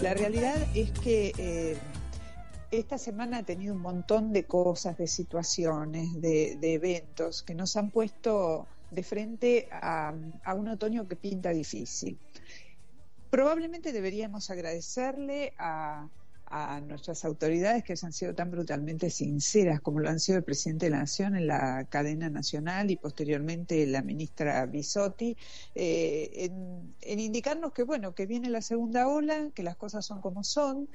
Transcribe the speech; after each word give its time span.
La 0.00 0.14
realidad 0.14 0.56
es 0.74 0.90
que 0.92 1.32
eh, 1.38 1.76
esta 2.70 2.98
semana 2.98 3.38
ha 3.38 3.42
tenido 3.42 3.74
un 3.74 3.80
montón 3.80 4.32
de 4.32 4.44
cosas, 4.44 4.96
de 4.96 5.06
situaciones, 5.08 6.20
de, 6.20 6.58
eventos 6.62 7.42
que 7.42 7.54
nos 7.54 7.76
han 7.76 7.90
puesto 7.90 8.66
de 8.90 9.02
frente 9.02 9.68
a 9.72 10.14
un 10.54 10.68
otoño 10.68 11.08
que 11.08 11.16
pinta 11.16 11.50
difícil. 11.50 12.18
Probablemente 13.30 13.92
deberíamos 13.92 14.50
agradecerle 14.50 15.54
a, 15.58 16.06
a 16.46 16.80
nuestras 16.80 17.24
autoridades 17.24 17.82
que 17.84 17.94
han 18.00 18.12
sido 18.12 18.34
tan 18.34 18.50
brutalmente 18.50 19.10
sinceras 19.10 19.80
como 19.80 20.00
lo 20.00 20.08
han 20.08 20.20
sido 20.20 20.38
el 20.38 20.44
presidente 20.44 20.86
de 20.86 20.90
la 20.90 20.98
Nación 20.98 21.36
en 21.36 21.46
la 21.46 21.84
cadena 21.88 22.28
nacional 22.30 22.90
y 22.90 22.96
posteriormente 22.96 23.86
la 23.86 24.02
ministra 24.02 24.64
Bisotti, 24.66 25.36
eh, 25.74 26.30
en, 26.34 26.94
en 27.00 27.20
indicarnos 27.20 27.72
que 27.72 27.82
bueno, 27.82 28.14
que 28.14 28.26
viene 28.26 28.50
la 28.50 28.62
segunda 28.62 29.08
ola, 29.08 29.50
que 29.54 29.62
las 29.62 29.76
cosas 29.76 30.04
son 30.04 30.20
como 30.20 30.44
son. 30.44 30.88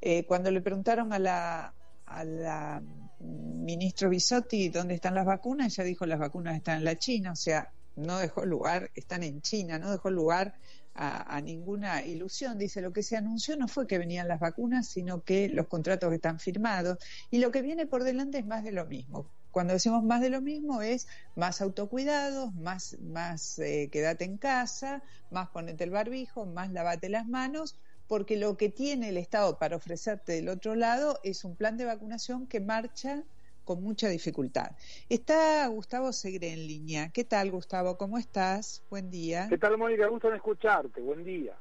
Eh, 0.00 0.24
cuando 0.26 0.50
le 0.50 0.60
preguntaron 0.60 1.12
a 1.12 1.18
la, 1.18 1.74
a 2.06 2.24
la 2.24 2.82
ministro 3.20 4.10
Bisotti 4.10 4.68
dónde 4.68 4.94
están 4.94 5.14
las 5.14 5.26
vacunas, 5.26 5.72
ella 5.72 5.84
dijo 5.84 6.06
las 6.06 6.18
vacunas 6.18 6.56
están 6.56 6.78
en 6.78 6.84
la 6.84 6.98
China, 6.98 7.32
o 7.32 7.36
sea, 7.36 7.72
no 7.96 8.18
dejó 8.18 8.44
lugar, 8.44 8.90
están 8.94 9.22
en 9.22 9.40
China, 9.40 9.78
no 9.78 9.90
dejó 9.90 10.10
lugar 10.10 10.54
a, 10.94 11.36
a, 11.36 11.40
ninguna 11.40 12.04
ilusión. 12.04 12.58
Dice, 12.58 12.80
lo 12.80 12.92
que 12.92 13.02
se 13.02 13.16
anunció 13.16 13.56
no 13.56 13.68
fue 13.68 13.86
que 13.86 13.98
venían 13.98 14.28
las 14.28 14.40
vacunas, 14.40 14.88
sino 14.88 15.22
que 15.22 15.48
los 15.48 15.66
contratos 15.68 16.12
están 16.12 16.38
firmados. 16.38 16.98
Y 17.30 17.38
lo 17.38 17.50
que 17.50 17.62
viene 17.62 17.86
por 17.86 18.04
delante 18.04 18.38
es 18.38 18.46
más 18.46 18.64
de 18.64 18.72
lo 18.72 18.86
mismo. 18.86 19.28
Cuando 19.54 19.72
decimos 19.72 20.02
más 20.02 20.20
de 20.20 20.30
lo 20.30 20.40
mismo 20.40 20.82
es 20.82 21.06
más 21.36 21.60
autocuidados, 21.60 22.52
más, 22.54 22.98
más 23.00 23.56
eh, 23.60 23.88
quédate 23.92 24.24
en 24.24 24.36
casa, 24.36 25.00
más 25.30 25.48
ponete 25.50 25.84
el 25.84 25.90
barbijo, 25.90 26.44
más 26.44 26.72
lavate 26.72 27.08
las 27.08 27.28
manos, 27.28 27.78
porque 28.08 28.36
lo 28.36 28.56
que 28.56 28.68
tiene 28.68 29.10
el 29.10 29.16
Estado 29.16 29.56
para 29.56 29.76
ofrecerte 29.76 30.32
del 30.32 30.48
otro 30.48 30.74
lado 30.74 31.20
es 31.22 31.44
un 31.44 31.54
plan 31.54 31.76
de 31.76 31.84
vacunación 31.84 32.48
que 32.48 32.58
marcha 32.58 33.22
con 33.64 33.82
mucha 33.82 34.08
dificultad. 34.08 34.70
Está 35.08 35.66
Gustavo 35.66 36.12
Segre 36.12 36.52
en 36.52 36.66
línea. 36.66 37.10
¿Qué 37.10 37.24
tal, 37.24 37.50
Gustavo? 37.50 37.96
¿Cómo 37.96 38.18
estás? 38.18 38.84
Buen 38.88 39.10
día. 39.10 39.46
¿Qué 39.48 39.58
tal, 39.58 39.76
Mónica? 39.78 40.06
Gusto 40.06 40.28
en 40.28 40.36
escucharte. 40.36 41.00
Buen 41.00 41.24
día. 41.24 41.58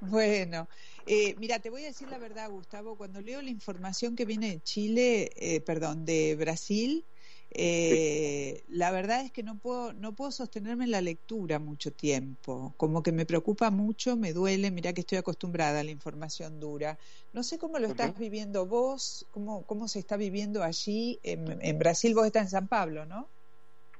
Bueno, 0.00 0.68
eh, 1.06 1.36
mira, 1.38 1.60
te 1.60 1.70
voy 1.70 1.84
a 1.84 1.86
decir 1.86 2.08
la 2.08 2.18
verdad, 2.18 2.50
Gustavo. 2.50 2.96
Cuando 2.96 3.20
leo 3.20 3.40
la 3.40 3.50
información 3.50 4.16
que 4.16 4.24
viene 4.24 4.50
de 4.50 4.60
Chile, 4.60 5.30
eh, 5.36 5.60
perdón, 5.60 6.04
de 6.04 6.34
Brasil, 6.34 7.06
eh, 7.54 8.62
la 8.68 8.90
verdad 8.90 9.24
es 9.24 9.30
que 9.30 9.42
no 9.42 9.58
puedo, 9.58 9.92
no 9.92 10.14
puedo 10.14 10.30
sostenerme 10.30 10.84
en 10.84 10.90
la 10.90 11.00
lectura 11.00 11.58
mucho 11.58 11.92
tiempo. 11.92 12.72
Como 12.76 13.02
que 13.02 13.12
me 13.12 13.26
preocupa 13.26 13.70
mucho, 13.70 14.16
me 14.16 14.32
duele. 14.32 14.70
Mira 14.70 14.92
que 14.92 15.02
estoy 15.02 15.18
acostumbrada 15.18 15.80
a 15.80 15.84
la 15.84 15.90
información 15.90 16.60
dura. 16.60 16.98
No 17.32 17.42
sé 17.42 17.58
cómo 17.58 17.78
lo 17.78 17.88
estás 17.88 18.10
uh 18.10 18.14
-huh. 18.14 18.18
viviendo 18.18 18.66
vos, 18.66 19.26
cómo, 19.32 19.62
cómo 19.66 19.88
se 19.88 19.98
está 19.98 20.16
viviendo 20.16 20.62
allí 20.62 21.18
en, 21.22 21.58
en, 21.60 21.78
Brasil. 21.78 22.14
Vos 22.14 22.26
estás 22.26 22.44
en 22.44 22.50
San 22.50 22.68
Pablo, 22.68 23.04
¿no? 23.04 23.28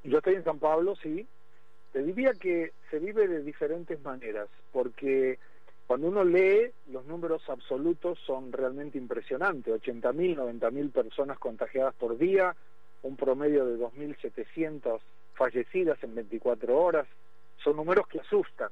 Yo 0.05 0.19
estoy 0.19 0.37
en 0.37 0.45
San 0.45 0.59
Pablo, 0.59 0.97
sí. 0.97 1.27
Te 1.93 2.03
diría 2.03 2.33
que 2.33 2.73
se 2.91 2.99
vive 2.99 3.29
de 3.29 3.43
diferentes 3.43 4.01
maneras, 4.03 4.49
porque 4.73 5.39
cuando 5.87 6.09
uno 6.09 6.25
lee, 6.25 6.71
los 6.91 7.05
números 7.05 7.43
absolutos 7.51 8.19
son 8.27 8.51
realmente 8.51 8.97
impresionantes. 8.97 9.75
80.000, 9.75 10.37
90.000 10.37 10.91
personas 10.91 11.39
contagiadas 11.39 11.95
por 11.95 12.17
día, 12.17 12.57
un 13.03 13.17
promedio 13.17 13.67
de 13.67 13.79
2.700 13.79 15.01
fallecidas 15.35 16.03
en 16.03 16.15
24 16.15 16.79
horas, 16.79 17.07
son 17.63 17.77
números 17.77 18.07
que 18.09 18.21
asustan. 18.21 18.71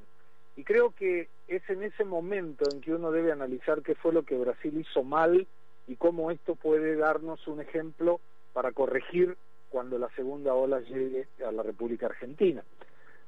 Y 0.56 0.64
creo 0.64 0.90
que 0.90 1.28
es 1.48 1.68
en 1.70 1.82
ese 1.82 2.04
momento 2.04 2.64
en 2.70 2.80
que 2.80 2.92
uno 2.92 3.10
debe 3.10 3.32
analizar 3.32 3.82
qué 3.82 3.94
fue 3.94 4.12
lo 4.12 4.24
que 4.24 4.36
Brasil 4.36 4.78
hizo 4.78 5.02
mal 5.02 5.46
y 5.86 5.96
cómo 5.96 6.30
esto 6.30 6.54
puede 6.54 6.96
darnos 6.96 7.46
un 7.48 7.60
ejemplo 7.60 8.20
para 8.52 8.72
corregir 8.72 9.36
cuando 9.70 9.98
la 9.98 10.08
segunda 10.10 10.54
ola 10.54 10.80
llegue 10.80 11.28
a 11.46 11.52
la 11.52 11.62
República 11.62 12.06
Argentina. 12.06 12.62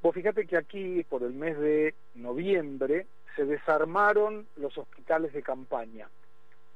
Vos 0.03 0.15
fíjate 0.15 0.47
que 0.47 0.57
aquí, 0.57 1.05
por 1.09 1.23
el 1.23 1.33
mes 1.33 1.59
de 1.59 1.95
noviembre, 2.17 3.07
se 3.37 3.45
desarmaron 3.45 4.47
los 4.57 4.77
hospitales 4.77 5.33
de 5.33 5.43
campaña. 5.43 6.09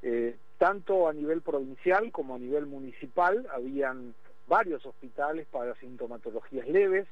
Eh, 0.01 0.35
tanto 0.57 1.07
a 1.07 1.13
nivel 1.13 1.41
provincial 1.41 2.11
como 2.11 2.35
a 2.35 2.39
nivel 2.39 2.65
municipal 2.65 3.47
habían 3.53 4.13
varios 4.47 4.85
hospitales 4.85 5.45
para 5.51 5.75
sintomatologías 5.75 6.67
leves, 6.67 7.07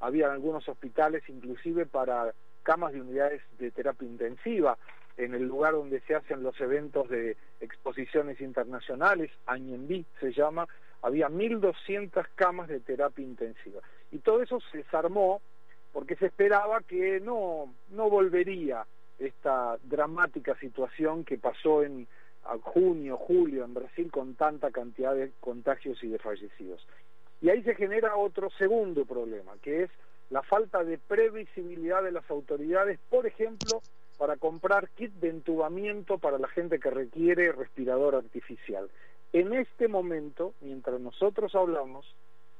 habían 0.00 0.30
algunos 0.30 0.68
hospitales 0.68 1.22
inclusive 1.28 1.86
para 1.86 2.34
camas 2.62 2.92
de 2.92 3.00
unidades 3.00 3.42
de 3.58 3.70
terapia 3.70 4.06
intensiva 4.06 4.76
en 5.16 5.34
el 5.34 5.46
lugar 5.46 5.74
donde 5.74 6.00
se 6.00 6.14
hacen 6.14 6.42
los 6.42 6.58
eventos 6.60 7.08
de 7.08 7.36
exposiciones 7.60 8.40
internacionales, 8.40 9.30
Añembí 9.46 10.06
se 10.18 10.32
llama, 10.32 10.66
había 11.02 11.28
1.200 11.28 12.26
camas 12.34 12.68
de 12.68 12.80
terapia 12.80 13.24
intensiva. 13.24 13.80
Y 14.10 14.18
todo 14.18 14.42
eso 14.42 14.60
se 14.70 14.78
desarmó 14.78 15.40
porque 15.92 16.16
se 16.16 16.26
esperaba 16.26 16.80
que 16.80 17.20
no, 17.20 17.74
no 17.90 18.08
volvería 18.08 18.86
esta 19.18 19.76
dramática 19.82 20.54
situación 20.56 21.24
que 21.24 21.36
pasó 21.36 21.82
en 21.82 22.06
a 22.50 22.58
junio, 22.58 23.16
julio 23.16 23.64
en 23.64 23.74
Brasil 23.74 24.10
con 24.10 24.34
tanta 24.34 24.70
cantidad 24.72 25.14
de 25.14 25.30
contagios 25.40 26.02
y 26.02 26.08
de 26.08 26.18
fallecidos. 26.18 26.84
Y 27.40 27.48
ahí 27.48 27.62
se 27.62 27.76
genera 27.76 28.16
otro 28.16 28.50
segundo 28.58 29.04
problema, 29.04 29.52
que 29.62 29.84
es 29.84 29.90
la 30.30 30.42
falta 30.42 30.82
de 30.82 30.98
previsibilidad 30.98 32.02
de 32.02 32.12
las 32.12 32.28
autoridades, 32.28 32.98
por 33.08 33.26
ejemplo, 33.26 33.82
para 34.18 34.36
comprar 34.36 34.88
kit 34.90 35.12
de 35.14 35.28
entubamiento 35.28 36.18
para 36.18 36.38
la 36.38 36.48
gente 36.48 36.80
que 36.80 36.90
requiere 36.90 37.52
respirador 37.52 38.16
artificial. 38.16 38.90
En 39.32 39.54
este 39.54 39.86
momento, 39.86 40.52
mientras 40.60 41.00
nosotros 41.00 41.54
hablamos, 41.54 42.04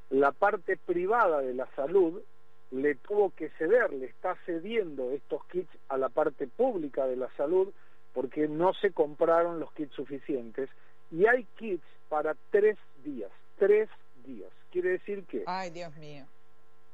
la 0.09 0.31
parte 0.31 0.77
privada 0.77 1.41
de 1.41 1.53
la 1.53 1.67
salud 1.75 2.23
le 2.71 2.95
tuvo 2.95 3.31
que 3.31 3.51
ceder, 3.51 3.93
le 3.93 4.07
está 4.07 4.37
cediendo 4.47 5.11
estos 5.11 5.45
kits 5.47 5.71
a 5.89 5.99
la 5.99 6.09
parte 6.09 6.47
pública 6.47 7.07
de 7.07 7.17
la 7.17 7.29
salud 7.37 7.73
porque 8.13 8.49
no 8.49 8.75
se 8.75 8.93
compraron 8.93 9.61
los 9.61 9.73
kits 9.73 9.95
suficientes 9.95 10.69
y 11.11 11.27
hay 11.27 11.45
kits 11.57 11.85
para 12.09 12.35
tres 12.51 12.77
días, 13.05 13.31
tres 13.59 13.89
días. 14.25 14.51
Quiere 14.71 14.91
decir 14.91 15.25
que... 15.25 15.45
Ay, 15.47 15.71
Dios 15.71 15.95
mío. 15.97 16.27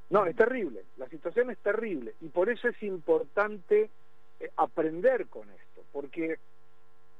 No, 0.09 0.25
es 0.27 0.37
terrible, 0.37 0.85
la 0.99 1.09
situación 1.09 1.51
es 1.51 1.59
terrible 1.59 2.15
y 2.21 2.29
por 2.29 2.49
eso 2.49 2.69
es 2.69 2.81
importante 2.83 3.91
eh, 4.39 4.51
aprender 4.57 5.27
con 5.27 5.51
esto, 5.51 5.83
porque 5.93 6.39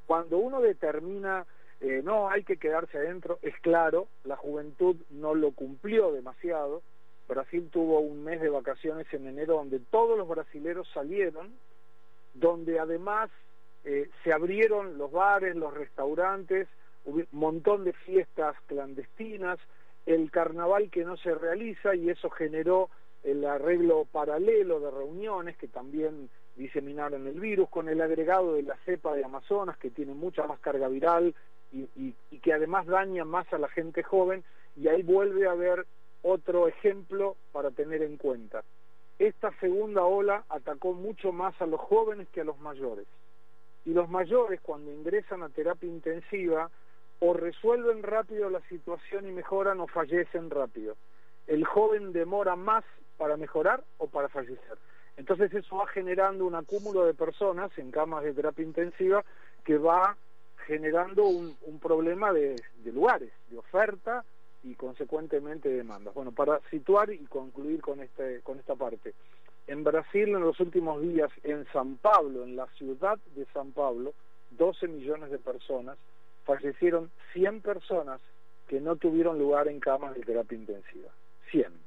cuando 0.07 0.39
uno 0.39 0.61
determina, 0.61 1.47
eh, 1.81 2.01
no, 2.05 2.31
hay 2.31 2.45
que 2.45 2.59
quedarse 2.59 2.99
adentro, 2.99 3.41
es 3.43 3.59
claro, 3.61 4.07
la 4.23 4.37
juventud 4.37 4.97
no 5.11 5.35
lo 5.35 5.51
cumplió 5.51 6.13
demasiado, 6.13 6.83
Brasil 7.29 7.69
tuvo 7.73 7.99
un 7.99 8.23
mes 8.23 8.41
de 8.41 8.51
vacaciones 8.51 9.13
en 9.13 9.27
enero 9.27 9.55
donde 9.55 9.81
todos 9.81 10.17
los 10.17 10.29
brasileros 10.29 10.89
salieron, 10.95 11.53
donde 12.35 12.79
además 12.79 13.31
eh, 13.87 14.11
se 14.25 14.33
abrieron 14.33 14.99
los 14.99 15.13
bares, 15.13 15.55
los 15.55 15.73
restaurantes, 15.73 16.67
un 17.05 17.25
montón 17.31 17.85
de 17.85 17.93
fiestas 17.93 18.57
clandestinas, 18.67 19.61
el 20.07 20.33
carnaval 20.33 20.91
que 20.91 21.05
no 21.05 21.17
se 21.17 21.33
realiza 21.33 21.95
y 21.95 22.11
eso 22.11 22.29
generó 22.29 22.91
el 23.23 23.45
arreglo 23.45 24.05
paralelo 24.11 24.81
de 24.81 24.91
reuniones 24.91 25.57
que 25.57 25.69
también 25.69 26.29
diseminaron 26.57 27.29
el 27.29 27.39
virus, 27.39 27.69
con 27.69 27.89
el 27.89 28.01
agregado 28.01 28.55
de 28.55 28.65
la 28.65 28.77
cepa 28.85 29.15
de 29.15 29.25
Amazonas 29.25 29.77
que 29.79 29.91
tiene 29.91 30.15
mucha 30.15 30.45
más 30.49 30.59
carga 30.59 30.89
viral 30.89 31.33
y, 31.73 31.89
y 32.31 32.39
que 32.41 32.53
además 32.53 32.87
daña 32.87 33.25
más 33.25 33.53
a 33.53 33.59
la 33.59 33.69
gente 33.69 34.03
joven 34.03 34.43
y 34.77 34.89
ahí 34.89 35.05
vuelve 35.05 35.47
a 35.47 35.53
haber 35.53 35.87
otro 36.23 36.67
ejemplo 36.67 37.37
para 37.53 37.71
tener 37.71 38.03
en 38.03 38.17
cuenta. 38.17 38.65
Esta 39.21 39.53
segunda 39.61 40.03
ola 40.03 40.45
atacó 40.49 40.93
mucho 40.93 41.33
más 41.33 41.55
a 41.63 41.67
los 41.67 41.81
jóvenes 41.81 42.27
que 42.33 42.41
a 42.41 42.45
los 42.45 42.59
mayores. 42.59 43.07
Y 43.87 43.95
los 43.95 44.11
mayores 44.11 44.61
cuando 44.61 44.93
ingresan 44.93 45.43
a 45.43 45.49
terapia 45.49 45.89
intensiva 45.89 46.71
o 47.21 47.33
resuelven 47.33 48.03
rápido 48.03 48.51
la 48.51 48.61
situación 48.69 49.27
y 49.27 49.33
mejoran 49.33 49.81
o 49.81 49.87
fallecen 49.87 50.51
rápido. 50.51 50.97
El 51.47 51.65
joven 51.65 52.13
demora 52.13 52.57
más 52.57 52.85
para 53.17 53.39
mejorar 53.39 53.83
o 53.97 54.09
para 54.09 54.29
fallecer. 54.29 54.77
Entonces 55.17 55.53
eso 55.55 55.77
va 55.77 55.87
generando 55.87 56.45
un 56.45 56.55
acúmulo 56.55 57.05
de 57.07 57.15
personas 57.15 57.71
en 57.79 57.91
camas 57.91 58.25
de 58.25 58.35
terapia 58.35 58.65
intensiva 58.65 59.25
que 59.65 59.79
va 59.79 60.17
generando 60.67 61.25
un, 61.25 61.57
problema 61.81 62.33
de, 62.33 62.57
de 62.83 62.93
lugares, 62.93 63.31
de 63.49 63.59
oferta 63.59 64.25
y 64.65 64.75
consecuentemente 64.75 65.69
demandas. 65.69 66.13
Bueno, 66.13 66.33
para 66.33 66.61
situar 66.71 67.11
y 67.11 67.25
concluir 67.27 67.81
con, 67.81 68.01
este, 68.01 68.41
con 68.41 68.59
esta 68.59 68.75
parte, 68.75 69.15
en 69.67 69.85
Brasil 69.85 70.29
en 70.29 70.41
los 70.41 70.59
últimos 70.61 71.03
días, 71.03 71.31
en 71.43 71.67
San 71.73 71.97
Pablo, 71.97 72.45
en 72.45 72.57
la 72.57 72.67
ciudad 72.79 73.19
de 73.35 73.47
San 73.53 73.73
Pablo, 73.73 74.15
12 74.51 74.89
millones 74.89 75.31
de 75.31 75.39
personas, 75.39 75.99
fallecieron 76.45 77.11
100 77.33 77.63
personas 77.63 78.21
que 78.69 78.81
no 78.81 78.97
tuvieron 78.97 79.39
lugar 79.39 79.69
en 79.69 79.81
camas 79.81 80.15
de 80.15 80.23
terapia 80.23 80.57
intensiva. 80.57 81.11
100. 81.51 81.86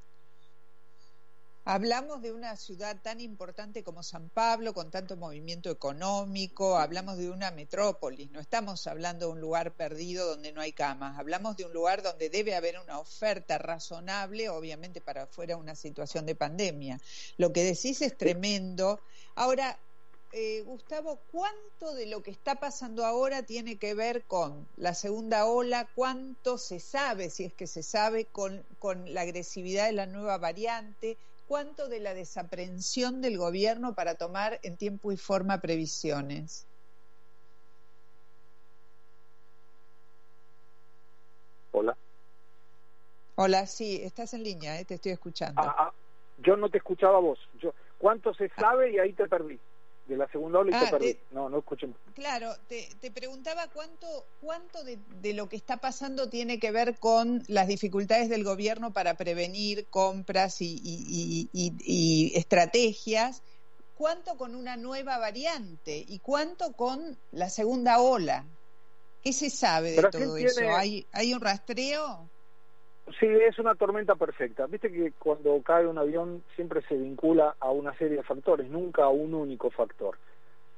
Hablamos 1.72 2.24
de 2.24 2.32
una 2.32 2.56
ciudad 2.56 3.00
tan 3.00 3.22
importante 3.22 3.84
como 3.84 4.02
San 4.02 4.30
Pablo, 4.30 4.74
con 4.74 4.90
tanto 4.90 5.16
movimiento 5.18 5.70
económico, 5.70 6.80
hablamos 6.80 7.20
de 7.20 7.30
una 7.30 7.52
metrópolis, 7.52 8.32
no 8.32 8.40
estamos 8.40 8.88
hablando 8.88 9.28
de 9.28 9.34
un 9.34 9.40
lugar 9.40 9.76
perdido 9.76 10.26
donde 10.26 10.52
no 10.52 10.62
hay 10.62 10.74
camas, 10.74 11.20
hablamos 11.20 11.58
de 11.58 11.66
un 11.66 11.74
lugar 11.74 12.02
donde 12.02 12.32
debe 12.32 12.56
haber 12.56 12.80
una 12.80 12.98
oferta 12.98 13.60
razonable, 13.60 14.50
obviamente 14.50 15.00
para 15.00 15.28
fuera 15.28 15.58
una 15.58 15.76
situación 15.76 16.26
de 16.26 16.34
pandemia. 16.34 17.00
Lo 17.38 17.54
que 17.54 17.64
decís 17.64 18.02
es 18.02 18.18
tremendo. 18.18 19.00
Ahora, 19.36 19.78
eh, 20.32 20.64
Gustavo, 20.66 21.20
¿cuánto 21.32 21.94
de 21.94 22.08
lo 22.08 22.24
que 22.24 22.32
está 22.32 22.56
pasando 22.56 23.06
ahora 23.06 23.44
tiene 23.44 23.78
que 23.78 23.94
ver 23.94 24.24
con 24.24 24.68
la 24.76 24.96
segunda 24.96 25.46
ola? 25.46 25.88
¿Cuánto 25.94 26.58
se 26.58 26.80
sabe, 26.80 27.30
si 27.30 27.44
es 27.44 27.54
que 27.54 27.68
se 27.68 27.84
sabe, 27.84 28.26
con, 28.26 28.66
con 28.80 29.14
la 29.14 29.22
agresividad 29.22 29.86
de 29.86 29.92
la 29.92 30.08
nueva 30.08 30.40
variante? 30.40 31.20
Cuánto 31.50 31.90
de 31.90 32.00
la 32.00 32.14
desaprensión 32.14 33.22
del 33.22 33.40
gobierno 33.40 33.96
para 33.96 34.14
tomar 34.14 34.60
en 34.62 34.78
tiempo 34.78 35.12
y 35.12 35.18
forma 35.18 35.60
previsiones? 35.60 36.68
Hola. 41.72 41.98
Hola, 43.36 43.66
sí, 43.66 44.00
estás 44.04 44.36
en 44.36 44.44
línea, 44.44 44.80
eh, 44.80 44.86
te 44.86 44.94
estoy 44.94 45.12
escuchando. 45.12 45.64
Ah, 45.64 45.76
ah, 45.76 45.94
yo 46.38 46.56
no 46.56 46.70
te 46.70 46.78
escuchaba 46.78 47.20
vos. 47.20 47.40
Yo, 47.54 47.74
¿Cuánto 47.98 48.32
se 48.36 48.50
sabe 48.50 48.92
y 48.92 49.00
ahí 49.00 49.14
te 49.14 49.28
perdí? 49.28 49.60
De 50.10 50.18
la 50.18 50.28
segunda 50.28 50.60
ola 50.60 50.72
y 50.72 50.74
ah, 50.74 50.98
te 50.98 51.20
no, 51.32 51.50
no 51.50 51.60
escuché. 51.60 51.88
Claro, 52.16 52.54
te, 52.68 52.90
te 53.00 53.12
preguntaba 53.12 53.68
cuánto, 53.68 54.26
cuánto 54.42 54.84
de, 54.84 54.98
de, 55.22 55.34
lo 55.34 55.48
que 55.48 55.56
está 55.56 55.78
pasando 55.78 56.30
tiene 56.30 56.60
que 56.60 56.72
ver 56.72 56.98
con 56.98 57.44
las 57.48 57.68
dificultades 57.68 58.28
del 58.28 58.44
gobierno 58.44 58.92
para 58.92 59.14
prevenir 59.14 59.86
compras 59.90 60.62
y, 60.62 60.82
y, 60.84 61.50
y, 61.54 61.74
y 61.80 62.38
estrategias, 62.38 63.44
cuánto 63.96 64.36
con 64.36 64.56
una 64.56 64.76
nueva 64.76 65.18
variante 65.20 66.04
y 66.08 66.20
cuánto 66.20 66.74
con 66.74 67.18
la 67.32 67.50
segunda 67.50 68.02
ola. 68.02 68.46
¿Qué 69.22 69.34
se 69.34 69.50
sabe 69.50 69.92
de 69.92 70.04
todo 70.10 70.38
eso? 70.38 70.62
¿Hay, 70.76 71.06
¿Hay 71.12 71.34
un 71.34 71.42
rastreo? 71.42 72.30
Sí, 73.18 73.26
es 73.26 73.58
una 73.58 73.76
tormenta 73.76 74.16
perfecta. 74.16 74.68
Viste 74.68 74.92
que 74.92 75.14
cuando 75.18 75.62
cae 75.64 75.88
un 75.88 75.98
avión 75.98 76.44
siempre 76.56 76.82
se 76.84 76.96
vincula 76.96 77.56
a 77.60 77.72
una 77.72 77.94
serie 77.98 78.18
de 78.18 78.24
factores, 78.24 78.70
nunca 78.70 79.06
a 79.06 79.10
un 79.10 79.34
único 79.34 79.70
factor. 79.70 80.18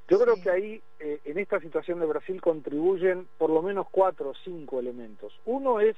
Yo 0.07 0.19
creo 0.19 0.35
que 0.41 0.49
ahí, 0.49 0.81
eh, 0.99 1.19
en 1.25 1.37
esta 1.37 1.59
situación 1.59 1.99
de 1.99 2.05
Brasil, 2.05 2.41
contribuyen 2.41 3.27
por 3.37 3.49
lo 3.49 3.61
menos 3.61 3.87
cuatro 3.89 4.29
o 4.29 4.33
cinco 4.43 4.79
elementos. 4.79 5.33
Uno 5.45 5.79
es 5.79 5.95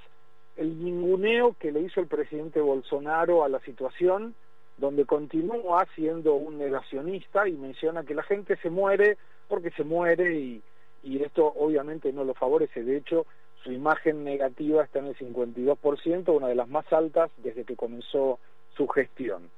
el 0.56 0.84
ninguneo 0.84 1.56
que 1.60 1.72
le 1.72 1.82
hizo 1.82 2.00
el 2.00 2.08
presidente 2.08 2.62
Bolsonaro 2.62 3.44
a 3.44 3.50
la 3.50 3.60
situación, 3.62 4.36
donde 4.78 5.06
continúa 5.06 5.88
siendo 5.96 6.36
un 6.36 6.58
negacionista 6.58 7.48
y 7.48 7.54
menciona 7.54 8.04
que 8.04 8.16
la 8.16 8.24
gente 8.24 8.56
se 8.58 8.70
muere 8.70 9.18
porque 9.48 9.72
se 9.72 9.84
muere 9.84 10.36
y, 10.36 10.62
y 11.04 11.22
esto 11.24 11.46
obviamente 11.46 12.14
no 12.14 12.24
lo 12.24 12.34
favorece. 12.34 12.84
De 12.84 12.98
hecho, 12.98 13.26
su 13.64 13.72
imagen 13.72 14.24
negativa 14.24 14.84
está 14.84 15.00
en 15.00 15.08
el 15.08 15.18
52%, 15.18 16.36
una 16.36 16.48
de 16.48 16.56
las 16.56 16.68
más 16.68 16.92
altas 16.92 17.32
desde 17.38 17.64
que 17.64 17.76
comenzó 17.76 18.40
su 18.76 18.88
gestión. 18.88 19.50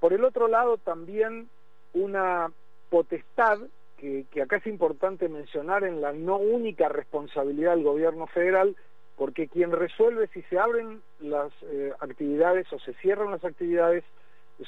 Por 0.00 0.12
el 0.12 0.24
otro 0.24 0.48
lado, 0.48 0.78
también 0.78 1.48
una 1.94 2.50
potestad 2.90 3.58
que, 3.98 4.26
acá 4.42 4.56
es 4.56 4.66
importante 4.66 5.28
mencionar 5.28 5.84
en 5.84 6.00
la 6.00 6.12
no 6.12 6.36
única 6.36 6.88
responsabilidad 6.88 7.76
del 7.76 7.84
gobierno 7.84 8.26
federal, 8.26 8.76
porque 9.16 9.46
quien 9.46 9.70
resuelve 9.70 10.26
si 10.28 10.42
se 10.42 10.58
abren 10.58 11.00
las 11.20 11.52
eh, 11.62 11.92
actividades 12.00 12.72
o 12.72 12.80
se 12.80 12.94
cierran 12.94 13.30
las 13.30 13.44
actividades 13.44 14.02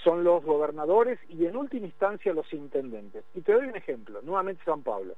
son 0.02 0.23
los 0.23 0.44
gobernadores 0.44 1.19
y 1.29 1.46
en 1.46 1.56
última 1.56 1.87
instancia 1.87 2.32
los 2.32 2.52
intendentes. 2.52 3.25
Y 3.35 3.41
te 3.41 3.52
doy 3.52 3.67
un 3.67 3.76
ejemplo, 3.76 4.23
nuevamente 4.23 4.62
San 4.64 4.82
Pablo. 4.82 5.14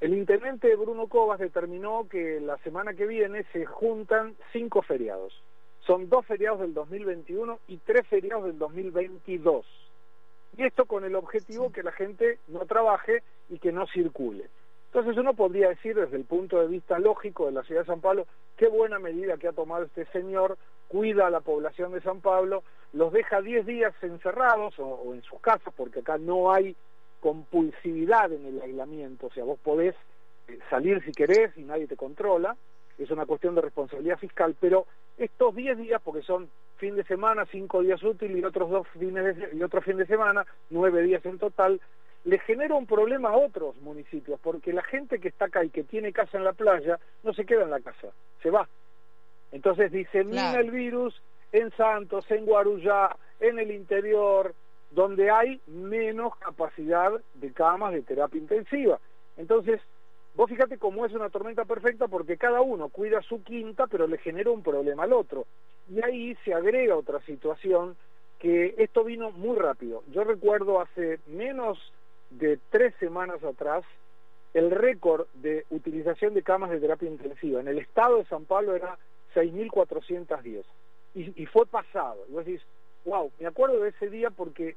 El 0.00 0.14
intendente 0.14 0.74
Bruno 0.76 1.08
Cobas 1.08 1.38
determinó 1.38 2.08
que 2.08 2.40
la 2.40 2.56
semana 2.58 2.94
que 2.94 3.06
viene 3.06 3.44
se 3.52 3.66
juntan 3.66 4.34
cinco 4.50 4.80
feriados. 4.80 5.42
Son 5.86 6.08
dos 6.08 6.24
feriados 6.24 6.60
del 6.60 6.72
2021 6.72 7.58
y 7.68 7.76
tres 7.78 8.06
feriados 8.06 8.44
del 8.44 8.58
2022. 8.58 9.66
Y 10.56 10.64
esto 10.64 10.86
con 10.86 11.04
el 11.04 11.14
objetivo 11.16 11.70
que 11.70 11.82
la 11.82 11.92
gente 11.92 12.38
no 12.48 12.64
trabaje 12.64 13.22
y 13.50 13.58
que 13.58 13.72
no 13.72 13.86
circule. 13.88 14.48
Entonces 14.86 15.18
uno 15.18 15.34
podría 15.34 15.68
decir 15.68 15.94
desde 15.94 16.16
el 16.16 16.24
punto 16.24 16.58
de 16.60 16.68
vista 16.68 16.98
lógico 16.98 17.46
de 17.46 17.52
la 17.52 17.62
ciudad 17.62 17.82
de 17.82 17.86
San 17.86 18.00
Pablo, 18.00 18.26
qué 18.56 18.68
buena 18.68 18.98
medida 18.98 19.36
que 19.36 19.48
ha 19.48 19.52
tomado 19.52 19.84
este 19.84 20.06
señor, 20.06 20.56
cuida 20.88 21.26
a 21.26 21.30
la 21.30 21.40
población 21.40 21.92
de 21.92 22.00
San 22.00 22.20
Pablo, 22.22 22.64
los 22.94 23.12
deja 23.12 23.42
10 23.42 23.66
días 23.66 23.94
encerrados 24.00 24.78
o, 24.78 24.86
o 24.86 25.14
en 25.14 25.22
sus 25.22 25.40
casas, 25.40 25.72
porque 25.76 26.00
acá 26.00 26.16
no 26.16 26.52
hay 26.52 26.74
compulsividad 27.20 28.32
en 28.32 28.46
el 28.46 28.62
aislamiento, 28.62 29.26
o 29.26 29.30
sea, 29.30 29.44
vos 29.44 29.58
podés 29.60 29.94
eh, 30.48 30.58
salir 30.68 31.02
si 31.04 31.12
querés 31.12 31.56
y 31.56 31.62
nadie 31.62 31.86
te 31.86 31.96
controla, 31.96 32.56
es 32.98 33.10
una 33.10 33.26
cuestión 33.26 33.54
de 33.54 33.62
responsabilidad 33.62 34.18
fiscal, 34.18 34.54
pero 34.58 34.86
estos 35.16 35.54
10 35.54 35.78
días, 35.78 36.02
porque 36.02 36.22
son 36.22 36.50
fin 36.76 36.96
de 36.96 37.04
semana, 37.04 37.46
5 37.50 37.82
días 37.82 38.02
útiles 38.02 38.38
y 38.38 38.44
otros 38.44 38.70
dos 38.70 38.86
fines 38.88 39.36
de, 39.36 39.56
y 39.56 39.62
otro 39.62 39.80
fin 39.82 39.96
de 39.96 40.06
semana, 40.06 40.46
9 40.70 41.02
días 41.02 41.24
en 41.24 41.38
total, 41.38 41.80
le 42.24 42.38
genera 42.40 42.74
un 42.74 42.86
problema 42.86 43.30
a 43.30 43.36
otros 43.36 43.76
municipios, 43.76 44.38
porque 44.40 44.72
la 44.72 44.82
gente 44.82 45.18
que 45.18 45.28
está 45.28 45.46
acá 45.46 45.64
y 45.64 45.70
que 45.70 45.84
tiene 45.84 46.12
casa 46.12 46.36
en 46.36 46.44
la 46.44 46.52
playa, 46.52 46.98
no 47.22 47.32
se 47.32 47.44
queda 47.44 47.62
en 47.62 47.70
la 47.70 47.80
casa, 47.80 48.08
se 48.42 48.50
va. 48.50 48.68
Entonces 49.52 49.90
disemina 49.90 50.52
claro. 50.52 50.60
el 50.60 50.70
virus 50.70 51.22
en 51.52 51.70
Santos, 51.72 52.30
en 52.30 52.44
Guarujá, 52.44 53.16
en 53.40 53.58
el 53.58 53.70
interior, 53.70 54.54
donde 54.90 55.30
hay 55.30 55.60
menos 55.66 56.36
capacidad 56.36 57.12
de 57.34 57.52
camas 57.52 57.92
de 57.92 58.02
terapia 58.02 58.40
intensiva. 58.40 58.98
Entonces, 59.36 59.80
vos 60.34 60.50
fíjate 60.50 60.78
cómo 60.78 61.06
es 61.06 61.12
una 61.12 61.30
tormenta 61.30 61.64
perfecta 61.64 62.08
porque 62.08 62.36
cada 62.36 62.60
uno 62.60 62.88
cuida 62.88 63.22
su 63.22 63.42
quinta, 63.42 63.86
pero 63.86 64.06
le 64.06 64.18
genera 64.18 64.50
un 64.50 64.62
problema 64.62 65.04
al 65.04 65.12
otro. 65.12 65.46
Y 65.88 66.04
ahí 66.04 66.36
se 66.44 66.54
agrega 66.54 66.96
otra 66.96 67.20
situación 67.20 67.96
que 68.38 68.74
esto 68.78 69.04
vino 69.04 69.30
muy 69.32 69.56
rápido. 69.56 70.02
Yo 70.12 70.24
recuerdo 70.24 70.80
hace 70.80 71.20
menos 71.26 71.78
de 72.30 72.58
tres 72.70 72.94
semanas 72.98 73.42
atrás 73.44 73.84
el 74.54 74.70
récord 74.70 75.26
de 75.34 75.64
utilización 75.70 76.34
de 76.34 76.42
camas 76.42 76.70
de 76.70 76.80
terapia 76.80 77.08
intensiva 77.08 77.60
en 77.60 77.68
el 77.68 77.78
estado 77.78 78.16
de 78.16 78.24
San 78.24 78.44
Pablo 78.46 78.74
era 78.74 78.98
6.410 79.34 80.64
y, 81.14 81.42
y 81.42 81.46
fue 81.46 81.66
pasado. 81.66 82.24
Y 82.28 82.32
vos 82.32 82.44
decís, 82.44 82.62
wow, 83.04 83.30
me 83.38 83.46
acuerdo 83.46 83.80
de 83.80 83.90
ese 83.90 84.10
día 84.10 84.30
porque 84.30 84.76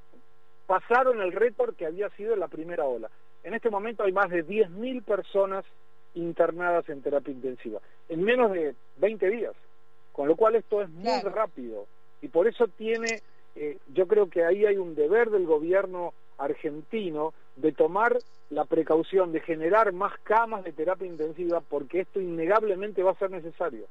pasaron 0.66 1.22
el 1.22 1.32
récord 1.32 1.76
que 1.76 1.86
había 1.86 2.10
sido 2.12 2.36
la 2.36 2.48
primera 2.48 2.86
ola. 2.86 3.10
En 3.44 3.54
este 3.54 3.70
momento 3.70 4.04
hay 4.04 4.12
más 4.12 4.30
de 4.30 4.46
10.000 4.46 5.04
personas 5.04 5.66
internadas 6.14 6.88
en 6.90 7.02
terapia 7.02 7.34
intensiva, 7.34 7.80
en 8.10 8.24
menos 8.24 8.52
de 8.52 8.76
20 8.98 9.30
días, 9.30 9.54
con 10.12 10.28
lo 10.28 10.36
cual 10.36 10.56
esto 10.56 10.82
es 10.82 10.90
muy 10.90 11.04
claro. 11.04 11.30
rápido 11.30 11.88
y 12.22 12.30
por 12.30 12.48
eso 12.48 12.68
tiene, 12.68 13.22
eh, 13.56 13.78
yo 13.94 14.08
creo 14.08 14.30
que 14.30 14.46
ahí 14.46 14.66
hay 14.66 14.78
un 14.78 14.96
deber 14.96 15.30
del 15.30 15.46
gobierno 15.46 16.14
argentino 16.38 17.34
de 17.56 17.72
tomar 17.72 18.18
la 18.50 18.66
precaución 18.66 19.32
de 19.32 19.42
generar 19.42 19.92
más 19.92 20.14
camas 20.24 20.64
de 20.64 20.72
terapia 20.72 21.08
intensiva 21.08 21.62
porque 21.62 22.02
esto 22.02 22.22
innegablemente 22.22 23.04
va 23.04 23.12
a 23.12 23.20
ser 23.20 23.32
necesario. 23.32 23.88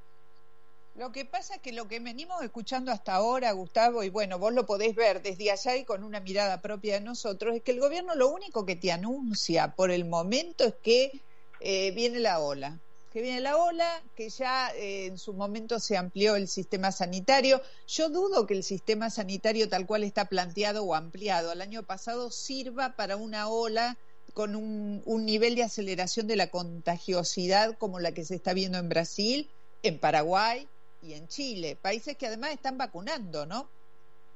Lo 0.95 1.11
que 1.11 1.25
pasa 1.25 1.55
es 1.55 1.63
que 1.63 1.73
lo 1.73 1.89
que 1.89 2.01
venimos 2.01 2.43
escuchando 2.43 2.93
hasta 2.93 3.15
ahora, 3.15 3.51
Gustavo, 3.53 4.03
y 4.03 4.11
bueno, 4.11 4.39
vos 4.39 4.53
lo 4.53 4.67
podés 4.67 4.95
ver 4.95 5.23
desde 5.23 5.51
allá 5.51 5.75
y 5.77 5.85
con 5.85 6.05
una 6.05 6.21
mirada 6.21 6.61
propia 6.61 6.95
de 6.95 7.01
nosotros, 7.01 7.57
es 7.57 7.63
que 7.63 7.73
el 7.73 7.81
gobierno 7.81 8.15
lo 8.15 8.29
único 8.29 8.67
que 8.67 8.77
te 8.77 8.93
anuncia 8.93 9.75
por 9.75 9.91
el 9.91 10.05
momento 10.05 10.65
es 10.65 10.75
que 10.83 11.23
eh, 11.61 11.93
viene 11.93 12.21
la 12.21 12.41
ola, 12.41 12.79
que 13.11 13.23
viene 13.23 13.41
la 13.41 13.57
ola, 13.57 14.03
que 14.15 14.29
ya 14.29 14.71
eh, 14.77 15.07
en 15.07 15.17
su 15.17 15.33
momento 15.33 15.81
se 15.81 15.97
amplió 15.97 16.37
el 16.37 16.47
sistema 16.47 16.93
sanitario. 16.93 17.63
Yo 17.89 18.11
dudo 18.11 18.47
que 18.47 18.55
el 18.55 18.63
sistema 18.63 19.09
sanitario 19.09 19.71
tal 19.71 19.87
cual 19.87 20.05
está 20.05 20.27
planteado 20.27 20.85
o 20.85 20.95
ampliado 20.95 21.51
al 21.51 21.63
año 21.63 21.85
pasado 21.85 22.31
sirva 22.31 22.97
para 22.97 23.17
una 23.17 23.49
ola 23.49 23.97
con 24.35 24.55
un, 24.57 25.01
un 25.07 25.25
nivel 25.25 25.55
de 25.55 25.63
aceleración 25.63 26.27
de 26.27 26.37
la 26.37 26.49
contagiosidad 26.49 27.79
como 27.79 27.99
la 27.99 28.13
que 28.13 28.27
se 28.27 28.35
está 28.35 28.53
viendo 28.53 28.77
en 28.77 28.91
Brasil, 28.91 29.51
en 29.83 29.99
Paraguay 29.99 30.69
y 31.03 31.15
en 31.15 31.27
Chile, 31.27 31.77
países 31.81 32.17
que 32.17 32.27
además 32.27 32.53
están 32.53 32.79
vacunando, 32.79 33.45
¿no? 33.45 33.67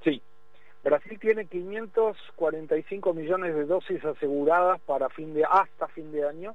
Sí. 0.02 0.20
Brasil 0.82 1.18
tiene 1.18 1.46
545 1.46 3.14
millones 3.14 3.54
de 3.54 3.64
dosis 3.64 4.04
aseguradas 4.04 4.80
para 4.82 5.08
fin 5.08 5.34
de 5.34 5.44
hasta 5.44 5.88
fin 5.88 6.12
de 6.12 6.28
año. 6.28 6.54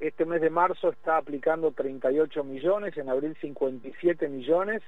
Este 0.00 0.24
mes 0.24 0.40
de 0.40 0.50
marzo 0.50 0.88
está 0.90 1.18
aplicando 1.18 1.72
38 1.72 2.42
millones, 2.44 2.96
en 2.96 3.08
abril 3.08 3.36
57 3.40 4.28
millones. 4.28 4.82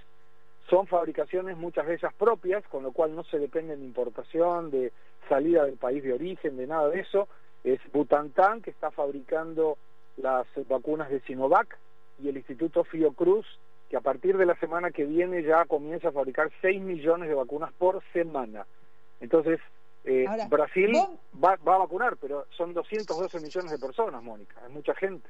Son 0.70 0.86
fabricaciones 0.86 1.56
muchas 1.56 1.86
de 1.86 1.94
ellas 1.94 2.14
propias, 2.14 2.66
con 2.68 2.82
lo 2.82 2.92
cual 2.92 3.14
no 3.14 3.24
se 3.24 3.38
depende 3.38 3.76
de 3.76 3.84
importación, 3.84 4.70
de 4.70 4.92
salida 5.28 5.64
del 5.64 5.76
país 5.76 6.02
de 6.02 6.14
origen, 6.14 6.56
de 6.56 6.66
nada 6.66 6.88
de 6.88 7.00
eso. 7.00 7.28
Es 7.64 7.80
Butantan 7.92 8.62
que 8.62 8.70
está 8.70 8.90
fabricando 8.90 9.76
las 10.16 10.46
vacunas 10.68 11.10
de 11.10 11.20
Sinovac 11.20 11.78
y 12.22 12.28
el 12.28 12.36
Instituto 12.36 12.84
Fiocruz 12.84 13.46
que 13.92 13.98
a 13.98 14.00
partir 14.00 14.38
de 14.38 14.46
la 14.46 14.58
semana 14.58 14.90
que 14.90 15.04
viene 15.04 15.42
ya 15.42 15.66
comienza 15.66 16.08
a 16.08 16.12
fabricar 16.12 16.50
6 16.62 16.80
millones 16.80 17.28
de 17.28 17.34
vacunas 17.34 17.74
por 17.74 18.02
semana. 18.14 18.66
Entonces, 19.20 19.60
eh, 20.04 20.24
Brasil 20.48 20.96
va, 21.34 21.56
va, 21.56 21.74
a 21.74 21.78
vacunar, 21.80 22.16
pero 22.16 22.46
son 22.56 22.72
212 22.72 23.40
millones 23.40 23.70
de 23.70 23.78
personas, 23.78 24.22
Mónica, 24.22 24.62
es 24.66 24.72
mucha 24.72 24.94
gente. 24.94 25.28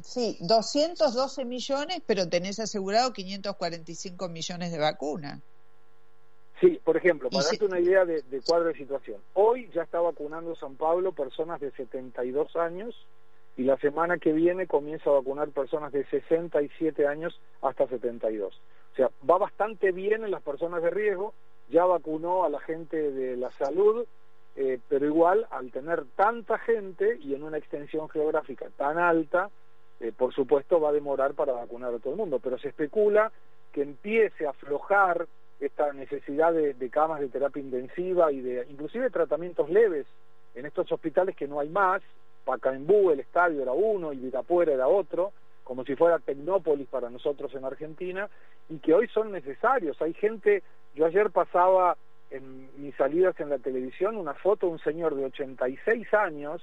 Sí, 0.00 0.38
212 0.40 1.44
millones, 1.44 2.00
pero 2.06 2.26
tenés 2.30 2.58
asegurado 2.60 3.12
545 3.12 4.26
millones 4.30 4.72
de 4.72 4.78
vacunas. 4.78 5.42
Sí, 6.62 6.80
por 6.82 6.96
ejemplo, 6.96 7.28
para 7.28 7.44
darte 7.44 7.66
una 7.66 7.78
idea 7.78 8.06
de, 8.06 8.22
de 8.22 8.40
cuadro 8.40 8.68
de 8.68 8.74
situación, 8.78 9.20
hoy 9.34 9.70
ya 9.74 9.82
está 9.82 10.00
vacunando 10.00 10.56
San 10.56 10.76
Pablo 10.76 11.12
personas 11.12 11.60
de 11.60 11.70
72 11.72 12.56
años 12.56 13.06
y 13.56 13.64
la 13.64 13.78
semana 13.78 14.18
que 14.18 14.32
viene 14.32 14.66
comienza 14.66 15.10
a 15.10 15.14
vacunar 15.14 15.48
personas 15.48 15.92
de 15.92 16.04
67 16.04 17.06
años 17.06 17.40
hasta 17.62 17.86
72. 17.88 18.54
O 18.92 18.96
sea, 18.96 19.10
va 19.28 19.38
bastante 19.38 19.92
bien 19.92 20.24
en 20.24 20.30
las 20.30 20.42
personas 20.42 20.82
de 20.82 20.90
riesgo, 20.90 21.32
ya 21.68 21.84
vacunó 21.84 22.44
a 22.44 22.50
la 22.50 22.60
gente 22.60 23.10
de 23.10 23.36
la 23.36 23.50
salud, 23.52 24.06
eh, 24.56 24.78
pero 24.88 25.06
igual 25.06 25.46
al 25.50 25.70
tener 25.70 26.04
tanta 26.16 26.58
gente 26.58 27.18
y 27.20 27.34
en 27.34 27.42
una 27.42 27.58
extensión 27.58 28.08
geográfica 28.08 28.66
tan 28.76 28.98
alta, 28.98 29.50
eh, 30.00 30.12
por 30.16 30.34
supuesto 30.34 30.80
va 30.80 30.90
a 30.90 30.94
demorar 30.94 31.34
para 31.34 31.52
vacunar 31.52 31.94
a 31.94 31.98
todo 31.98 32.12
el 32.12 32.18
mundo, 32.18 32.38
pero 32.38 32.58
se 32.58 32.68
especula 32.68 33.32
que 33.72 33.82
empiece 33.82 34.46
a 34.46 34.50
aflojar 34.50 35.26
esta 35.60 35.92
necesidad 35.94 36.52
de, 36.52 36.74
de 36.74 36.90
camas 36.90 37.20
de 37.20 37.28
terapia 37.28 37.62
intensiva 37.62 38.30
y 38.30 38.40
de 38.40 38.66
inclusive 38.68 39.08
tratamientos 39.08 39.70
leves 39.70 40.06
en 40.54 40.66
estos 40.66 40.90
hospitales 40.92 41.34
que 41.36 41.48
no 41.48 41.60
hay 41.60 41.68
más, 41.70 42.02
Pacaembú 42.46 43.10
el 43.10 43.20
estadio 43.20 43.60
era 43.60 43.72
uno 43.72 44.12
y 44.12 44.18
Virapuera 44.18 44.72
era 44.72 44.86
otro, 44.86 45.32
como 45.64 45.84
si 45.84 45.96
fuera 45.96 46.20
Tecnópolis 46.20 46.86
para 46.88 47.10
nosotros 47.10 47.52
en 47.54 47.64
Argentina, 47.64 48.30
y 48.68 48.78
que 48.78 48.94
hoy 48.94 49.08
son 49.08 49.32
necesarios. 49.32 50.00
Hay 50.00 50.14
gente, 50.14 50.62
yo 50.94 51.06
ayer 51.06 51.30
pasaba 51.30 51.96
en 52.30 52.70
mis 52.80 52.94
salidas 52.94 53.38
en 53.40 53.50
la 53.50 53.58
televisión 53.58 54.16
una 54.16 54.34
foto 54.34 54.66
de 54.66 54.72
un 54.72 54.78
señor 54.78 55.16
de 55.16 55.24
86 55.26 56.14
años 56.14 56.62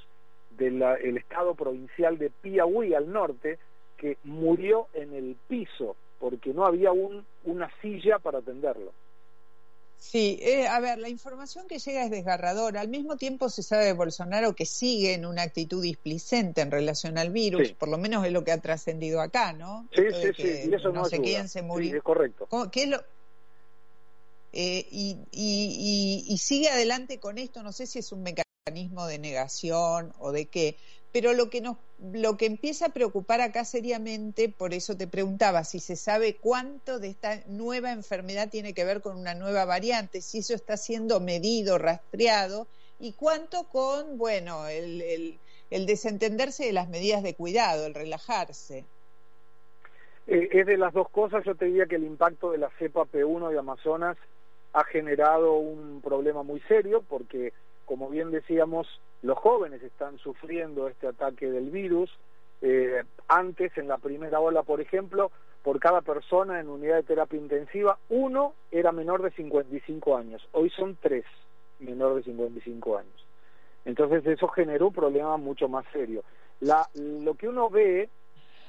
del 0.51 1.17
estado 1.17 1.53
provincial 1.53 2.17
de 2.17 2.29
Piauí 2.29 2.93
al 2.93 3.11
norte, 3.11 3.59
que 3.97 4.17
murió 4.23 4.87
en 4.93 5.13
el 5.13 5.35
piso 5.47 5.95
porque 6.23 6.53
no 6.53 6.65
había 6.65 6.93
un, 6.93 7.25
una 7.43 7.69
silla 7.81 8.17
para 8.17 8.37
atenderlo. 8.37 8.93
Sí, 10.03 10.37
eh, 10.41 10.67
a 10.67 10.81
ver, 10.81 10.99
la 10.99 11.07
información 11.07 11.65
que 11.65 11.79
llega 11.79 12.03
es 12.03 12.11
desgarradora. 12.11 12.81
Al 12.81 12.89
mismo 12.89 13.15
tiempo 13.15 13.49
se 13.49 13.63
sabe 13.63 13.85
de 13.85 13.93
Bolsonaro 13.93 14.53
que 14.53 14.65
sigue 14.65 15.13
en 15.13 15.25
una 15.25 15.43
actitud 15.43 15.81
displicente 15.81 16.59
en 16.59 16.71
relación 16.71 17.17
al 17.17 17.31
virus, 17.31 17.71
por 17.71 17.87
lo 17.87 17.97
menos 17.97 18.25
es 18.25 18.33
lo 18.33 18.43
que 18.43 18.51
ha 18.51 18.59
trascendido 18.59 19.21
acá, 19.21 19.53
¿no? 19.53 19.87
Sí, 19.95 20.03
sí, 20.11 20.29
sí, 20.35 20.69
y 20.69 20.73
eso 20.73 20.91
no, 20.91 21.05
sé 21.05 21.21
quién 21.21 21.47
se 21.47 21.61
murió. 21.61 21.95
es 21.95 22.03
correcto. 22.03 22.47
¿Qué 22.69 22.83
es 22.83 22.89
lo, 22.89 22.97
eh, 24.51 24.85
y, 24.91 25.17
y, 25.31 26.25
y, 26.27 26.37
sigue 26.37 26.69
adelante 26.69 27.19
con 27.19 27.37
esto, 27.37 27.63
no 27.63 27.71
sé 27.71 27.87
si 27.87 27.99
es 27.99 28.11
un 28.11 28.23
mecanismo 28.23 29.07
de 29.07 29.19
negación 29.19 30.13
o 30.19 30.33
de 30.33 30.47
qué, 30.47 30.77
pero 31.13 31.31
lo 31.31 31.49
que 31.49 31.61
nos 31.61 31.77
lo 32.11 32.35
que 32.35 32.47
empieza 32.47 32.87
a 32.87 32.89
preocupar 32.89 33.39
acá 33.39 33.63
seriamente, 33.63 34.49
por 34.49 34.73
eso 34.73 34.97
te 34.97 35.07
preguntaba 35.07 35.63
si 35.63 35.79
se 35.79 35.95
sabe 35.95 36.35
cuánto 36.35 36.99
de 36.99 37.07
esta 37.07 37.39
nueva 37.47 37.93
enfermedad 37.93 38.49
tiene 38.49 38.73
que 38.73 38.83
ver 38.83 38.99
con 38.99 39.17
una 39.17 39.33
nueva 39.33 39.63
variante, 39.63 40.19
si 40.19 40.39
eso 40.39 40.53
está 40.53 40.75
siendo 40.75 41.21
medido, 41.21 41.77
rastreado, 41.77 42.67
y 42.99 43.13
cuánto 43.13 43.69
con, 43.69 44.17
bueno, 44.17 44.67
el, 44.67 45.01
el, 45.01 45.39
el 45.69 45.85
desentenderse 45.85 46.65
de 46.65 46.73
las 46.73 46.89
medidas 46.89 47.23
de 47.23 47.35
cuidado, 47.35 47.85
el 47.85 47.93
relajarse. 47.93 48.85
Eh, 50.27 50.49
es 50.51 50.65
de 50.65 50.77
las 50.77 50.93
dos 50.93 51.09
cosas, 51.09 51.43
yo 51.45 51.55
te 51.55 51.65
diría 51.65 51.85
que 51.85 51.95
el 51.95 52.03
impacto 52.03 52.51
de 52.51 52.57
la 52.57 52.69
cepa 52.79 53.05
P1 53.05 53.49
de 53.49 53.59
Amazonas 53.59 54.17
ha 54.73 54.83
generado 54.85 55.53
un 55.53 56.01
problema 56.01 56.43
muy 56.43 56.59
serio 56.61 57.03
porque, 57.07 57.53
como 57.93 58.09
bien 58.09 58.31
decíamos, 58.31 58.87
los 59.21 59.37
jóvenes 59.37 59.83
están 59.83 60.17
sufriendo 60.17 60.87
este 60.87 61.05
ataque 61.05 61.51
del 61.51 61.69
virus. 61.69 62.09
Eh, 62.59 63.03
antes, 63.27 63.77
en 63.77 63.87
la 63.87 63.99
primera 63.99 64.39
ola, 64.39 64.63
por 64.63 64.81
ejemplo, 64.81 65.29
por 65.61 65.79
cada 65.79 66.01
persona 66.01 66.59
en 66.59 66.69
unidad 66.69 66.95
de 66.95 67.03
terapia 67.03 67.39
intensiva, 67.39 67.99
uno 68.09 68.55
era 68.71 68.91
menor 68.91 69.21
de 69.21 69.29
55 69.29 70.17
años. 70.17 70.41
Hoy 70.53 70.71
son 70.71 70.97
tres 70.99 71.23
menor 71.77 72.15
de 72.15 72.23
55 72.23 72.97
años. 72.97 73.27
Entonces 73.85 74.25
eso 74.25 74.47
generó 74.47 74.87
un 74.87 74.93
problema 74.93 75.37
mucho 75.37 75.69
más 75.69 75.85
serio. 75.93 76.23
Lo 76.95 77.35
que 77.35 77.47
uno 77.47 77.69
ve 77.69 78.09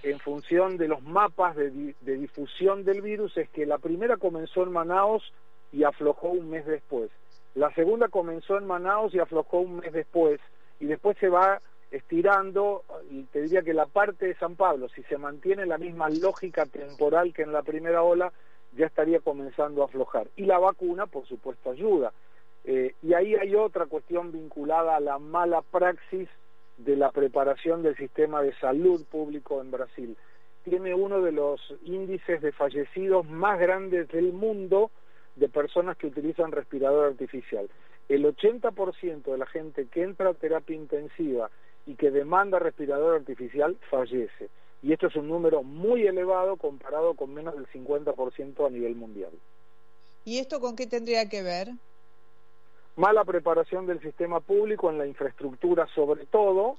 en 0.02 0.18
función 0.18 0.76
de 0.76 0.86
los 0.86 1.02
mapas 1.02 1.56
de, 1.56 1.94
de 1.98 2.16
difusión 2.16 2.84
del 2.84 3.00
virus 3.00 3.34
es 3.38 3.48
que 3.48 3.64
la 3.64 3.78
primera 3.78 4.18
comenzó 4.18 4.64
en 4.64 4.72
Manaos 4.72 5.32
y 5.72 5.84
aflojó 5.84 6.28
un 6.28 6.50
mes 6.50 6.66
después. 6.66 7.10
La 7.54 7.72
segunda 7.74 8.08
comenzó 8.08 8.58
en 8.58 8.66
Manaus 8.66 9.14
y 9.14 9.20
aflojó 9.20 9.58
un 9.60 9.76
mes 9.76 9.92
después 9.92 10.40
y 10.80 10.86
después 10.86 11.16
se 11.18 11.28
va 11.28 11.60
estirando 11.90 12.82
y 13.10 13.22
te 13.24 13.42
diría 13.42 13.62
que 13.62 13.72
la 13.72 13.86
parte 13.86 14.26
de 14.26 14.34
San 14.34 14.56
Pablo, 14.56 14.88
si 14.88 15.02
se 15.04 15.16
mantiene 15.16 15.64
la 15.64 15.78
misma 15.78 16.08
lógica 16.10 16.66
temporal 16.66 17.32
que 17.32 17.42
en 17.42 17.52
la 17.52 17.62
primera 17.62 18.02
ola, 18.02 18.32
ya 18.76 18.86
estaría 18.86 19.20
comenzando 19.20 19.82
a 19.82 19.84
aflojar. 19.84 20.26
Y 20.34 20.46
la 20.46 20.58
vacuna, 20.58 21.06
por 21.06 21.26
supuesto, 21.26 21.70
ayuda. 21.70 22.12
Eh, 22.64 22.94
y 23.02 23.14
ahí 23.14 23.36
hay 23.36 23.54
otra 23.54 23.86
cuestión 23.86 24.32
vinculada 24.32 24.96
a 24.96 25.00
la 25.00 25.18
mala 25.20 25.62
praxis 25.62 26.28
de 26.78 26.96
la 26.96 27.12
preparación 27.12 27.82
del 27.82 27.96
sistema 27.96 28.42
de 28.42 28.52
salud 28.54 29.04
público 29.04 29.60
en 29.60 29.70
Brasil. 29.70 30.16
Tiene 30.64 30.94
uno 30.94 31.20
de 31.20 31.30
los 31.30 31.60
índices 31.84 32.40
de 32.42 32.50
fallecidos 32.50 33.28
más 33.28 33.60
grandes 33.60 34.08
del 34.08 34.32
mundo 34.32 34.90
de 35.36 35.48
personas 35.48 35.96
que 35.96 36.06
utilizan 36.06 36.52
respirador 36.52 37.06
artificial. 37.06 37.68
El 38.08 38.24
80% 38.24 39.22
de 39.24 39.38
la 39.38 39.46
gente 39.46 39.86
que 39.86 40.02
entra 40.02 40.30
a 40.30 40.34
terapia 40.34 40.76
intensiva 40.76 41.50
y 41.86 41.94
que 41.94 42.10
demanda 42.10 42.58
respirador 42.58 43.16
artificial 43.16 43.76
fallece. 43.90 44.48
Y 44.82 44.92
esto 44.92 45.06
es 45.06 45.16
un 45.16 45.28
número 45.28 45.62
muy 45.62 46.06
elevado 46.06 46.56
comparado 46.56 47.14
con 47.14 47.32
menos 47.32 47.54
del 47.54 47.66
50% 47.68 48.66
a 48.66 48.70
nivel 48.70 48.94
mundial. 48.94 49.32
¿Y 50.24 50.38
esto 50.38 50.60
con 50.60 50.76
qué 50.76 50.86
tendría 50.86 51.28
que 51.28 51.42
ver? 51.42 51.68
Mala 52.96 53.24
preparación 53.24 53.86
del 53.86 54.00
sistema 54.00 54.40
público 54.40 54.90
en 54.90 54.98
la 54.98 55.06
infraestructura 55.06 55.86
sobre 55.94 56.26
todo 56.26 56.76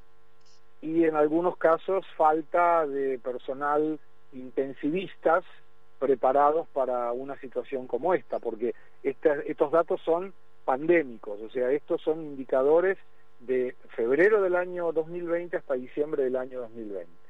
y 0.81 1.03
en 1.03 1.15
algunos 1.15 1.57
casos 1.57 2.05
falta 2.15 2.85
de 2.88 3.19
personal 3.19 4.00
intensivistas 4.33 5.43
preparados 5.99 6.67
para 6.69 7.11
una 7.11 7.39
situación 7.39 7.87
como 7.87 8.13
esta, 8.13 8.39
porque 8.39 8.73
estos 9.03 9.71
datos 9.71 10.01
son 10.01 10.33
pandémicos, 10.65 11.39
o 11.41 11.49
sea, 11.49 11.71
estos 11.71 12.01
son 12.01 12.21
indicadores 12.21 12.97
de 13.39 13.75
febrero 13.95 14.41
del 14.41 14.55
año 14.55 14.91
2020 14.91 15.57
hasta 15.57 15.75
diciembre 15.75 16.23
del 16.23 16.35
año 16.35 16.61
2020. 16.61 17.25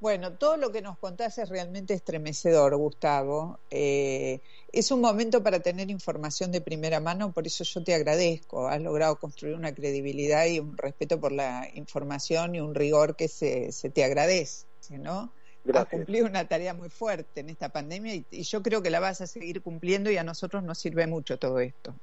Bueno, 0.00 0.32
todo 0.34 0.58
lo 0.58 0.70
que 0.70 0.82
nos 0.82 0.98
contás 0.98 1.38
es 1.38 1.48
realmente 1.48 1.94
estremecedor, 1.94 2.76
Gustavo. 2.76 3.58
Eh, 3.70 4.40
es 4.70 4.90
un 4.90 5.00
momento 5.00 5.42
para 5.42 5.60
tener 5.60 5.90
información 5.90 6.52
de 6.52 6.60
primera 6.60 7.00
mano, 7.00 7.32
por 7.32 7.46
eso 7.46 7.64
yo 7.64 7.82
te 7.82 7.94
agradezco. 7.94 8.68
Has 8.68 8.82
logrado 8.82 9.16
construir 9.16 9.54
una 9.54 9.74
credibilidad 9.74 10.44
y 10.46 10.58
un 10.58 10.76
respeto 10.76 11.18
por 11.18 11.32
la 11.32 11.70
información 11.72 12.54
y 12.54 12.60
un 12.60 12.74
rigor 12.74 13.16
que 13.16 13.28
se, 13.28 13.72
se 13.72 13.88
te 13.88 14.04
agradece, 14.04 14.66
¿no? 14.90 15.32
Has 15.72 15.86
cumplido 15.86 16.26
una 16.26 16.46
tarea 16.46 16.74
muy 16.74 16.90
fuerte 16.90 17.40
en 17.40 17.48
esta 17.48 17.70
pandemia 17.70 18.14
y, 18.14 18.24
y 18.30 18.42
yo 18.42 18.62
creo 18.62 18.82
que 18.82 18.90
la 18.90 19.00
vas 19.00 19.20
a 19.20 19.26
seguir 19.26 19.62
cumpliendo 19.62 20.10
y 20.10 20.16
a 20.16 20.24
nosotros 20.24 20.62
nos 20.62 20.78
sirve 20.78 21.06
mucho 21.06 21.38
todo 21.38 21.60
esto. 21.60 21.94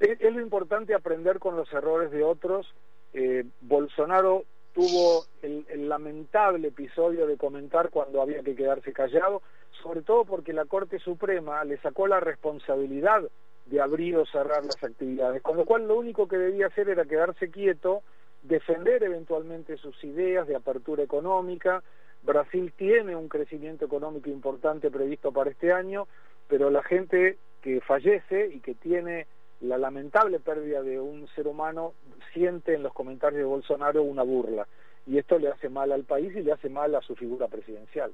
Es, 0.00 0.20
es 0.20 0.32
lo 0.32 0.40
importante 0.40 0.94
aprender 0.94 1.38
con 1.38 1.56
los 1.56 1.72
errores 1.72 2.10
de 2.10 2.24
otros. 2.24 2.66
Eh, 3.14 3.44
Bolsonaro 3.60 4.44
tuvo 4.74 5.24
el, 5.42 5.64
el, 5.70 5.88
lamentable 5.88 6.68
episodio 6.68 7.26
de 7.26 7.36
comentar 7.36 7.90
cuando 7.90 8.20
había 8.20 8.42
que 8.42 8.54
quedarse 8.54 8.92
callado, 8.92 9.40
sobre 9.82 10.02
todo 10.02 10.24
porque 10.24 10.52
la 10.52 10.66
Corte 10.66 10.98
Suprema 10.98 11.64
le 11.64 11.78
sacó 11.78 12.06
la 12.06 12.20
responsabilidad 12.20 13.22
de 13.66 13.80
abrir 13.80 14.16
o 14.16 14.26
cerrar 14.26 14.64
las 14.64 14.82
actividades, 14.82 15.42
con 15.42 15.56
lo 15.56 15.64
cual 15.64 15.88
lo 15.88 15.96
único 15.96 16.28
que 16.28 16.36
debía 16.36 16.66
hacer 16.66 16.88
era 16.88 17.04
quedarse 17.04 17.50
quieto, 17.50 18.02
defender 18.42 19.02
eventualmente 19.02 19.76
sus 19.76 20.02
ideas 20.04 20.46
de 20.46 20.56
apertura 20.56 21.02
económica. 21.02 21.82
Brasil 22.26 22.72
tiene 22.76 23.16
un 23.16 23.28
crecimiento 23.28 23.86
económico 23.86 24.28
importante 24.28 24.90
previsto 24.90 25.32
para 25.32 25.50
este 25.50 25.72
año, 25.72 26.06
pero 26.48 26.70
la 26.70 26.82
gente 26.82 27.38
que 27.62 27.80
fallece 27.80 28.48
y 28.52 28.60
que 28.60 28.74
tiene 28.74 29.26
la 29.60 29.78
lamentable 29.78 30.38
pérdida 30.38 30.82
de 30.82 31.00
un 31.00 31.28
ser 31.28 31.46
humano 31.46 31.94
siente 32.34 32.74
en 32.74 32.82
los 32.82 32.92
comentarios 32.92 33.38
de 33.38 33.44
Bolsonaro 33.44 34.02
una 34.02 34.22
burla 34.22 34.66
y 35.06 35.18
esto 35.18 35.38
le 35.38 35.48
hace 35.48 35.68
mal 35.68 35.92
al 35.92 36.04
país 36.04 36.34
y 36.36 36.42
le 36.42 36.52
hace 36.52 36.68
mal 36.68 36.94
a 36.94 37.00
su 37.00 37.14
figura 37.14 37.48
presidencial. 37.48 38.12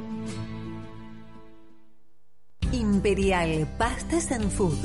Imperial 2.72 3.68
Pastas 3.78 4.32
and 4.32 4.50
Food. 4.50 4.78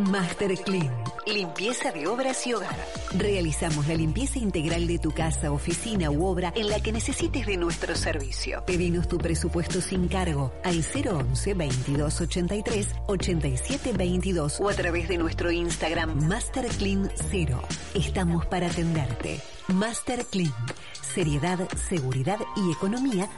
Master 0.00 0.54
Clean. 0.64 0.90
Limpieza 1.26 1.92
de 1.92 2.06
obras 2.06 2.46
y 2.46 2.54
hogar. 2.54 2.76
Realizamos 3.16 3.86
la 3.86 3.94
limpieza 3.94 4.38
integral 4.38 4.86
de 4.86 4.98
tu 4.98 5.10
casa, 5.12 5.52
oficina 5.52 6.10
u 6.10 6.24
obra 6.24 6.52
en 6.56 6.68
la 6.68 6.80
que 6.80 6.92
necesites 6.92 7.46
de 7.46 7.56
nuestro 7.56 7.94
servicio. 7.94 8.64
Pedinos 8.66 9.08
tu 9.08 9.18
presupuesto 9.18 9.80
sin 9.80 10.08
cargo 10.08 10.52
al 10.64 10.82
011 10.82 11.54
2283 11.54 12.88
8722 13.06 14.60
o 14.60 14.68
a 14.68 14.74
través 14.74 15.08
de 15.08 15.18
nuestro 15.18 15.50
Instagram 15.50 16.26
Master 16.26 16.66
Clean 16.66 17.10
0. 17.30 17.62
Estamos 17.94 18.46
para 18.46 18.68
atenderte. 18.68 19.40
Master 19.68 20.24
Clean. 20.24 20.52
Seriedad, 21.00 21.68
seguridad 21.88 22.38
y 22.56 22.72
economía 22.72 23.28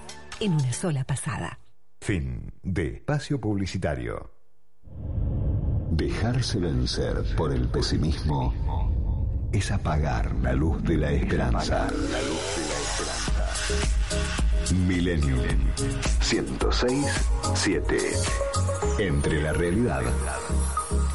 en 0.41 0.55
una 0.55 0.73
sola 0.73 1.05
pasada. 1.05 1.59
Fin 2.01 2.53
de 2.63 2.95
espacio 2.95 3.41
publicitario. 3.41 4.31
Dejarse 5.93 6.59
vencer 6.59 7.23
por 7.37 7.53
el 7.53 7.69
pesimismo 7.69 8.53
es 9.53 9.71
apagar 9.71 10.35
la 10.37 10.55
luz 10.55 10.83
de 10.85 10.97
la 10.97 11.13
esperanza. 11.13 11.87
Millennium 14.87 15.43
106-7. 16.23 19.01
Entre 19.01 19.43
la 19.43 19.53
realidad 19.53 20.01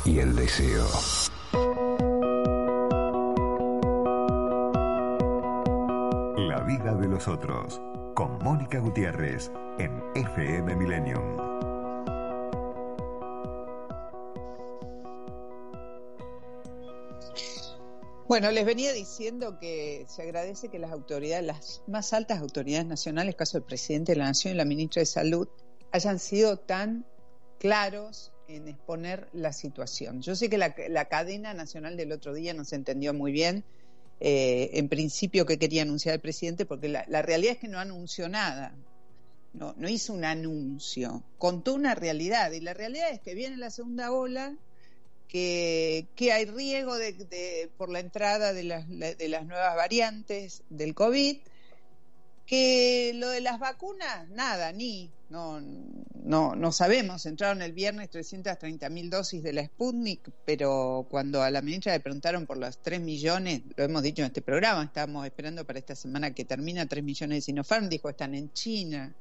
y 0.05 0.19
el 0.19 0.35
deseo. 0.35 0.85
La 6.37 6.61
vida 6.61 6.93
de 6.93 7.07
los 7.07 7.27
otros, 7.27 7.81
con 8.13 8.37
Mónica 8.43 8.77
Gutiérrez, 8.77 9.51
en 9.79 10.03
FM 10.13 10.75
Millennium. 10.75 11.56
Bueno, 18.27 18.51
les 18.51 18.65
venía 18.65 18.91
diciendo 18.91 19.57
que 19.57 20.05
se 20.09 20.23
agradece 20.23 20.67
que 20.67 20.79
las 20.79 20.91
autoridades, 20.91 21.45
las 21.45 21.81
más 21.87 22.11
altas 22.11 22.39
autoridades 22.39 22.85
nacionales, 22.85 23.35
caso 23.35 23.57
del 23.57 23.65
presidente 23.65 24.11
de 24.11 24.17
la 24.17 24.25
Nación 24.25 24.53
y 24.53 24.57
la 24.57 24.65
ministra 24.65 24.99
de 24.99 25.05
Salud, 25.05 25.47
hayan 25.93 26.19
sido 26.19 26.57
tan 26.57 27.05
claros 27.57 28.33
en 28.49 28.67
exponer 28.67 29.29
la 29.31 29.53
situación. 29.53 30.21
Yo 30.21 30.35
sé 30.35 30.49
que 30.49 30.57
la, 30.57 31.05
cadena 31.05 31.53
nacional 31.53 31.95
del 31.95 32.11
otro 32.11 32.33
día 32.33 32.53
no 32.53 32.65
se 32.65 32.75
entendió 32.75 33.13
muy 33.13 33.31
bien, 33.31 33.63
eh, 34.19 34.71
en 34.73 34.89
principio, 34.89 35.45
qué 35.45 35.57
quería 35.57 35.83
anunciar 35.83 36.15
el 36.15 36.21
presidente, 36.21 36.65
porque 36.65 36.89
la, 36.89 37.05
la 37.07 37.21
realidad 37.21 37.53
es 37.53 37.59
que 37.59 37.69
no 37.69 37.79
anunció 37.79 38.27
nada. 38.27 38.75
No, 39.53 39.73
no 39.77 39.87
hizo 39.87 40.11
un 40.11 40.25
anuncio, 40.25 41.23
contó 41.37 41.73
una 41.73 41.95
realidad 41.95 42.51
y 42.51 42.59
la 42.59 42.73
realidad 42.73 43.09
es 43.09 43.21
que 43.21 43.35
viene 43.35 43.55
la 43.55 43.71
segunda 43.71 44.11
ola 44.11 44.57
que, 45.27 46.07
que 46.15 46.31
hay 46.31 46.45
riesgo 46.45 46.95
de, 46.95 47.13
de, 47.13 47.69
por 47.77 47.89
la 47.89 47.99
entrada 47.99 48.53
de 48.53 48.63
las, 48.63 48.87
de 48.87 49.27
las 49.27 49.45
nuevas 49.45 49.75
variantes 49.75 50.63
del 50.69 50.93
COVID, 50.95 51.37
Que 52.45 53.11
lo 53.15 53.29
de 53.29 53.41
las 53.41 53.59
vacunas, 53.59 54.29
nada, 54.29 54.71
ni, 54.71 55.11
no, 55.29 55.59
no, 55.59 56.55
no 56.55 56.71
sabemos. 56.71 57.25
Entraron 57.25 57.61
el 57.61 57.73
viernes 57.73 58.09
330 58.09 58.89
mil 58.89 59.09
dosis 59.09 59.43
de 59.43 59.53
la 59.53 59.65
Sputnik, 59.65 60.31
pero 60.45 61.05
cuando 61.09 61.41
a 61.41 61.51
la 61.51 61.61
ministra 61.61 61.93
le 61.93 61.99
preguntaron 61.99 62.45
por 62.45 62.57
los 62.57 62.81
3 62.81 63.01
millones, 63.01 63.61
lo 63.75 63.83
hemos 63.83 64.03
dicho 64.03 64.21
en 64.21 64.27
este 64.27 64.41
programa, 64.41 64.83
estábamos 64.83 65.25
esperando 65.25 65.65
para 65.65 65.79
esta 65.79 65.95
semana 65.95 66.33
que 66.33 66.45
termina 66.45 66.85
3 66.85 67.03
millones 67.03 67.37
de 67.37 67.41
Sinopharm, 67.41 67.89
dijo 67.89 68.09
están 68.09 68.35
en 68.35 68.51
China. 68.53 69.13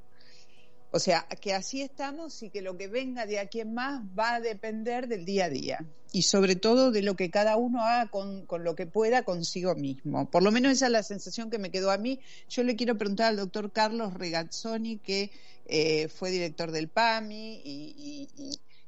O 0.93 0.99
sea, 0.99 1.27
que 1.41 1.53
así 1.53 1.83
estamos 1.83 2.43
y 2.43 2.51
que 2.51 2.63
lo 2.63 2.77
que 2.77 2.89
venga 2.89 3.27
de 3.27 3.39
aquí 3.39 3.61
en 3.61 3.75
más 3.75 4.03
va 4.19 4.37
a 4.37 4.41
depender 4.41 5.09
del 5.09 5.25
día 5.25 5.47
a 5.47 5.51
día 5.51 5.87
y 6.13 6.23
sobre 6.23 6.57
todo 6.57 6.93
de 6.93 7.03
lo 7.03 7.15
que 7.15 7.31
cada 7.31 7.57
uno 7.57 7.83
haga 7.83 8.11
con, 8.11 8.47
con, 8.47 8.65
lo 8.65 8.75
que 8.75 8.87
pueda 8.87 9.23
consigo 9.23 9.75
mismo. 9.75 10.31
Por 10.31 10.43
lo 10.43 10.51
menos 10.51 10.73
esa 10.73 10.87
es 10.87 10.93
la 10.93 11.03
sensación 11.03 11.51
que 11.51 11.59
me 11.59 11.71
quedó 11.71 11.91
a 11.91 11.99
mí. 11.99 12.21
Yo 12.49 12.63
le 12.63 12.75
quiero 12.75 12.97
preguntar 12.97 13.27
al 13.27 13.37
doctor 13.37 13.71
Carlos 13.71 14.15
Regazzoni, 14.15 14.97
que 14.97 15.31
eh, 15.67 16.09
fue 16.09 16.31
director 16.31 16.71
del 16.71 16.89
PAMI 16.89 17.61
y, 17.63 18.29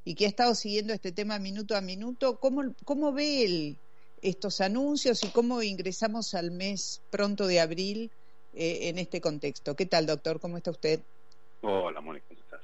y, 0.05 0.15
que 0.15 0.25
ha 0.25 0.27
estado 0.27 0.55
siguiendo 0.55 0.91
este 0.91 1.11
tema 1.11 1.37
minuto 1.37 1.75
a 1.75 1.81
minuto. 1.81 2.39
¿Cómo, 2.39 2.73
cómo 2.83 3.13
ve 3.13 3.43
él 3.43 3.77
estos 4.23 4.59
anuncios 4.59 5.23
y 5.23 5.27
cómo 5.27 5.61
ingresamos 5.61 6.33
al 6.33 6.49
mes 6.49 7.01
pronto 7.11 7.45
de 7.45 7.59
abril 7.59 8.09
eh, 8.55 8.89
en 8.89 8.97
este 8.97 9.21
contexto? 9.21 9.75
¿Qué 9.75 9.85
tal, 9.85 10.07
doctor? 10.07 10.39
¿Cómo 10.39 10.57
está 10.57 10.71
usted? 10.71 11.01
Hola, 11.61 11.99
Mónica, 11.99 12.25
¿cómo 12.29 12.39
estás? 12.39 12.61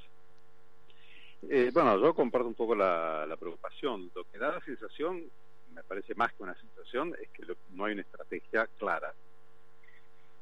Eh, 1.49 1.69
bueno, 1.73 1.99
yo 1.99 2.13
comparto 2.13 2.47
un 2.47 2.53
poco 2.53 2.75
la, 2.75 3.25
la, 3.27 3.35
preocupación. 3.35 4.09
Lo 4.15 4.23
que 4.23 4.37
da 4.37 4.53
la 4.53 4.61
sensación, 4.61 5.23
me 5.73 5.83
parece 5.83 6.15
más 6.15 6.33
que 6.33 6.43
una 6.43 6.55
sensación, 6.55 7.13
es 7.21 7.29
que 7.29 7.43
lo, 7.43 7.55
no 7.71 7.85
hay 7.85 7.93
una 7.93 8.03
estrategia 8.03 8.67
clara. 8.77 9.13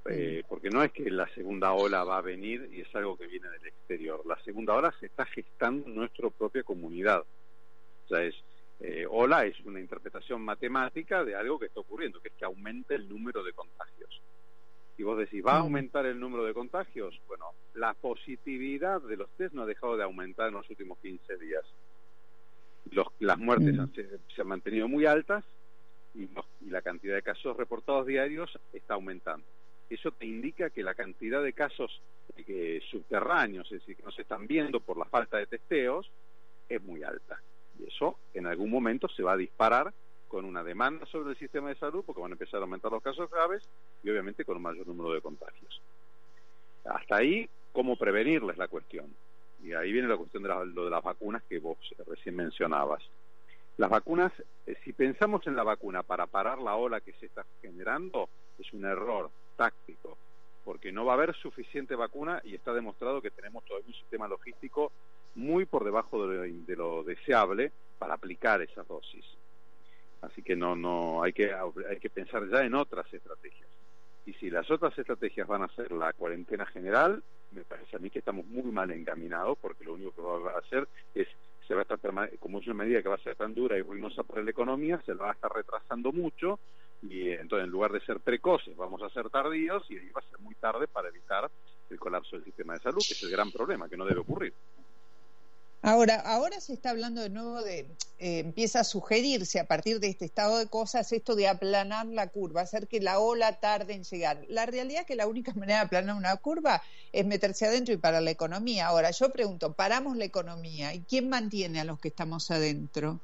Eh, 0.05 0.43
porque 0.47 0.69
no 0.69 0.83
es 0.83 0.91
que 0.91 1.09
la 1.09 1.27
segunda 1.33 1.71
ola 1.71 2.03
va 2.03 2.17
a 2.17 2.21
venir 2.21 2.69
y 2.73 2.81
es 2.81 2.95
algo 2.95 3.17
que 3.17 3.25
viene 3.25 3.49
del 3.49 3.65
exterior. 3.65 4.23
La 4.25 4.39
segunda 4.43 4.73
ola 4.75 4.93
se 4.99 5.07
está 5.07 5.25
gestando 5.25 5.87
en 5.87 5.95
nuestra 5.95 6.29
propia 6.29 6.63
comunidad. 6.63 7.21
O 7.21 8.07
sea, 8.07 8.21
es, 8.21 8.35
eh, 8.81 9.05
ola 9.09 9.45
es 9.45 9.59
una 9.61 9.79
interpretación 9.79 10.41
matemática 10.41 11.23
de 11.23 11.35
algo 11.35 11.57
que 11.57 11.67
está 11.67 11.79
ocurriendo, 11.79 12.19
que 12.19 12.27
es 12.27 12.33
que 12.35 12.45
aumente 12.45 12.95
el 12.95 13.09
número 13.09 13.43
de 13.43 13.53
contagios. 13.53 14.21
Y 14.97 15.03
vos 15.03 15.17
decís, 15.17 15.43
¿va 15.45 15.53
a 15.53 15.60
aumentar 15.60 16.06
el 16.06 16.19
número 16.19 16.43
de 16.45 16.53
contagios? 16.53 17.19
Bueno, 17.27 17.45
la 17.73 17.93
positividad 17.93 19.01
de 19.01 19.17
los 19.17 19.29
test 19.32 19.53
no 19.53 19.63
ha 19.63 19.65
dejado 19.65 19.97
de 19.97 20.03
aumentar 20.03 20.49
en 20.49 20.53
los 20.53 20.69
últimos 20.69 20.99
15 20.99 21.38
días. 21.38 21.63
Los, 22.91 23.08
las 23.19 23.39
muertes 23.39 23.77
han, 23.79 23.93
se, 23.93 24.08
se, 24.36 24.41
han 24.41 24.47
mantenido 24.47 24.88
muy 24.88 25.06
altas 25.06 25.43
y, 26.13 26.27
los, 26.27 26.45
y 26.62 26.69
la 26.69 26.82
cantidad 26.82 27.15
de 27.15 27.23
casos 27.23 27.58
reportados 27.58 28.06
diarios 28.06 28.58
está 28.71 28.93
aumentando. 28.93 29.45
Eso 29.89 30.12
te 30.12 30.25
indica 30.25 30.69
que 30.69 30.84
la 30.84 30.93
cantidad 30.93 31.41
de 31.43 31.53
casos 31.53 32.01
eh, 32.36 32.82
subterráneos, 32.89 33.71
es 33.71 33.79
decir, 33.79 33.95
que 33.95 34.03
no 34.03 34.12
se 34.12 34.23
están 34.23 34.47
viendo 34.47 34.79
por 34.79 34.97
la 34.97 35.06
falta 35.06 35.38
de 35.38 35.47
testeos, 35.47 36.10
es 36.69 36.82
muy 36.84 37.03
alta. 37.03 37.41
Y 37.79 37.88
eso 37.88 38.17
en 38.34 38.45
algún 38.45 38.69
momento 38.69 39.08
se 39.10 39.23
va 39.23 39.34
a 39.34 39.38
disparar 39.38 39.93
con 40.33 40.45
una 40.45 40.63
demanda 40.63 41.05
sobre 41.05 41.29
el 41.29 41.37
sistema 41.37 41.69
de 41.69 41.75
salud, 41.75 42.03
porque 42.03 42.19
van 42.19 42.31
a 42.31 42.33
empezar 42.33 42.59
a 42.59 42.63
aumentar 42.63 42.91
los 42.91 43.03
casos 43.03 43.29
graves 43.29 43.61
y 44.01 44.09
obviamente 44.09 44.43
con 44.43 44.57
un 44.57 44.63
mayor 44.63 44.87
número 44.87 45.13
de 45.13 45.21
contagios. 45.21 45.79
Hasta 46.85 47.17
ahí, 47.17 47.47
¿cómo 47.71 47.95
prevenirles 47.97 48.57
la 48.57 48.67
cuestión? 48.67 49.13
Y 49.63 49.73
ahí 49.73 49.91
viene 49.91 50.07
la 50.07 50.17
cuestión 50.17 50.41
de, 50.41 50.49
la, 50.49 50.65
lo 50.65 50.85
de 50.85 50.89
las 50.89 51.03
vacunas 51.03 51.43
que 51.43 51.59
vos 51.59 51.77
recién 52.07 52.35
mencionabas. 52.35 53.03
Las 53.77 53.91
vacunas, 53.91 54.33
eh, 54.65 54.75
si 54.83 54.91
pensamos 54.93 55.45
en 55.45 55.55
la 55.55 55.61
vacuna 55.61 56.01
para 56.01 56.25
parar 56.25 56.57
la 56.57 56.77
ola 56.77 56.99
que 56.99 57.13
se 57.13 57.27
está 57.27 57.45
generando, 57.61 58.27
es 58.57 58.73
un 58.73 58.85
error 58.85 59.29
táctico, 59.55 60.17
porque 60.65 60.91
no 60.91 61.05
va 61.05 61.11
a 61.13 61.15
haber 61.15 61.35
suficiente 61.35 61.93
vacuna 61.93 62.41
y 62.43 62.55
está 62.55 62.73
demostrado 62.73 63.21
que 63.21 63.29
tenemos 63.29 63.63
todavía 63.65 63.89
un 63.89 63.93
sistema 63.93 64.27
logístico 64.27 64.91
muy 65.35 65.67
por 65.67 65.83
debajo 65.83 66.25
de 66.25 66.35
lo, 66.35 66.65
de 66.65 66.75
lo 66.75 67.03
deseable 67.03 67.71
para 67.99 68.15
aplicar 68.15 68.63
esas 68.63 68.87
dosis. 68.87 69.23
Así 70.23 70.41
que 70.41 70.55
no, 70.55 70.75
no, 70.75 71.21
hay 71.21 71.33
que, 71.33 71.53
hay 71.53 71.99
que 71.99 72.09
pensar 72.09 72.47
ya 72.49 72.63
en 72.63 72.75
otras 72.75 73.12
estrategias. 73.13 73.69
Y 74.25 74.33
si 74.33 74.49
las 74.49 74.69
otras 74.71 74.97
estrategias 74.97 75.47
van 75.47 75.63
a 75.63 75.75
ser 75.75 75.91
la 75.91 76.13
cuarentena 76.13 76.65
general, 76.65 77.21
me 77.51 77.63
parece 77.63 77.97
a 77.97 77.99
mí 77.99 78.09
que 78.09 78.19
estamos 78.19 78.45
muy 78.45 78.71
mal 78.71 78.89
encaminados, 78.91 79.57
porque 79.59 79.83
lo 79.83 79.93
único 79.93 80.12
que 80.15 80.21
va 80.21 80.53
a 80.53 80.59
hacer 80.59 80.88
es, 81.13 81.27
se 81.67 81.73
va 81.73 81.81
a 81.81 81.83
estar, 81.83 81.99
como 82.39 82.59
es 82.59 82.67
una 82.67 82.83
medida 82.83 83.01
que 83.01 83.09
va 83.09 83.15
a 83.15 83.23
ser 83.23 83.36
tan 83.36 83.53
dura 83.53 83.77
y 83.77 83.81
ruinosa 83.81 84.23
para 84.23 84.41
la 84.43 84.51
economía, 84.51 85.01
se 85.05 85.13
la 85.13 85.23
va 85.23 85.29
a 85.31 85.33
estar 85.33 85.51
retrasando 85.53 86.13
mucho, 86.13 86.59
y 87.01 87.31
entonces 87.31 87.65
en 87.65 87.71
lugar 87.71 87.91
de 87.91 87.99
ser 87.99 88.21
precoces, 88.21 88.77
vamos 88.77 89.01
a 89.01 89.09
ser 89.09 89.29
tardíos, 89.29 89.83
y 89.91 89.97
ahí 89.97 90.09
va 90.09 90.21
a 90.21 90.29
ser 90.29 90.39
muy 90.39 90.55
tarde 90.55 90.88
para 90.88 91.09
evitar 91.09 91.51
el 91.89 91.99
colapso 91.99 92.38
del 92.38 92.45
sistema 92.45 92.73
de 92.73 92.79
salud, 92.79 93.03
que 93.05 93.13
es 93.13 93.23
el 93.23 93.31
gran 93.31 93.51
problema, 93.51 93.89
que 93.89 93.97
no 93.97 94.05
debe 94.05 94.21
ocurrir. 94.21 94.53
Ahora, 95.85 96.21
ahora 96.21 96.61
se 96.61 96.71
está 96.71 96.91
hablando 96.91 97.19
de 97.19 97.29
nuevo 97.29 97.61
de, 97.61 97.79
eh, 98.17 98.39
empieza 98.39 98.79
a 98.79 98.83
sugerirse 98.85 99.59
a 99.59 99.65
partir 99.65 99.99
de 99.99 100.07
este 100.07 100.23
estado 100.23 100.57
de 100.57 100.69
cosas 100.69 101.11
esto 101.11 101.35
de 101.35 101.49
aplanar 101.49 102.05
la 102.05 102.29
curva, 102.29 102.61
hacer 102.61 102.87
que 102.87 103.01
la 103.01 103.19
ola 103.19 103.59
tarde 103.59 103.93
en 103.93 104.03
llegar. 104.05 104.45
La 104.47 104.65
realidad 104.65 105.01
es 105.01 105.07
que 105.07 105.17
la 105.17 105.27
única 105.27 105.53
manera 105.55 105.79
de 105.79 105.85
aplanar 105.87 106.15
una 106.15 106.37
curva 106.37 106.81
es 107.11 107.25
meterse 107.25 107.67
adentro 107.67 107.93
y 107.93 107.97
parar 107.97 108.23
la 108.23 108.31
economía. 108.31 108.87
Ahora, 108.87 109.11
yo 109.11 109.29
pregunto, 109.29 109.73
paramos 109.73 110.15
la 110.15 110.23
economía 110.23 110.93
y 110.93 111.01
quién 111.01 111.27
mantiene 111.27 111.81
a 111.81 111.83
los 111.83 111.99
que 111.99 112.07
estamos 112.07 112.49
adentro? 112.49 113.19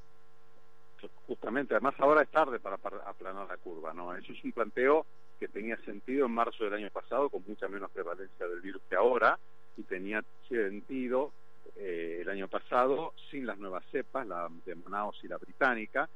Justamente, 1.28 1.76
además 1.76 1.96
ahora 2.00 2.24
es 2.24 2.30
tarde 2.30 2.60
para 2.60 2.76
aplanar 3.06 3.48
la 3.48 3.56
curva, 3.56 3.94
¿no? 3.94 4.14
Eso 4.14 4.34
es 4.34 4.44
un 4.44 4.52
planteo 4.52 5.06
que 5.40 5.48
tenía 5.48 5.78
sentido 5.86 6.26
en 6.26 6.34
marzo 6.34 6.66
del 6.66 6.74
año 6.74 6.90
pasado 6.92 7.30
con 7.30 7.42
mucha 7.48 7.70
menos 7.70 7.90
prevalencia 7.92 8.46
del 8.48 8.60
virus 8.60 8.82
que 8.90 8.98
ahora 8.98 9.40
y 9.78 9.84
tenía 9.84 10.22
sentido 10.50 11.32
eh, 11.80 12.20
el 12.22 12.30
año 12.30 12.48
pasado 12.48 13.14
sin 13.32 13.46
las 13.46 13.58
nuevas 13.58 13.84
cepas, 13.92 14.28
la 14.28 14.50
de 14.66 14.76
Manaus 14.76 15.24
y 15.24 15.28
la 15.28 15.38
británica, 15.38 16.10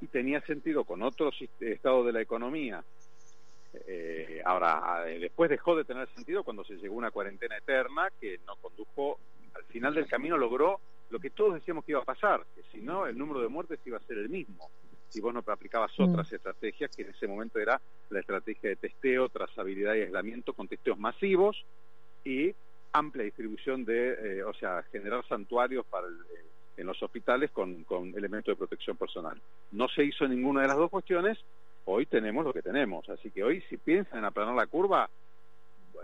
y 0.00 0.06
tenía 0.06 0.40
sentido 0.42 0.84
con 0.84 1.02
otros 1.02 1.36
estados 1.60 2.06
de 2.06 2.12
la 2.12 2.20
economía. 2.20 2.82
Eh, 3.86 4.40
ahora, 4.44 5.04
después 5.04 5.50
dejó 5.50 5.76
de 5.76 5.84
tener 5.84 6.08
sentido 6.14 6.44
cuando 6.44 6.64
se 6.64 6.76
llegó 6.76 6.94
a 6.94 6.98
una 6.98 7.10
cuarentena 7.10 7.56
eterna 7.56 8.08
que 8.20 8.40
no 8.46 8.56
condujo, 8.56 9.18
al 9.54 9.64
final 9.64 9.94
del 9.94 10.06
camino 10.06 10.36
logró 10.36 10.80
lo 11.10 11.18
que 11.18 11.30
todos 11.30 11.54
decíamos 11.54 11.84
que 11.84 11.92
iba 11.92 12.00
a 12.00 12.04
pasar, 12.04 12.44
que 12.54 12.62
si 12.72 12.80
no, 12.82 13.06
el 13.06 13.16
número 13.18 13.40
de 13.40 13.48
muertes 13.48 13.80
iba 13.84 13.98
a 13.98 14.06
ser 14.06 14.18
el 14.18 14.28
mismo 14.28 14.70
si 15.12 15.20
vos 15.20 15.34
no 15.34 15.44
aplicabas 15.46 15.92
otras 16.00 16.30
mm. 16.32 16.34
estrategias, 16.34 16.96
que 16.96 17.02
en 17.02 17.10
ese 17.10 17.26
momento 17.26 17.58
era 17.58 17.80
la 18.08 18.20
estrategia 18.20 18.70
de 18.70 18.76
testeo, 18.76 19.28
trazabilidad 19.28 19.94
y 19.94 20.02
aislamiento 20.02 20.54
con 20.54 20.68
testeos 20.68 20.98
masivos 20.98 21.64
y 22.24 22.54
amplia 22.92 23.24
distribución 23.24 23.84
de, 23.84 24.38
eh, 24.38 24.44
o 24.44 24.52
sea, 24.54 24.82
generar 24.92 25.26
santuarios 25.26 25.84
para 25.86 26.06
el, 26.06 26.14
eh, 26.14 26.44
en 26.76 26.86
los 26.86 27.02
hospitales 27.02 27.50
con, 27.50 27.84
con 27.84 28.14
elementos 28.16 28.52
de 28.52 28.56
protección 28.56 28.96
personal. 28.96 29.40
No 29.72 29.88
se 29.88 30.04
hizo 30.04 30.26
ninguna 30.28 30.62
de 30.62 30.68
las 30.68 30.76
dos 30.76 30.90
cuestiones, 30.90 31.38
hoy 31.84 32.06
tenemos 32.06 32.44
lo 32.44 32.52
que 32.52 32.62
tenemos, 32.62 33.08
así 33.08 33.30
que 33.30 33.42
hoy 33.42 33.62
si 33.68 33.76
piensan 33.76 34.20
en 34.20 34.24
aplanar 34.26 34.54
la 34.54 34.66
curva, 34.66 35.08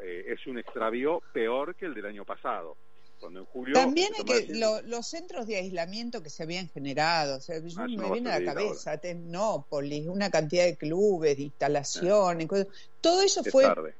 eh, 0.02 0.26
es 0.28 0.46
un 0.46 0.58
extravío 0.58 1.22
peor 1.32 1.74
que 1.74 1.86
el 1.86 1.94
del 1.94 2.06
año 2.06 2.24
pasado. 2.24 2.76
Cuando 3.20 3.40
en 3.40 3.46
julio 3.46 3.74
También 3.74 4.12
es 4.16 4.22
que 4.22 4.54
lo, 4.54 4.80
los 4.82 5.08
centros 5.08 5.48
de 5.48 5.56
aislamiento 5.56 6.22
que 6.22 6.30
se 6.30 6.44
habían 6.44 6.68
generado, 6.68 7.38
o 7.38 7.40
sea, 7.40 7.58
yo 7.58 7.80
ah, 7.80 7.86
me 7.88 7.96
no 7.96 8.12
viene 8.12 8.30
a 8.30 8.38
la 8.38 8.54
cabeza, 8.54 8.90
ahora. 8.90 9.00
Tecnópolis, 9.00 10.06
una 10.06 10.30
cantidad 10.30 10.64
de 10.64 10.76
clubes, 10.76 11.36
de 11.36 11.42
instalaciones, 11.42 12.44
ah. 12.44 12.48
cosas, 12.48 12.68
todo 13.00 13.22
eso 13.22 13.42
fue 13.42 13.64
tarde 13.64 13.94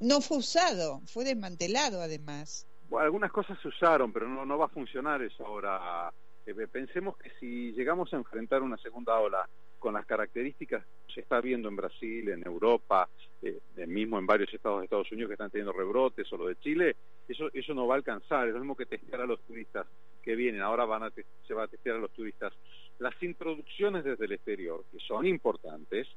no 0.00 0.20
fue 0.20 0.38
usado, 0.38 1.00
fue 1.06 1.24
desmantelado 1.24 2.00
además. 2.00 2.66
Bueno, 2.88 3.04
algunas 3.04 3.32
cosas 3.32 3.58
se 3.60 3.68
usaron, 3.68 4.12
pero 4.12 4.28
no, 4.28 4.46
no 4.46 4.58
va 4.58 4.66
a 4.66 4.68
funcionar 4.68 5.22
eso 5.22 5.46
ahora. 5.46 6.12
Eh, 6.46 6.54
pensemos 6.70 7.16
que 7.18 7.30
si 7.38 7.72
llegamos 7.72 8.12
a 8.12 8.16
enfrentar 8.16 8.62
una 8.62 8.78
segunda 8.78 9.18
ola 9.18 9.46
con 9.78 9.94
las 9.94 10.06
características 10.06 10.84
que 11.06 11.12
se 11.14 11.20
está 11.20 11.40
viendo 11.40 11.68
en 11.68 11.76
Brasil, 11.76 12.28
en 12.30 12.44
Europa, 12.46 13.08
eh, 13.42 13.60
mismo 13.86 14.18
en 14.18 14.26
varios 14.26 14.52
estados 14.52 14.80
de 14.80 14.84
Estados 14.84 15.12
Unidos 15.12 15.28
que 15.28 15.34
están 15.34 15.50
teniendo 15.50 15.72
rebrotes 15.72 16.32
o 16.32 16.36
lo 16.36 16.46
de 16.46 16.56
Chile, 16.56 16.96
eso, 17.28 17.50
eso 17.52 17.74
no 17.74 17.86
va 17.86 17.94
a 17.94 17.98
alcanzar. 17.98 18.48
Es 18.48 18.54
lo 18.54 18.60
mismo 18.60 18.76
que 18.76 18.86
testear 18.86 19.20
a 19.20 19.26
los 19.26 19.40
turistas 19.42 19.86
que 20.22 20.34
vienen, 20.34 20.62
ahora 20.62 20.84
van 20.84 21.04
a 21.04 21.12
se 21.46 21.54
va 21.54 21.64
a 21.64 21.68
testear 21.68 21.96
a 21.96 22.00
los 22.00 22.10
turistas. 22.12 22.52
Las 22.98 23.22
introducciones 23.22 24.04
desde 24.04 24.24
el 24.24 24.32
exterior, 24.32 24.84
que 24.90 24.98
son 24.98 25.26
importantes, 25.26 26.08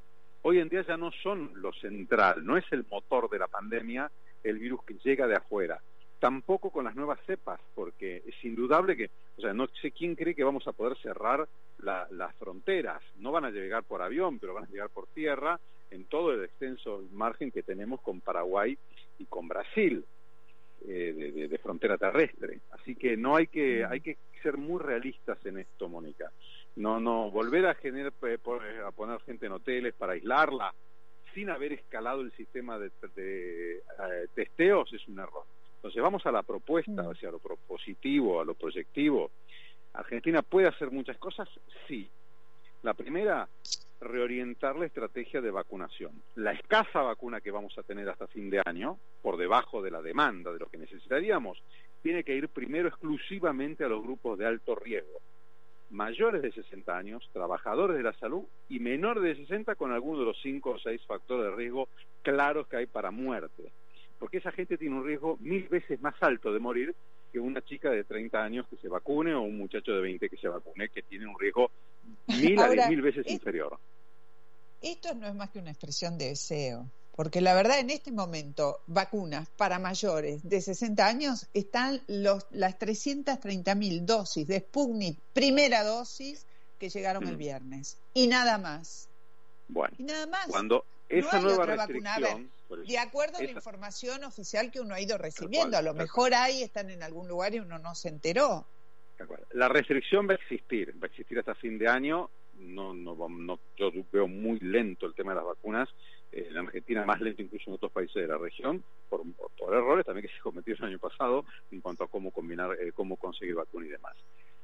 hoy 0.44 0.60
en 0.60 0.70
día 0.70 0.84
ya 0.88 0.98
no 0.98 1.12
son 1.24 1.52
lo 1.56 1.72
central, 1.74 2.46
no 2.46 2.58
es 2.58 2.66
el 2.72 2.86
motor 2.90 3.30
de 3.30 3.40
la 3.40 3.48
pandemia 3.48 4.12
el 4.44 4.60
virus 4.60 4.84
que 4.84 4.96
llega 5.04 5.28
de 5.28 5.36
afuera. 5.36 5.80
Tampoco 6.20 6.70
con 6.70 6.86
las 6.86 6.96
nuevas 6.96 7.20
cepas, 7.26 7.60
porque 7.74 8.24
es 8.26 8.46
indudable 8.46 8.96
que, 8.96 9.10
o 9.38 9.42
sea, 9.42 9.54
no 9.54 9.68
sé 9.82 9.92
quién 9.92 10.16
cree 10.16 10.36
que 10.36 10.44
vamos 10.44 10.68
a 10.68 10.72
poder 10.72 10.98
cerrar 10.98 11.48
la, 11.80 12.08
las 12.12 12.36
fronteras. 12.36 13.02
No 13.18 13.32
van 13.32 13.46
a 13.46 13.50
llegar 13.50 13.84
por 13.84 14.02
avión, 14.02 14.38
pero 14.38 14.54
van 14.54 14.66
a 14.66 14.70
llegar 14.70 14.90
por 14.90 15.08
tierra 15.08 15.60
en 15.90 16.06
todo 16.06 16.32
el 16.32 16.44
extenso 16.44 17.04
margen 17.12 17.52
que 17.52 17.64
tenemos 17.64 18.02
con 18.02 18.22
Paraguay 18.22 18.78
y 19.18 19.26
con 19.26 19.48
Brasil. 19.48 20.06
Eh, 20.84 21.14
de, 21.16 21.32
de, 21.32 21.48
de, 21.48 21.58
frontera 21.60 21.96
terrestre. 21.96 22.62
Así 22.72 22.96
que 22.96 23.16
no 23.16 23.36
hay 23.36 23.46
que, 23.46 23.86
hay 23.86 24.02
que 24.02 24.18
ser 24.42 24.58
muy 24.58 24.80
realistas 24.82 25.38
en 25.46 25.60
esto, 25.60 25.88
Mónica 25.88 26.32
no 26.76 27.00
no 27.00 27.30
volver 27.32 27.66
a 27.66 27.76
generar 27.76 28.14
eh, 28.24 28.38
a 28.86 28.92
poner 28.92 29.20
gente 29.22 29.46
en 29.46 29.52
hoteles 29.54 29.94
para 29.94 30.14
aislarla 30.14 30.74
sin 31.34 31.50
haber 31.50 31.74
escalado 31.74 32.22
el 32.22 32.32
sistema 32.34 32.78
de, 32.78 32.92
de, 33.16 33.78
eh, 33.78 34.28
testeos 34.34 34.92
es 34.94 35.08
un 35.08 35.20
error. 35.20 35.44
Entonces 35.76 36.02
vamos 36.02 36.26
a 36.26 36.32
la 36.32 36.44
propuesta, 36.44 37.08
o 37.08 37.16
sea, 37.16 37.30
a 37.30 37.32
lo 37.32 37.40
propositivo, 37.40 38.42
a 38.42 38.46
lo 38.46 38.54
proyectivo. 38.54 39.32
¿Argentina 39.94 40.42
puede 40.42 40.68
hacer 40.68 40.92
muchas 40.92 41.18
cosas? 41.18 41.50
Sí. 41.88 42.10
La 42.84 42.94
primera, 42.94 43.48
reorientar 44.00 44.76
la 44.76 44.86
estrategia 44.86 45.42
de 45.42 45.52
vacunación. 45.52 46.12
La 46.36 46.52
escasa 46.52 47.02
vacuna 47.02 47.42
que 47.42 47.52
vamos 47.52 47.78
a 47.78 47.84
tener 47.84 48.10
hasta 48.10 48.28
fin 48.28 48.50
de 48.50 48.62
año, 48.66 48.98
por 49.22 49.38
debajo 49.38 49.82
de 49.82 49.92
la 49.92 50.02
demanda 50.02 50.52
de 50.52 50.60
lo 50.60 50.68
que 50.68 50.78
necesitaríamos, 50.78 51.62
tiene 52.02 52.24
que 52.24 52.36
ir 52.36 52.50
primero 52.50 52.88
exclusivamente 52.88 53.84
a 53.84 53.90
los 53.90 54.02
grupos 54.02 54.38
de 54.38 54.48
alto 54.48 54.76
riesgo, 54.76 55.20
mayores 55.92 56.42
de 56.42 56.52
60 56.52 56.98
años, 56.98 57.30
trabajadores 57.34 57.98
de 57.98 58.04
la 58.04 58.14
salud 58.14 58.44
y 58.70 58.80
menores 58.80 59.24
de 59.24 59.36
60 59.36 59.76
con 59.76 59.92
alguno 59.92 60.20
de 60.20 60.26
los 60.26 60.42
5 60.42 60.70
o 60.70 60.80
6 60.80 61.02
factores 61.06 61.52
de 61.52 61.56
riesgo 61.56 61.90
claros 62.22 62.68
que 62.68 62.78
hay 62.78 62.86
para 62.88 63.12
muerte. 63.12 63.72
Porque 64.18 64.38
esa 64.38 64.52
gente 64.52 64.78
tiene 64.78 64.96
un 64.96 65.06
riesgo 65.06 65.38
mil 65.40 65.68
veces 65.68 66.02
más 66.02 66.16
alto 66.22 66.54
de 66.54 66.60
morir 66.60 66.96
que 67.32 67.40
una 67.40 67.62
chica 67.62 67.90
de 67.90 68.04
30 68.04 68.44
años 68.44 68.68
que 68.70 68.78
se 68.78 68.88
vacune 68.88 69.34
o 69.34 69.42
un 69.42 69.58
muchacho 69.58 69.94
de 69.94 70.02
20 70.02 70.30
que 70.30 70.38
se 70.38 70.48
vacune, 70.48 70.90
que 70.90 71.02
tiene 71.02 71.28
un 71.28 71.40
riesgo 71.40 71.72
mil 72.28 72.60
a 72.60 72.70
diez 72.70 72.90
mil 72.90 73.02
veces 73.02 73.26
inferior. 73.28 73.78
Esto 74.82 75.14
no 75.16 75.28
es 75.28 75.36
más 75.36 75.50
que 75.50 75.60
una 75.60 75.72
expresión 75.72 76.18
de 76.18 76.30
deseo. 76.30 76.90
Porque 77.16 77.42
la 77.42 77.54
verdad, 77.54 77.80
en 77.80 77.90
este 77.90 78.12
momento, 78.12 78.80
vacunas 78.88 79.50
para 79.58 79.80
mayores 79.80 80.48
de 80.48 80.62
60 80.62 81.06
años 81.06 81.48
están 81.54 82.02
los, 82.08 82.48
las 82.52 82.80
330 82.80 83.76
mil 83.76 84.06
dosis 84.06 84.48
de 84.48 84.60
Sputnik, 84.60 85.20
primera 85.34 85.84
dosis, 85.84 86.46
que 86.80 86.90
llegaron 86.90 87.28
el 87.28 87.36
mm. 87.36 87.40
viernes. 87.40 87.98
Y 88.14 88.28
nada 88.28 88.58
más. 88.58 89.10
Bueno, 89.68 89.94
y 89.98 90.04
nada 90.04 90.26
más. 90.26 90.48
Cuando 90.48 90.86
esa 91.10 91.42
nueva 91.42 91.66
restricción. 91.66 92.50
de 92.88 92.98
acuerdo 92.98 93.38
a 93.38 93.44
la 93.44 93.52
información 93.52 94.24
oficial 94.24 94.72
que 94.72 94.80
uno 94.80 94.96
ha 94.96 95.02
ido 95.02 95.18
recibiendo, 95.18 95.78
a 95.78 95.82
lo 95.82 95.94
mejor 95.94 96.34
ahí 96.34 96.64
están 96.64 96.90
en 96.90 97.04
algún 97.04 97.28
lugar 97.28 97.54
y 97.54 97.60
uno 97.60 97.78
no 97.78 97.94
se 97.94 98.10
enteró. 98.10 98.66
La 99.52 99.68
restricción 99.68 100.28
va 100.28 100.34
a 100.34 100.36
existir, 100.36 100.96
va 100.96 101.06
a 101.06 101.10
existir 101.10 101.38
hasta 101.38 101.54
fin 101.56 101.78
de 101.78 101.88
año. 101.88 102.30
No, 102.58 102.94
no, 102.94 103.16
no, 103.30 103.60
yo 103.78 103.92
veo 104.12 104.28
muy 104.28 104.60
lento 104.60 105.06
el 105.06 105.14
tema 105.14 105.32
de 105.32 105.38
las 105.38 105.46
vacunas 105.46 105.90
en 106.32 106.58
Argentina 106.58 107.06
más 107.06 107.20
lento 107.20 107.42
incluso 107.42 107.70
en 107.70 107.76
otros 107.76 107.92
países 107.92 108.16
de 108.16 108.28
la 108.28 108.38
región, 108.38 108.84
por, 109.10 109.22
por, 109.58 109.74
errores 109.74 110.06
también 110.06 110.28
que 110.28 110.34
se 110.34 110.40
cometieron 110.44 110.84
el 110.84 110.90
año 110.92 111.00
pasado 111.00 111.46
en 111.72 111.82
cuanto 111.82 112.04
a 112.04 112.08
cómo 112.08 112.32
combinar, 112.32 112.78
eh, 112.80 112.92
cómo 112.94 113.18
conseguir 113.18 113.56
vacuna 113.56 113.86
y 113.86 113.90
demás. 113.90 114.16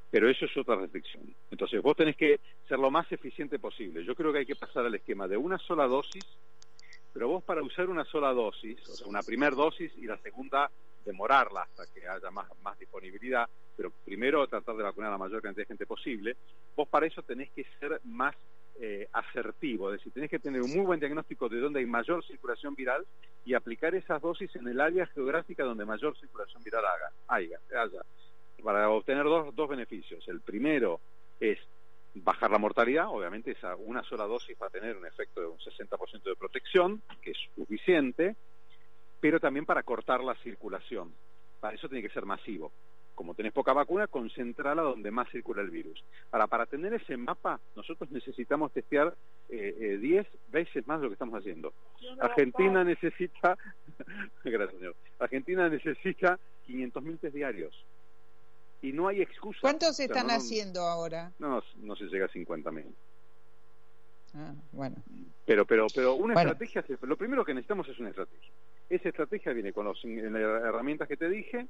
Pero 0.10 0.30
eso 0.30 0.46
es 0.46 0.56
otra 0.56 0.78
restricción. 0.78 1.24
Entonces 1.52 1.82
vos 1.82 1.96
tenés 1.96 2.16
que 2.16 2.40
ser 2.68 2.80
lo 2.80 2.90
más 2.90 3.12
eficiente 3.12 3.60
posible. 3.60 4.06
Yo 4.06 4.16
creo 4.16 4.32
que 4.32 4.40
hay 4.40 4.46
que 4.46 4.56
pasar 4.56 4.86
al 4.86 4.96
esquema 4.96 5.28
de 5.28 5.36
una 5.36 5.58
sola 5.58 5.86
dosis, 5.86 6.24
pero 7.14 7.28
vos 7.28 7.44
para 7.44 7.62
usar 7.62 7.90
una 7.90 8.06
sola 8.06 8.32
dosis, 8.32 8.80
o 8.88 8.96
sea, 8.96 9.08
una 9.08 9.22
primera 9.22 9.56
dosis 9.56 9.92
y 9.98 10.06
la 10.06 10.18
segunda 10.20 10.72
demorarla 11.04 11.62
hasta 11.62 11.86
que 11.94 12.08
haya 12.08 12.32
más, 12.32 12.48
más 12.62 12.78
disponibilidad, 12.78 13.50
pero 13.76 13.92
primero 14.06 14.46
tratar 14.48 14.76
de 14.76 14.84
vacunar 14.84 15.10
a 15.10 15.14
la 15.14 15.18
mayor 15.18 15.42
cantidad 15.42 15.64
de 15.64 15.68
gente 15.68 15.86
posible, 15.86 16.36
vos 16.76 16.88
para 16.88 17.08
eso 17.08 17.22
tenés 17.24 17.50
que 17.52 17.66
ser 17.80 18.00
más 18.04 18.36
eh, 18.80 19.08
asertivo, 19.12 19.92
es 19.92 20.00
decir, 20.00 20.14
tenés 20.14 20.30
que 20.30 20.40
tener 20.40 20.62
un 20.62 20.72
muy 20.72 20.86
buen 20.86 21.00
diagnóstico 21.00 21.50
de 21.50 21.60
dónde 21.60 21.80
hay 21.80 21.86
mayor 21.86 22.24
circulación 22.26 22.76
viral 22.76 23.06
y 23.46 23.54
aplicar 23.54 23.96
esas 23.96 24.22
dosis 24.22 24.56
en 24.56 24.68
el 24.68 24.80
área 24.80 25.06
geográfica 25.08 25.64
donde 25.64 25.86
mayor 25.86 26.18
circulación 26.18 26.62
viral 26.64 26.86
haga, 26.86 27.12
haya, 27.28 27.60
haya 27.76 28.02
para 28.64 28.90
obtener 28.90 29.24
dos, 29.24 29.56
dos 29.56 29.70
beneficios. 29.70 30.28
El 30.28 30.42
primero 30.42 31.00
es 31.40 31.58
bajar 32.16 32.52
la 32.52 32.58
mortalidad, 32.58 33.08
obviamente 33.10 33.52
esa 33.52 33.76
una 33.76 34.04
sola 34.04 34.26
dosis 34.26 34.58
va 34.62 34.68
a 34.68 34.72
tener 34.72 34.98
un 34.98 35.06
efecto 35.06 35.42
de 35.42 35.48
un 35.48 35.58
60% 35.58 36.24
de 36.24 36.36
protección, 36.36 37.02
que 37.22 37.32
es 37.32 37.38
suficiente, 37.56 38.36
pero 39.20 39.40
también 39.40 39.66
para 39.66 39.84
cortar 39.84 40.24
la 40.24 40.36
circulación. 40.36 41.14
Para 41.60 41.76
eso 41.76 41.88
tiene 41.88 42.08
que 42.08 42.14
ser 42.14 42.26
masivo 42.26 42.72
como 43.18 43.34
tenés 43.34 43.52
poca 43.52 43.74
vacuna, 43.74 44.06
concentrala 44.06 44.84
donde 44.84 45.10
más 45.10 45.28
circula 45.32 45.64
el 45.64 45.72
virus. 45.72 46.04
Ahora, 46.32 46.46
para 46.46 46.68
tener 46.68 46.94
ese 46.94 47.18
mapa, 47.18 47.60
nosotros 47.76 48.12
necesitamos 48.12 48.72
testear 48.72 49.16
10 49.50 49.60
eh, 49.60 49.98
eh, 50.00 50.26
veces 50.50 50.86
más 50.86 51.00
de 51.00 51.06
lo 51.06 51.10
que 51.10 51.14
estamos 51.14 51.34
haciendo. 51.34 51.74
Argentina 52.20 52.84
necesita, 52.84 53.58
gracias 54.44 54.78
señor, 54.78 54.96
Argentina 55.18 55.68
necesita 55.68 56.38
500.000 56.68 57.20
test 57.20 57.36
diarios. 57.36 57.86
Y 58.84 58.94
no 58.94 59.08
hay 59.08 59.24
excusa. 59.24 59.62
¿Cuántos 59.62 60.00
están 60.00 60.30
haciendo 60.30 60.82
ahora? 60.82 61.32
No, 61.40 61.64
no 61.78 61.96
se 61.96 62.06
llega 62.06 62.26
a 62.26 62.30
50.000. 62.30 62.86
Ah, 64.36 64.54
bueno. 64.72 64.96
Pero, 65.48 65.66
pero, 65.66 65.88
pero 65.94 66.14
una 66.14 66.36
estrategia, 66.36 66.86
lo 67.02 67.18
primero 67.18 67.44
que 67.44 67.56
necesitamos 67.56 67.90
es 67.90 67.98
una 67.98 68.10
estrategia. 68.10 68.52
Esa 68.92 69.10
estrategia 69.10 69.54
viene 69.54 69.74
con 69.74 69.88
las 69.88 69.98
herramientas 70.06 71.08
que 71.08 71.18
te 71.18 71.28
dije, 71.28 71.68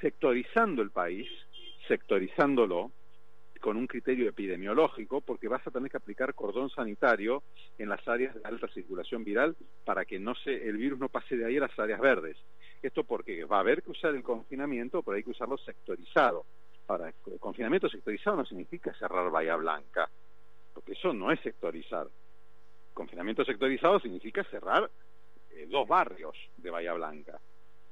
sectorizando 0.00 0.82
el 0.82 0.90
país, 0.90 1.28
sectorizándolo 1.86 2.92
con 3.60 3.76
un 3.76 3.86
criterio 3.86 4.28
epidemiológico, 4.28 5.20
porque 5.20 5.48
vas 5.48 5.66
a 5.66 5.70
tener 5.70 5.90
que 5.90 5.96
aplicar 5.96 6.34
cordón 6.34 6.70
sanitario 6.70 7.42
en 7.78 7.88
las 7.88 8.06
áreas 8.06 8.34
de 8.34 8.40
alta 8.44 8.68
circulación 8.68 9.24
viral 9.24 9.56
para 9.84 10.04
que 10.04 10.18
no 10.18 10.34
se, 10.34 10.68
el 10.68 10.76
virus 10.76 10.98
no 10.98 11.08
pase 11.08 11.36
de 11.36 11.44
ahí 11.44 11.56
a 11.56 11.62
las 11.62 11.78
áreas 11.78 12.00
verdes. 12.00 12.36
Esto 12.82 13.04
porque 13.04 13.44
va 13.44 13.56
a 13.56 13.60
haber 13.60 13.82
que 13.82 13.90
usar 13.90 14.14
el 14.14 14.22
confinamiento, 14.22 15.02
pero 15.02 15.16
hay 15.16 15.24
que 15.24 15.30
usarlo 15.30 15.58
sectorizado. 15.58 16.44
Ahora, 16.86 17.08
el 17.26 17.38
confinamiento 17.38 17.88
sectorizado 17.88 18.36
no 18.36 18.46
significa 18.46 18.94
cerrar 18.94 19.30
Bahía 19.30 19.56
Blanca, 19.56 20.08
porque 20.72 20.92
eso 20.92 21.12
no 21.12 21.32
es 21.32 21.40
sectorizar. 21.40 22.06
Confinamiento 22.94 23.44
sectorizado 23.44 24.00
significa 24.00 24.44
cerrar 24.44 24.88
eh, 25.50 25.66
dos 25.68 25.86
barrios 25.86 26.36
de 26.56 26.70
Bahía 26.70 26.94
Blanca. 26.94 27.38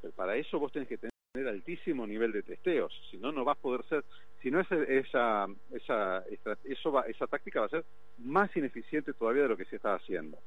Pero 0.00 0.14
para 0.14 0.36
eso 0.36 0.58
vos 0.58 0.72
tenés 0.72 0.88
que 0.88 0.98
tener 0.98 1.15
altísimo 1.44 2.06
nivel 2.06 2.32
de 2.32 2.42
testeos, 2.42 2.92
si 3.10 3.18
no, 3.18 3.32
no 3.32 3.44
va 3.44 3.52
a 3.52 3.56
poder 3.56 3.84
ser, 3.84 4.04
si 4.42 4.50
no, 4.50 4.60
esa, 4.60 4.76
esa, 4.84 5.46
esa, 5.70 6.24
eso 6.64 6.92
va, 6.92 7.02
esa 7.02 7.26
táctica 7.26 7.60
va 7.60 7.66
a 7.66 7.70
ser 7.70 7.84
más 8.18 8.54
ineficiente 8.56 9.12
todavía 9.12 9.42
de 9.42 9.48
lo 9.48 9.56
que 9.56 9.64
se 9.64 9.76
está 9.76 9.94
haciendo. 9.94 10.38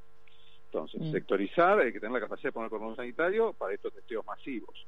Entonces, 0.66 1.02
mm. 1.02 1.12
sectorizar, 1.12 1.80
hay 1.80 1.92
que 1.92 2.00
tener 2.00 2.14
la 2.14 2.20
capacidad 2.20 2.50
de 2.50 2.54
poner 2.54 2.70
cordón 2.70 2.96
sanitario 2.96 3.54
para 3.54 3.74
estos 3.74 3.94
testeos 3.94 4.26
masivos. 4.26 4.86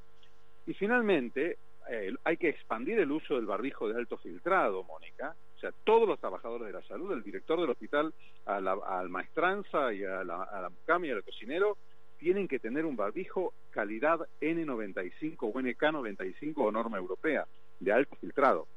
Y 0.68 0.74
finalmente, 0.74 1.58
eh, 1.90 2.14
hay 2.24 2.38
que 2.38 2.50
expandir 2.50 3.00
el 3.00 3.12
uso 3.12 3.36
del 3.36 3.46
barbijo 3.46 3.90
de 3.90 3.98
alto 3.98 4.18
filtrado, 4.18 4.84
Mónica. 4.84 5.36
O 5.58 5.60
sea, 5.60 5.72
todos 5.84 6.08
los 6.08 6.20
trabajadores 6.20 6.68
de 6.68 6.74
la 6.74 6.84
salud, 6.84 7.12
el 7.12 7.24
director 7.24 7.60
del 7.60 7.70
hospital, 7.70 8.14
a 8.46 8.62
la, 8.62 8.74
al 8.74 9.10
maestranza 9.10 9.94
y 9.94 10.04
a 10.04 10.24
la, 10.24 10.44
a 10.44 10.62
la 10.62 10.70
mucama 10.70 11.08
y 11.08 11.12
al 11.12 11.24
cocinero, 11.24 11.78
tienen 12.22 12.48
que 12.48 12.60
tener 12.60 12.86
un 12.86 12.96
barbijo 12.96 13.52
calidad 13.72 14.28
N95 14.40 15.38
o 15.40 15.54
NK95 15.54 16.54
o 16.56 16.72
norma 16.72 17.00
europea 17.00 17.48
de 17.80 17.92
alto 17.92 18.16
filtrado. 18.18 18.68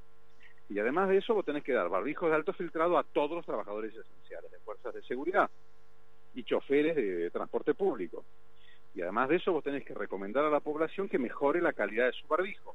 Y 0.70 0.78
además 0.78 1.10
de 1.10 1.18
eso, 1.18 1.34
vos 1.34 1.44
tenés 1.44 1.62
que 1.62 1.74
dar 1.74 1.90
barbijos 1.90 2.30
de 2.30 2.36
alto 2.36 2.54
filtrado 2.54 2.96
a 2.96 3.04
todos 3.04 3.32
los 3.32 3.44
trabajadores 3.44 3.94
esenciales 3.94 4.50
de 4.50 4.58
fuerzas 4.60 4.94
de 4.94 5.02
seguridad 5.02 5.50
y 6.34 6.42
choferes 6.44 6.96
de 6.96 7.30
transporte 7.30 7.74
público. 7.74 8.24
Y 8.94 9.02
además 9.02 9.28
de 9.28 9.36
eso, 9.36 9.52
vos 9.52 9.62
tenés 9.62 9.84
que 9.84 9.92
recomendar 9.92 10.46
a 10.46 10.50
la 10.50 10.60
población 10.60 11.10
que 11.10 11.18
mejore 11.18 11.60
la 11.60 11.74
calidad 11.74 12.06
de 12.06 12.12
su 12.12 12.26
barbijo. 12.26 12.74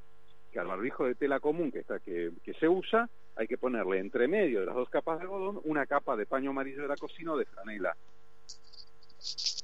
Que 0.53 0.59
al 0.59 0.67
barbijo 0.67 1.05
de 1.05 1.15
tela 1.15 1.39
común 1.39 1.71
que, 1.71 1.79
está, 1.79 1.97
que, 1.99 2.29
que 2.43 2.53
se 2.53 2.67
usa, 2.67 3.09
hay 3.35 3.47
que 3.47 3.57
ponerle 3.57 3.97
entre 3.97 4.27
medio 4.27 4.59
de 4.59 4.67
las 4.67 4.75
dos 4.75 4.89
capas 4.89 5.17
de 5.17 5.23
algodón 5.23 5.61
una 5.63 5.87
capa 5.87 6.15
de 6.15 6.27
paño 6.27 6.51
amarillo 6.51 6.83
de 6.83 6.89
la 6.89 6.97
cocina 6.97 7.33
o 7.33 7.37
de 7.37 7.45
franela 7.45 7.95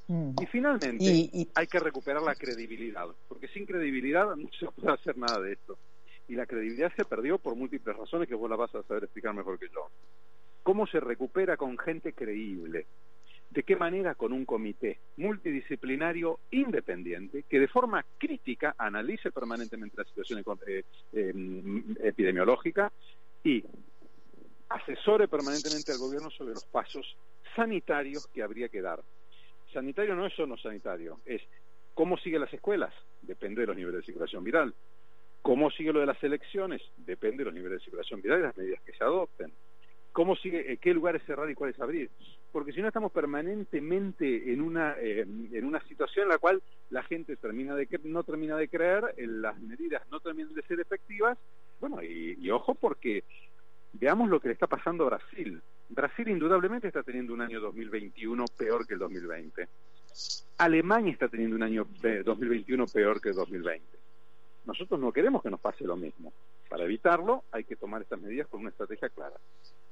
Y 0.08 0.46
finalmente 0.46 1.48
hay 1.54 1.66
que 1.66 1.80
recuperar 1.80 2.22
la 2.22 2.36
credibilidad, 2.36 3.06
porque 3.28 3.48
sin 3.48 3.66
credibilidad 3.66 4.36
no 4.36 4.48
se 4.58 4.66
puede 4.66 4.94
hacer 4.94 5.18
nada 5.18 5.40
de 5.40 5.54
esto. 5.54 5.76
Y 6.28 6.34
la 6.34 6.46
credibilidad 6.46 6.92
se 6.96 7.04
perdió 7.04 7.38
por 7.38 7.56
múltiples 7.56 7.96
razones 7.96 8.28
que 8.28 8.34
vos 8.34 8.48
la 8.48 8.56
vas 8.56 8.74
a 8.74 8.82
saber 8.84 9.04
explicar 9.04 9.34
mejor 9.34 9.58
que 9.58 9.68
yo. 9.68 9.88
¿Cómo 10.62 10.86
se 10.86 11.00
recupera 11.00 11.56
con 11.56 11.76
gente 11.78 12.12
creíble? 12.12 12.86
¿De 13.50 13.62
qué 13.62 13.76
manera? 13.76 14.14
Con 14.14 14.32
un 14.32 14.44
comité 14.44 14.98
multidisciplinario 15.16 16.40
independiente 16.50 17.44
que 17.48 17.60
de 17.60 17.68
forma 17.68 18.04
crítica 18.18 18.74
analice 18.78 19.30
permanentemente 19.30 19.96
la 19.96 20.04
situación 20.04 20.42
eh, 20.66 20.82
em, 21.12 21.96
epidemiológica 22.02 22.92
y 23.42 23.62
asesore 24.68 25.28
permanentemente 25.28 25.92
al 25.92 25.98
gobierno 25.98 26.30
sobre 26.30 26.54
los 26.54 26.64
pasos 26.66 27.16
sanitarios 27.54 28.26
que 28.28 28.42
habría 28.42 28.68
que 28.68 28.82
dar 28.82 29.00
sanitario 29.76 30.14
no 30.14 30.24
es 30.24 30.32
solo 30.32 30.56
sanitario, 30.56 31.20
es 31.26 31.42
cómo 31.92 32.16
siguen 32.16 32.40
las 32.40 32.52
escuelas, 32.54 32.94
depende 33.20 33.60
de 33.60 33.66
los 33.66 33.76
niveles 33.76 34.00
de 34.00 34.06
circulación 34.06 34.42
viral. 34.42 34.74
¿Cómo 35.42 35.70
sigue 35.70 35.92
lo 35.92 36.00
de 36.00 36.06
las 36.06 36.22
elecciones? 36.24 36.80
Depende 36.96 37.38
de 37.38 37.44
los 37.44 37.54
niveles 37.54 37.78
de 37.78 37.84
circulación 37.84 38.22
viral 38.22 38.40
y 38.40 38.42
las 38.44 38.56
medidas 38.56 38.80
que 38.84 38.92
se 38.92 39.04
adopten. 39.04 39.52
¿Cómo 40.12 40.34
sigue, 40.34 40.72
eh, 40.72 40.78
qué 40.78 40.94
lugares 40.94 41.22
cerrar 41.26 41.50
y 41.50 41.54
cuáles 41.54 41.78
abrir? 41.78 42.08
Porque 42.52 42.72
si 42.72 42.80
no 42.80 42.88
estamos 42.88 43.12
permanentemente 43.12 44.50
en 44.50 44.62
una, 44.62 44.96
eh, 44.98 45.20
en 45.20 45.64
una 45.64 45.80
situación 45.86 46.24
en 46.24 46.30
la 46.30 46.38
cual 46.38 46.62
la 46.88 47.02
gente 47.02 47.36
termina 47.36 47.76
de 47.76 47.86
no 48.04 48.24
termina 48.24 48.56
de 48.56 48.68
creer, 48.68 49.14
las 49.18 49.60
medidas 49.60 50.02
no 50.10 50.20
terminan 50.20 50.54
de 50.54 50.62
ser 50.62 50.80
efectivas, 50.80 51.36
bueno, 51.80 52.02
y, 52.02 52.38
y 52.40 52.50
ojo 52.50 52.74
porque 52.74 53.24
veamos 53.92 54.30
lo 54.30 54.40
que 54.40 54.48
le 54.48 54.54
está 54.54 54.66
pasando 54.66 55.04
a 55.04 55.10
Brasil. 55.10 55.60
Brasil 55.88 56.28
indudablemente 56.28 56.88
está 56.88 57.02
teniendo 57.02 57.32
un 57.32 57.40
año 57.40 57.60
2021 57.60 58.44
peor 58.56 58.86
que 58.86 58.94
el 58.94 59.00
2020. 59.00 59.68
Alemania 60.58 61.12
está 61.12 61.28
teniendo 61.28 61.56
un 61.56 61.62
año 61.62 61.86
2021 62.24 62.86
peor 62.86 63.20
que 63.20 63.30
el 63.30 63.34
2020. 63.34 63.84
Nosotros 64.64 64.98
no 64.98 65.12
queremos 65.12 65.42
que 65.42 65.50
nos 65.50 65.60
pase 65.60 65.84
lo 65.84 65.96
mismo. 65.96 66.32
Para 66.68 66.84
evitarlo 66.84 67.44
hay 67.52 67.64
que 67.64 67.76
tomar 67.76 68.02
estas 68.02 68.20
medidas 68.20 68.48
con 68.48 68.60
una 68.60 68.70
estrategia 68.70 69.08
clara. 69.10 69.36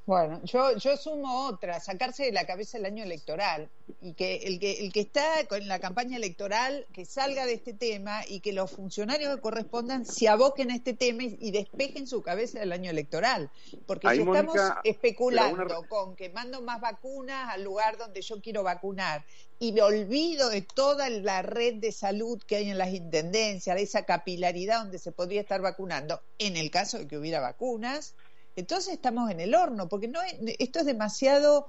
Bueno, 0.07 0.39
yo, 0.45 0.77
yo 0.77 0.99
sumo 0.99 1.47
otra, 1.47 1.81
sacarse 1.81 2.25
de 2.25 2.33
la 2.33 2.45
cabeza 2.45 2.77
el 2.77 2.85
año 2.85 3.03
electoral 3.03 3.71
y 4.03 4.13
que 4.13 4.37
el 4.37 4.61
que 4.61 4.85
el 4.85 4.93
que 4.93 5.01
está 5.01 5.47
con 5.49 5.67
la 5.67 5.79
campaña 5.79 6.19
electoral 6.19 6.87
que 6.93 7.07
salga 7.07 7.47
de 7.47 7.55
este 7.55 7.73
tema 7.73 8.21
y 8.29 8.41
que 8.41 8.53
los 8.53 8.71
funcionarios 8.71 9.35
que 9.35 9.41
correspondan 9.41 10.05
se 10.05 10.29
aboquen 10.29 10.71
a 10.71 10.75
este 10.75 10.93
tema 10.93 11.23
y, 11.23 11.51
despejen 11.53 12.07
su 12.07 12.21
cabeza 12.21 12.59
del 12.61 12.73
año 12.73 12.91
electoral, 12.91 13.51
porque 13.87 14.09
si 14.11 14.21
estamos 14.21 14.57
especulando 14.85 15.87
con 15.89 16.17
que 16.17 16.29
mando 16.29 16.61
más 16.61 16.83
vacunas 16.83 17.49
al 17.49 17.63
lugar 17.63 17.97
donde 17.97 18.21
yo 18.21 18.43
quiero 18.43 18.63
vacunar 18.63 19.25
y 19.59 19.73
me 19.73 19.81
olvido 19.81 20.51
de 20.51 20.61
toda 20.61 21.09
la 21.09 21.41
red 21.41 21.77
de 21.77 21.93
salud 21.93 22.43
que 22.47 22.57
hay 22.57 22.69
en 22.69 22.77
las 22.77 22.93
intendencias, 22.93 23.75
de 23.75 23.83
esa 23.83 24.05
capilaridad 24.05 24.81
donde 24.81 24.99
se 24.99 25.13
podría 25.13 25.41
estar 25.41 25.63
vacunando, 25.63 26.21
en 26.39 26.59
el 26.59 26.71
caso 26.71 26.99
de 26.99 27.09
que 27.09 27.17
hubiera 27.17 27.41
vacunas 27.41 28.15
entonces 28.57 28.95
estamos 28.95 29.31
en 29.31 29.41
el 29.41 29.55
horno, 29.55 29.89
porque 29.89 30.09
no 30.09 30.21
esto 30.59 30.79
es 30.81 30.87
demasiado 30.87 31.69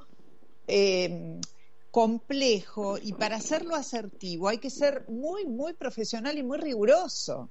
eh, 0.67 1.39
complejo 1.91 2.97
y 3.01 3.13
para 3.13 3.37
hacerlo 3.37 3.75
asertivo 3.75 4.49
hay 4.49 4.57
que 4.57 4.69
ser 4.69 5.05
muy, 5.07 5.45
muy 5.45 5.73
profesional 5.73 6.37
y 6.37 6.43
muy 6.43 6.57
riguroso. 6.57 7.49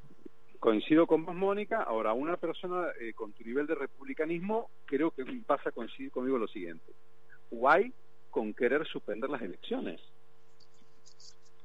Coincido 0.61 1.07
con 1.07 1.25
vos, 1.25 1.35
Mónica. 1.35 1.83
Ahora, 1.83 2.13
una 2.13 2.37
persona 2.37 2.89
eh, 3.01 3.13
con 3.13 3.33
tu 3.33 3.45
nivel 3.45 3.67
de 3.67 3.75
republicanismo 3.75 4.71
creo 4.87 5.11
que 5.11 5.25
pasa 5.47 5.71
a 5.71 5.73
coincidir 5.73 6.11
conmigo 6.11 6.39
lo 6.39 6.49
siguiente. 6.49 6.93
Guay 7.51 7.93
con 8.31 8.55
querer 8.55 8.87
suspender 8.87 9.31
las 9.31 9.43
elecciones. 9.43 10.01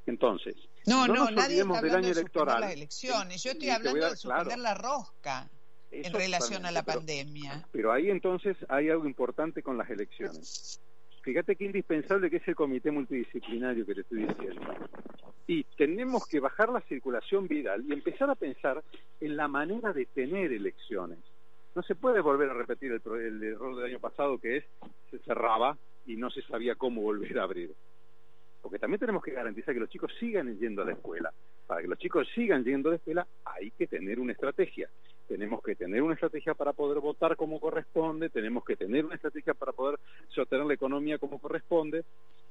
Entonces, 0.06 0.56
no, 0.86 1.08
no, 1.08 1.30
nadie 1.32 1.62
está 1.62 1.78
hablando 1.78 2.08
de 2.08 2.14
suspender 2.16 2.60
las 2.60 2.74
elecciones. 2.74 3.44
Yo 3.44 3.52
estoy 3.52 3.70
hablando 3.70 4.10
de 4.10 4.16
suspender 4.16 4.58
la 4.58 4.74
rosca 4.74 5.50
en 5.92 6.14
relación 6.14 6.66
a 6.66 6.72
la 6.72 6.84
pandemia. 6.84 7.66
Pero 7.72 7.92
ahí 7.92 8.10
entonces 8.10 8.58
hay 8.68 8.90
algo 8.90 9.06
importante 9.06 9.64
con 9.64 9.78
las 9.78 9.90
elecciones. 9.90 10.82
Fíjate 11.22 11.56
qué 11.56 11.66
indispensable 11.66 12.30
que 12.30 12.38
es 12.38 12.48
el 12.48 12.56
comité 12.56 12.92
multidisciplinario 12.92 13.86
que 13.86 13.96
te 13.96 14.02
estoy 14.02 14.26
diciendo. 14.26 14.74
Y 15.48 15.64
tenemos 15.78 16.28
que 16.28 16.40
bajar 16.40 16.70
la 16.70 16.82
circulación 16.82 17.48
viral 17.48 17.84
y 17.88 17.94
empezar 17.94 18.30
a 18.30 18.36
pensar 18.36 18.84
en 19.20 19.36
la 19.36 19.48
manera 19.48 19.92
de 19.94 20.06
tener 20.06 20.54
elecciones. 20.54 21.20
No 21.76 21.84
se 21.84 21.96
puede 21.96 22.22
volver 22.22 22.50
a 22.50 22.54
repetir 22.54 22.92
el, 22.92 23.02
el 23.20 23.44
error 23.44 23.76
del 23.76 23.86
año 23.86 24.00
pasado 24.00 24.38
que 24.38 24.58
es 24.58 24.64
se 25.12 25.20
cerraba 25.20 25.78
y 26.06 26.16
no 26.16 26.30
se 26.30 26.42
sabía 26.44 26.76
cómo 26.76 27.02
volver 27.02 27.38
a 27.40 27.44
abrir. 27.44 27.74
Porque 28.62 28.80
también 28.80 29.00
tenemos 29.00 29.24
que 29.24 29.32
garantizar 29.32 29.74
que 29.74 29.80
los 29.80 29.90
chicos 29.90 30.12
sigan 30.20 30.58
yendo 30.60 30.82
a 30.82 30.86
la 30.86 30.94
escuela. 30.94 31.32
Para 31.68 31.82
que 31.82 31.88
los 31.88 32.00
chicos 32.00 32.28
sigan 32.34 32.64
yendo 32.64 32.90
a 32.90 32.94
la 32.94 32.98
escuela 32.98 33.28
hay 33.46 33.72
que 33.72 33.88
tener 33.88 34.20
una 34.20 34.34
estrategia 34.34 34.90
tenemos 35.30 35.62
que 35.62 35.76
tener 35.76 36.02
una 36.02 36.16
estrategia 36.16 36.56
para 36.56 36.74
poder 36.74 37.00
votar 37.00 37.36
como 37.36 37.60
corresponde, 37.60 38.30
tenemos 38.30 38.66
que 38.66 38.76
tener 38.76 39.06
una 39.06 39.14
estrategia 39.14 39.54
para 39.54 39.72
poder 39.72 40.00
sostener 40.30 40.66
la 40.66 40.74
economía 40.74 41.20
como 41.20 41.38
corresponde. 41.38 42.04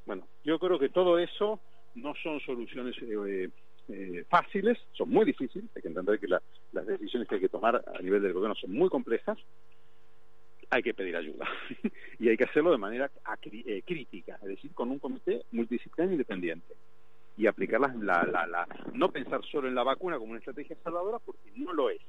Bueno, 0.07 0.29
yo 0.45 0.61
creo 0.61 0.79
que 0.79 0.89
todo 0.89 1.19
eso 1.19 1.61
no 1.97 2.15
son 2.23 2.39
soluciones 2.39 2.95
eh, 3.03 3.51
eh, 3.89 4.25
fáciles, 4.31 4.79
son 4.93 5.11
muy 5.11 5.27
difíciles, 5.27 5.69
hay 5.75 5.83
que 5.83 5.89
entender 5.89 6.21
que 6.21 6.29
las 6.29 6.87
decisiones 6.87 7.29
que 7.29 7.35
hay 7.35 7.41
que 7.41 7.49
tomar 7.49 7.83
a 7.85 8.01
nivel 8.01 8.23
del 8.23 8.33
gobierno 8.33 8.55
son 8.55 8.73
muy 8.73 8.89
complejas, 8.89 9.37
hay 10.71 10.83
que 10.83 10.95
pedir 10.95 11.17
ayuda 11.17 11.49
y 12.21 12.29
hay 12.29 12.37
que 12.37 12.45
hacerlo 12.45 12.71
de 12.71 12.79
manera 12.79 13.11
eh, 13.43 13.83
crítica, 13.85 14.39
es 14.41 14.49
decir, 14.49 14.73
con 14.73 14.93
un 14.93 15.01
comité 15.01 15.43
multidisciplinario 15.51 16.13
independiente 16.13 16.75
y 17.37 17.47
aplicar 17.47 17.81
la, 17.81 17.89
la, 18.25 18.47
la, 18.47 18.69
no 18.93 19.11
pensar 19.11 19.41
solo 19.45 19.67
en 19.67 19.75
la 19.75 19.83
vacuna 19.83 20.19
como 20.19 20.31
una 20.31 20.39
estrategia 20.39 20.77
salvadora 20.85 21.19
porque 21.19 21.51
no 21.57 21.73
lo 21.73 21.91
es 21.91 22.01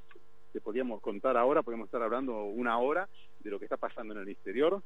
te 0.51 0.61
podríamos 0.61 1.01
contar 1.01 1.37
ahora, 1.37 1.63
podemos 1.63 1.85
estar 1.85 2.01
hablando 2.01 2.43
una 2.43 2.77
hora 2.79 3.07
de 3.39 3.49
lo 3.49 3.59
que 3.59 3.65
está 3.65 3.77
pasando 3.77 4.13
en 4.13 4.21
el 4.21 4.29
exterior, 4.29 4.81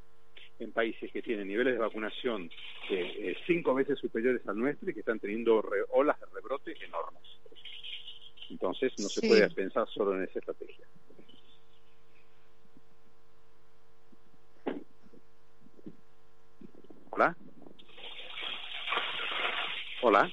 en 0.58 0.72
países 0.72 1.10
que 1.10 1.22
tienen 1.22 1.48
niveles 1.48 1.74
de 1.74 1.80
vacunación 1.80 2.50
eh, 2.90 3.36
cinco 3.46 3.74
veces 3.74 3.98
superiores 3.98 4.46
al 4.46 4.58
nuestro 4.58 4.88
y 4.88 4.94
que 4.94 5.00
están 5.00 5.18
teniendo 5.18 5.64
olas 5.90 6.18
de 6.20 6.26
rebrote 6.34 6.74
enormes. 6.84 7.22
Entonces 8.50 8.92
no 8.98 9.08
se 9.08 9.26
puede 9.26 9.50
pensar 9.50 9.88
solo 9.88 10.14
en 10.14 10.24
esa 10.24 10.38
estrategia. 10.38 10.86
Hola. 17.10 17.36
Hola. 20.02 20.30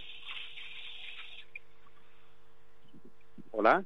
Hola. 3.52 3.86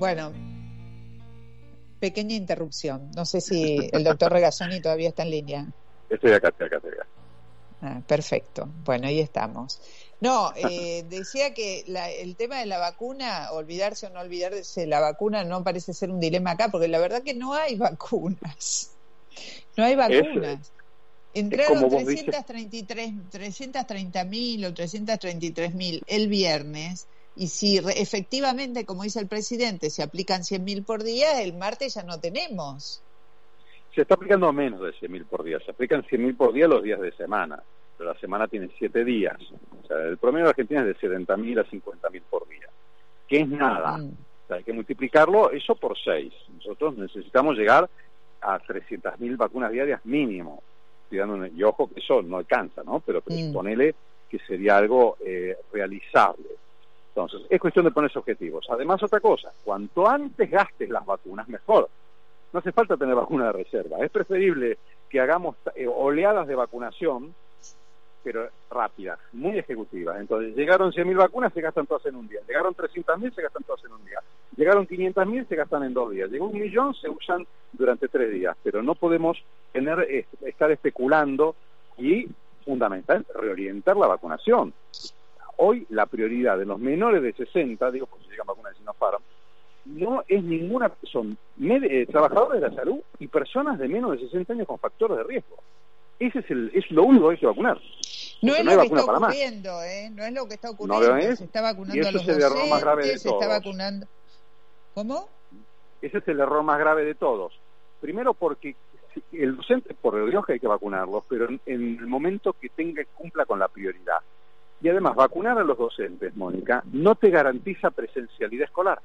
Bueno, 0.00 0.32
pequeña 2.00 2.34
interrupción. 2.34 3.10
No 3.14 3.24
sé 3.26 3.42
si 3.42 3.90
el 3.92 4.02
doctor 4.02 4.32
Regazzoni 4.32 4.80
todavía 4.80 5.10
está 5.10 5.24
en 5.24 5.30
línea. 5.30 5.66
Estoy 6.08 6.32
acá, 6.32 6.48
estoy 6.48 6.68
acá, 6.68 6.76
estoy 6.76 6.92
acá. 6.92 7.06
Ah, 7.82 8.00
perfecto. 8.06 8.66
Bueno, 8.82 9.08
ahí 9.08 9.20
estamos. 9.20 9.78
No, 10.20 10.54
eh, 10.56 11.02
decía 11.10 11.52
que 11.52 11.84
el 12.18 12.34
tema 12.36 12.60
de 12.60 12.64
la 12.64 12.78
vacuna, 12.78 13.52
olvidarse 13.52 14.06
o 14.06 14.10
no 14.10 14.20
olvidarse 14.20 14.86
la 14.86 15.00
vacuna, 15.00 15.44
no 15.44 15.62
parece 15.62 15.92
ser 15.92 16.10
un 16.10 16.18
dilema 16.18 16.52
acá, 16.52 16.70
porque 16.70 16.88
la 16.88 16.98
verdad 16.98 17.22
que 17.22 17.34
no 17.34 17.52
hay 17.52 17.76
vacunas. 17.76 18.96
No 19.76 19.84
hay 19.84 19.96
vacunas. 19.96 20.72
Entraron 21.34 21.90
330 21.90 24.24
mil 24.24 24.64
o 24.64 24.72
333 24.72 25.74
mil 25.74 26.02
el 26.06 26.28
viernes 26.28 27.06
y 27.36 27.48
si 27.48 27.78
efectivamente, 27.78 28.84
como 28.84 29.02
dice 29.02 29.20
el 29.20 29.26
presidente, 29.26 29.90
se 29.90 30.02
aplican 30.02 30.44
100 30.44 30.64
mil 30.64 30.82
por 30.82 31.02
día, 31.02 31.42
el 31.42 31.54
martes 31.54 31.94
ya 31.94 32.02
no 32.02 32.20
tenemos. 32.20 33.02
Se 33.94 34.02
está 34.02 34.14
aplicando 34.14 34.52
menos 34.52 34.80
de 34.82 34.92
100 34.92 35.12
mil 35.12 35.24
por 35.24 35.42
día, 35.42 35.58
se 35.64 35.70
aplican 35.70 36.04
100 36.04 36.22
mil 36.22 36.36
por 36.36 36.52
día 36.52 36.68
los 36.68 36.82
días 36.82 37.00
de 37.00 37.12
semana 37.12 37.62
pero 38.00 38.14
la 38.14 38.18
semana 38.18 38.48
tiene 38.48 38.70
siete 38.78 39.04
días. 39.04 39.36
O 39.84 39.86
sea, 39.86 39.98
el 39.98 40.16
promedio 40.16 40.46
de 40.46 40.50
Argentina 40.52 40.80
es 40.80 40.86
de 40.86 40.96
70.000 40.96 41.60
a 41.60 41.64
50.000 41.66 42.22
por 42.30 42.48
día, 42.48 42.66
que 43.28 43.40
es 43.40 43.46
nada. 43.46 43.98
Mm. 43.98 44.06
O 44.08 44.46
sea, 44.48 44.56
hay 44.56 44.64
que 44.64 44.72
multiplicarlo 44.72 45.50
eso 45.50 45.74
por 45.74 45.98
seis. 46.02 46.32
Nosotros 46.48 46.96
necesitamos 46.96 47.58
llegar 47.58 47.90
a 48.40 48.58
300.000 48.58 49.36
vacunas 49.36 49.70
diarias 49.70 50.02
mínimo. 50.06 50.62
y 51.10 51.62
ojo 51.62 51.90
que 51.92 52.00
eso 52.00 52.22
no 52.22 52.38
alcanza, 52.38 52.82
¿no? 52.84 53.00
Pero, 53.00 53.20
pero 53.20 53.38
mm. 53.38 53.76
que 54.30 54.38
sería 54.46 54.78
algo 54.78 55.18
eh, 55.22 55.58
realizable. 55.70 56.48
Entonces, 57.14 57.42
es 57.50 57.60
cuestión 57.60 57.84
de 57.84 57.90
ponerse 57.90 58.18
objetivos. 58.18 58.66
Además, 58.70 59.02
otra 59.02 59.20
cosa, 59.20 59.52
cuanto 59.64 60.08
antes 60.08 60.50
gastes 60.50 60.88
las 60.88 61.04
vacunas, 61.04 61.48
mejor. 61.48 61.88
No 62.52 62.58
hace 62.58 62.72
falta 62.72 62.96
tener 62.96 63.14
vacuna 63.14 63.46
de 63.46 63.52
reserva. 63.52 63.98
Es 63.98 64.10
preferible 64.10 64.78
que 65.08 65.20
hagamos 65.20 65.56
eh, 65.74 65.86
oleadas 65.88 66.46
de 66.46 66.54
vacunación 66.54 67.34
pero 68.22 68.48
rápidas, 68.70 69.18
muy 69.32 69.58
ejecutivas. 69.58 70.20
Entonces, 70.20 70.54
llegaron 70.54 70.92
100.000 70.92 71.16
vacunas, 71.16 71.52
se 71.52 71.60
gastan 71.60 71.86
todas 71.86 72.04
en 72.06 72.16
un 72.16 72.28
día. 72.28 72.40
Llegaron 72.46 72.74
300.000, 72.74 73.34
se 73.34 73.42
gastan 73.42 73.62
todas 73.64 73.84
en 73.84 73.92
un 73.92 74.04
día. 74.04 74.20
Llegaron 74.56 74.86
500.000, 74.86 75.48
se 75.48 75.56
gastan 75.56 75.84
en 75.84 75.94
dos 75.94 76.10
días. 76.10 76.30
Llegó 76.30 76.46
un 76.46 76.58
millón, 76.58 76.94
se 76.94 77.08
usan 77.08 77.46
durante 77.72 78.08
tres 78.08 78.30
días. 78.32 78.56
Pero 78.62 78.82
no 78.82 78.94
podemos 78.94 79.42
tener 79.72 80.26
estar 80.42 80.70
especulando 80.70 81.54
y, 81.96 82.28
fundamental, 82.64 83.24
reorientar 83.34 83.96
la 83.96 84.06
vacunación. 84.06 84.72
Hoy 85.60 85.86
la 85.90 86.06
prioridad 86.06 86.58
de 86.58 86.66
los 86.66 86.78
menores 86.78 87.22
de 87.22 87.32
60, 87.32 87.90
digo, 87.90 88.06
porque 88.06 88.26
se 88.26 88.36
llama 88.36 88.52
vacuna 88.52 88.70
de 88.70 88.76
Sinopharm, 88.76 89.22
no 89.84 90.24
es 90.26 90.42
ninguna, 90.42 90.92
son 91.04 91.36
eh, 91.58 92.06
trabajadores 92.06 92.60
de 92.60 92.68
la 92.68 92.74
salud 92.74 93.00
y 93.18 93.26
personas 93.28 93.78
de 93.78 93.88
menos 93.88 94.12
de 94.12 94.18
60 94.18 94.52
años 94.52 94.66
con 94.66 94.78
factores 94.78 95.18
de 95.18 95.24
riesgo. 95.24 95.56
Ese 96.18 96.40
es, 96.40 96.50
el, 96.50 96.70
es 96.74 96.90
lo 96.90 97.04
único 97.04 97.28
que 97.28 97.34
hay 97.34 97.40
que 97.40 97.46
vacunar. 97.46 97.78
No 98.42 98.54
es, 98.54 98.64
lo 98.64 98.78
que 98.78 98.86
está 98.86 99.04
ocurriendo, 99.04 99.82
¿eh? 99.82 100.10
No 100.10 100.24
es 100.24 100.32
lo 100.32 100.48
que 100.48 100.54
está 100.54 100.70
ocurriendo. 100.70 101.36
se 101.36 101.44
está 101.44 101.60
vacunando 101.62 102.08
a 102.08 102.12
los 102.12 102.22
es 102.22 102.28
el 102.28 102.42
error 102.42 102.68
más 102.68 102.80
grave 102.80 103.06
de 103.06 103.18
se 103.18 103.28
todos. 103.28 103.42
está 103.42 103.54
vacunando. 103.54 104.06
¿Cómo? 104.94 105.28
Ese 106.02 106.18
es 106.18 106.28
el 106.28 106.40
error 106.40 106.62
más 106.62 106.78
grave 106.78 107.04
de 107.04 107.14
todos. 107.14 107.52
Primero 108.00 108.34
porque 108.34 108.76
el 109.32 109.56
docente, 109.56 109.94
por 109.94 110.16
el 110.16 110.30
Dios 110.30 110.44
que 110.46 110.54
hay 110.54 110.60
que 110.60 110.66
vacunarlos, 110.66 111.24
pero 111.28 111.48
en, 111.48 111.60
el 111.66 112.06
momento 112.06 112.54
que 112.54 112.68
tenga 112.68 113.02
cumpla 113.14 113.44
con 113.44 113.58
la 113.58 113.68
prioridad. 113.68 114.18
Y 114.82 114.88
además, 114.88 115.14
vacunar 115.14 115.58
a 115.58 115.64
los 115.64 115.76
docentes, 115.76 116.34
Mónica, 116.36 116.82
no 116.92 117.14
te 117.14 117.30
garantiza 117.30 117.90
presencialidad 117.90 118.64
escolar. 118.64 119.00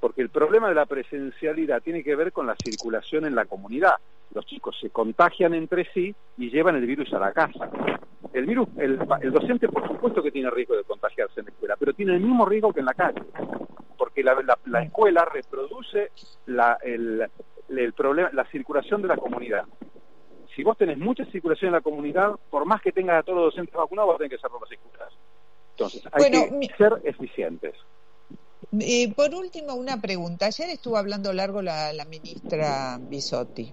Porque 0.00 0.22
el 0.22 0.28
problema 0.28 0.68
de 0.68 0.74
la 0.74 0.86
presencialidad 0.86 1.82
tiene 1.82 2.02
que 2.02 2.16
ver 2.16 2.32
con 2.32 2.46
la 2.46 2.56
circulación 2.62 3.24
en 3.26 3.34
la 3.34 3.44
comunidad. 3.44 3.94
Los 4.34 4.44
chicos 4.46 4.76
se 4.80 4.90
contagian 4.90 5.54
entre 5.54 5.84
sí 5.92 6.14
y 6.36 6.50
llevan 6.50 6.76
el 6.76 6.86
virus 6.86 7.12
a 7.14 7.20
la 7.20 7.32
casa. 7.32 7.70
El 8.32 8.46
virus, 8.46 8.68
el, 8.78 8.98
docente 9.30 9.68
por 9.68 9.86
supuesto 9.86 10.20
que 10.20 10.32
tiene 10.32 10.50
riesgo 10.50 10.76
de 10.76 10.82
contagiarse 10.82 11.40
en 11.40 11.46
la 11.46 11.52
escuela, 11.52 11.76
pero 11.78 11.94
tiene 11.94 12.14
el 12.14 12.20
mismo 12.20 12.44
riesgo 12.44 12.72
que 12.72 12.80
en 12.80 12.86
la 12.86 12.94
calle, 12.94 13.22
porque 13.96 14.24
la, 14.24 14.36
la 14.66 14.82
escuela 14.82 15.24
reproduce 15.24 16.10
el 16.46 17.92
problema, 17.92 18.30
la 18.32 18.44
circulación 18.46 19.02
de 19.02 19.08
la 19.08 19.16
comunidad. 19.16 19.64
Si 20.54 20.62
vos 20.62 20.76
tenés 20.76 20.98
mucha 20.98 21.24
circulación 21.26 21.68
en 21.68 21.74
la 21.74 21.80
comunidad, 21.80 22.32
por 22.50 22.64
más 22.64 22.80
que 22.80 22.92
tengas 22.92 23.20
a 23.20 23.22
todos 23.22 23.38
los 23.38 23.54
docentes 23.54 23.74
vacunados, 23.74 24.08
vas 24.08 24.14
a 24.14 24.18
tener 24.18 24.30
que 24.30 24.40
cerrar 24.40 24.60
las 24.60 24.72
escuelas. 24.72 25.12
Entonces, 25.72 26.02
hay 26.12 26.30
que 26.30 26.76
ser 26.76 26.92
eficientes. 27.04 27.74
Eh, 28.80 29.12
por 29.14 29.34
último, 29.34 29.74
una 29.74 30.00
pregunta. 30.00 30.46
Ayer 30.46 30.70
estuvo 30.70 30.96
hablando 30.96 31.32
largo 31.32 31.62
la, 31.62 31.92
la 31.92 32.04
ministra 32.04 32.98
Bisotti. 33.00 33.72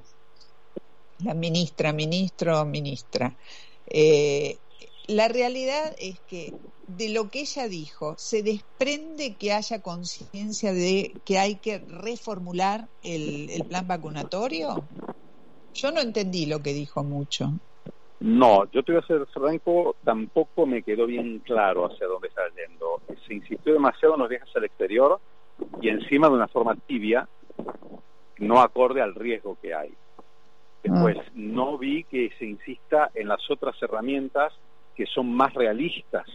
La 1.24 1.34
ministra, 1.34 1.94
ministro, 1.94 2.66
ministra. 2.66 3.36
Eh, 3.88 4.58
la 5.08 5.28
realidad 5.28 5.94
es 6.00 6.20
que 6.22 6.54
de 6.88 7.10
lo 7.10 7.30
que 7.30 7.42
ella 7.42 7.68
dijo, 7.68 8.16
¿se 8.18 8.44
desprende 8.44 9.36
que 9.36 9.54
haya 9.54 9.82
conciencia 9.82 10.74
de 10.74 11.14
que 11.26 11.40
hay 11.40 11.56
que 11.56 11.80
reformular 11.80 12.88
el, 13.04 13.66
plan 13.68 13.88
vacunatorio? 13.88 14.84
Yo 15.74 15.92
no 15.92 16.02
entendí 16.02 16.46
lo 16.46 16.60
que 16.60 16.74
dijo 16.74 17.04
mucho. 17.04 17.52
No, 18.20 18.70
yo 18.72 18.84
te 18.84 18.92
voy 18.92 19.02
a 19.02 19.08
ser 19.08 19.26
franco, 19.28 19.96
tampoco 20.04 20.68
me 20.68 20.84
quedó 20.84 21.08
bien 21.08 21.40
claro 21.40 21.86
hacia 21.86 22.08
dónde 22.08 22.28
está 22.28 22.44
yendo. 22.56 23.02
Se 23.26 23.34
insistió 23.34 23.74
demasiado 23.74 24.14
en 24.14 24.20
los 24.22 24.30
viajes 24.30 24.56
al 24.56 24.66
exterior 24.66 25.20
y 25.82 25.90
encima 25.90 26.28
de 26.28 26.36
una 26.36 26.48
forma 26.48 26.76
tibia, 26.76 27.28
no 28.38 28.62
acorde 28.62 29.02
al 29.02 29.16
riesgo 29.16 29.58
que 29.60 29.74
hay. 29.74 29.94
Después, 30.84 31.18
ah. 31.20 31.32
no 31.34 31.78
vi 31.78 32.04
que 32.04 32.32
se 32.38 32.46
insista 32.46 33.10
en 33.16 33.28
las 33.28 33.50
otras 33.50 33.76
herramientas 33.82 34.54
que 34.96 35.06
son 35.06 35.34
más 35.34 35.54
realistas 35.54 36.28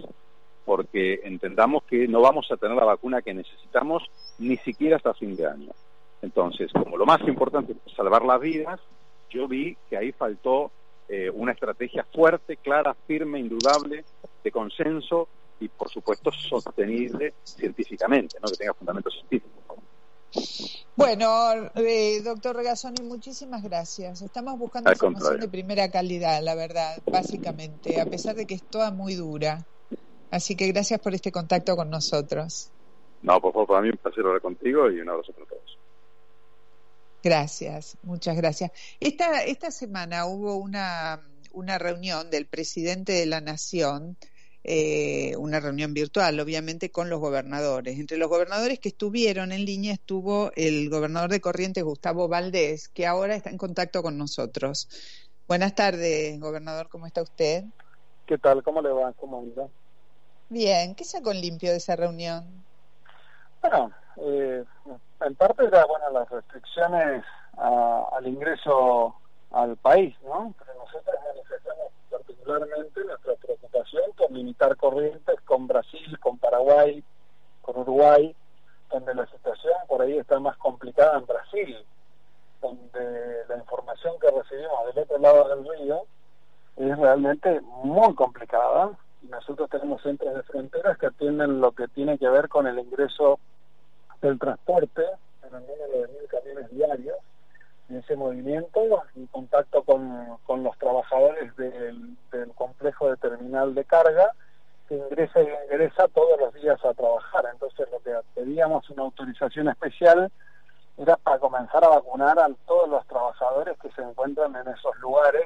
porque 0.67 1.21
entendamos 1.23 1.85
que 1.85 2.09
no 2.09 2.21
vamos 2.21 2.51
a 2.51 2.57
tener 2.57 2.77
la 2.77 2.85
vacuna 2.85 3.23
que 3.23 3.33
necesitamos 3.33 4.03
ni 4.39 4.57
siquiera 4.59 4.97
hasta 4.97 5.15
fin 5.15 5.37
de 5.37 5.47
año. 5.47 5.71
Entonces, 6.21 6.73
como 6.73 6.97
lo 6.97 7.07
más 7.07 7.21
importante 7.27 7.73
es 7.73 7.93
salvar 7.95 8.25
las 8.25 8.41
vidas, 8.41 8.81
yo 9.37 9.49
vi 9.49 9.77
que 9.89 9.97
ahí 9.97 10.13
faltó 10.13 10.71
eh, 11.09 11.31
una 11.31 11.53
estrategia 11.53 12.05
fuerte, 12.13 12.57
clara, 12.57 12.95
firme, 13.07 13.39
indudable, 13.39 14.05
de 14.43 14.51
consenso 14.51 15.29
y, 15.61 15.69
por 15.69 15.89
supuesto, 15.89 16.31
sostenible 16.33 17.35
científicamente, 17.45 18.39
¿no? 18.41 18.49
que 18.49 18.57
tenga 18.57 18.75
fundamento 18.75 19.11
científico. 19.11 19.77
Bueno, 20.97 21.71
eh, 21.77 22.21
doctor 22.23 22.57
Regazzoni, 22.57 23.03
muchísimas 23.03 23.63
gracias. 23.63 24.23
Estamos 24.23 24.59
buscando 24.59 24.91
información 24.91 25.41
de 25.41 25.49
primera 25.49 25.91
calidad, 25.91 26.43
la 26.43 26.55
verdad, 26.55 26.97
básicamente, 27.07 28.01
a 28.01 28.07
pesar 28.07 28.35
de 28.35 28.47
que 28.47 28.55
es 28.55 28.63
toda 28.63 28.91
muy 28.91 29.15
dura. 29.15 29.65
Así 30.31 30.57
que 30.57 30.67
gracias 30.69 31.01
por 31.01 31.15
este 31.15 31.31
contacto 31.31 31.77
con 31.77 31.91
nosotros. 31.91 32.71
No, 33.23 33.41
por 33.41 33.53
favor, 33.53 33.69
para 33.69 33.83
mí 33.83 33.91
un 33.91 33.97
placer 33.97 34.25
hablar 34.25 34.41
contigo 34.41 34.91
y 34.91 35.01
un 35.01 35.09
abrazo 35.09 35.33
para 35.33 35.47
todos. 35.47 35.79
Gracias, 37.27 37.99
muchas 38.05 38.37
gracias. 38.37 38.71
Esta, 39.01 39.43
esta 39.43 39.73
semana 39.73 40.27
hubo 40.27 40.55
una, 40.55 41.21
una 41.51 41.77
reunión 41.77 42.31
del 42.31 42.47
presidente 42.47 43.15
de 43.15 43.27
la 43.27 43.41
Nación, 43.41 44.17
eh, 44.63 45.35
una 45.37 45.59
reunión 45.59 45.93
virtual, 45.93 46.39
obviamente, 46.39 46.93
con 46.93 47.11
los 47.11 47.19
gobernadores. 47.19 47.99
Entre 47.99 48.17
los 48.17 48.29
gobernadores 48.29 48.79
que 48.79 48.91
estuvieron 48.91 49.51
en 49.51 49.65
línea 49.65 49.93
estuvo 49.93 50.53
el 50.55 50.89
gobernador 50.89 51.29
de 51.31 51.41
Corrientes, 51.41 51.83
Gustavo 51.83 52.29
Valdés, 52.29 52.87
que 52.87 53.09
ahora 53.09 53.35
está 53.35 53.51
en 53.51 53.59
contacto 53.59 54.05
con 54.05 54.17
nosotros. 54.17 54.89
Buenas 55.49 55.75
tardes, 55.75 56.39
gobernador, 56.39 56.89
¿cómo 56.89 57.09
está 57.09 57.23
usted? 57.23 57.65
¿Qué 58.25 58.39
tal? 58.39 58.63
¿Cómo 58.63 58.81
le 58.81 58.91
va? 58.91 59.13
¿Cómo 59.15 59.41
anda? 59.41 59.67
Bien, 60.49 60.95
¿qué 60.95 61.03
sacó 61.03 61.33
limpio 61.33 61.73
de 61.73 61.79
esa 61.79 61.97
reunión? 61.97 62.65
Bueno, 63.61 63.91
eh, 64.19 64.63
en 65.21 65.35
parte 65.35 65.65
era 65.65 65.85
bueno 65.87 66.11
las 66.11 66.29
restricciones 66.29 67.25
al 67.57 68.27
ingreso 68.27 69.15
al 69.53 69.77
país, 69.77 70.15
¿no? 70.23 70.53
Pero 70.59 70.75
nosotros 70.75 71.15
manifestamos 71.27 71.93
particularmente 72.11 73.05
nuestra 73.05 73.35
preocupación 73.35 74.05
por 74.17 74.31
limitar 74.31 74.77
corrientes 74.77 75.41
con 75.43 75.67
Brasil, 75.67 76.19
con 76.21 76.39
Paraguay, 76.39 77.03
con 77.63 77.79
Uruguay, 77.79 78.35
donde 78.91 79.15
la 79.15 79.27
situación 79.27 79.75
por 79.89 80.03
ahí 80.03 80.19
está 80.19 80.39
más 80.39 80.57
complicada 80.59 81.19
en 81.19 81.27
Brasil, 81.27 81.87
donde 82.61 83.45
la 83.49 83.57
información 83.57 84.15
que 84.21 84.31
recibimos 84.31 84.87
del 84.87 85.05
otro 85.05 85.19
lado 85.19 85.49
del 85.49 85.69
río 85.69 86.03
es 86.77 86.99
realmente 86.99 87.61
muy 87.63 88.15
complicada 88.15 88.91
nosotros 89.31 89.69
tenemos 89.71 90.03
centros 90.03 90.35
de 90.35 90.43
fronteras 90.45 90.99
que 90.99 91.07
atienden 91.07 91.61
lo 91.61 91.73
que 91.73 91.89
tiene 91.89 92.19
que 92.19 92.29
ver 92.29 92.49
con 92.49 92.67
el 92.67 92.79
ingreso 92.79 93.39
del 94.21 94.39
transporte, 94.39 95.03
en 95.43 95.51
de 95.51 96.09
mil 96.09 96.29
camiones 96.29 96.71
diarios, 96.71 97.17
en 97.89 97.97
ese 97.97 98.17
movimiento, 98.17 98.81
en 99.15 99.27
contacto 99.27 99.83
con, 99.83 100.39
con 100.45 100.63
los 100.63 100.77
trabajadores 100.79 101.55
del, 101.57 102.17
del, 102.33 102.53
complejo 102.55 103.11
de 103.11 103.17
terminal 103.17 103.75
de 103.75 103.85
carga, 103.85 104.33
que 104.89 104.97
ingresa 104.97 105.41
y 105.41 105.49
ingresa 105.65 106.09
todos 106.09 106.41
los 106.41 106.55
días 106.55 106.85
a 106.85 106.95
trabajar. 106.95 107.45
Entonces 107.53 107.89
lo 107.91 108.01
que 108.01 108.13
pedíamos 108.35 108.89
una 108.91 109.03
autorización 109.03 109.69
especial 109.69 110.31
era 110.97 111.17
para 111.17 111.39
comenzar 111.39 111.85
a 111.85 111.89
vacunar 111.89 112.39
a 112.39 112.49
todos 112.67 112.89
los 112.89 113.07
trabajadores 113.07 113.79
que 113.79 113.91
se 113.91 114.03
encuentran 114.03 114.55
en 114.57 114.67
esos 114.69 114.97
lugares, 114.99 115.45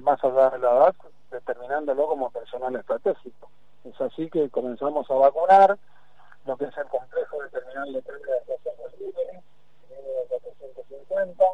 más 0.00 0.22
allá 0.24 0.50
de 0.50 0.58
la 0.58 0.70
edad, 0.70 0.94
determinándolo 1.30 2.06
como 2.06 2.30
personal 2.30 2.74
estratégico. 2.76 3.50
Es 3.84 4.00
así 4.00 4.30
que 4.30 4.48
comenzamos 4.50 5.10
a 5.10 5.14
vacunar 5.14 5.78
lo 6.46 6.56
que 6.56 6.64
es 6.64 6.76
el 6.76 6.86
complejo 6.86 7.42
de 7.42 7.48
terminal 7.48 7.92
de 7.92 8.02
carga 8.02 8.32
de 8.46 8.56
Rosario 8.56 9.06
Libres, 9.06 9.42
450. 10.28 11.44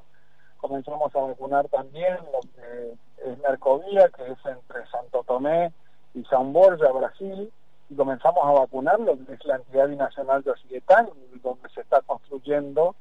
Comenzamos 0.58 1.14
a 1.14 1.20
vacunar 1.20 1.68
también 1.68 2.18
lo 2.32 2.40
que 2.54 2.94
es 3.24 3.38
Mercovía, 3.38 4.08
que 4.10 4.32
es 4.32 4.38
entre 4.44 4.86
Santo 4.88 5.24
Tomé 5.26 5.72
y 6.14 6.24
San 6.24 6.52
Borja, 6.52 6.90
Brasil, 6.90 7.52
y 7.88 7.96
comenzamos 7.96 8.44
a 8.44 8.60
vacunar 8.60 9.00
lo 9.00 9.16
que 9.24 9.32
es 9.34 9.44
la 9.44 9.56
entidad 9.56 9.88
binacional 9.88 10.42
de 10.42 10.50
Occidental, 10.50 11.10
donde 11.42 11.68
se 11.70 11.80
está 11.80 12.00
construyendo 12.02 12.94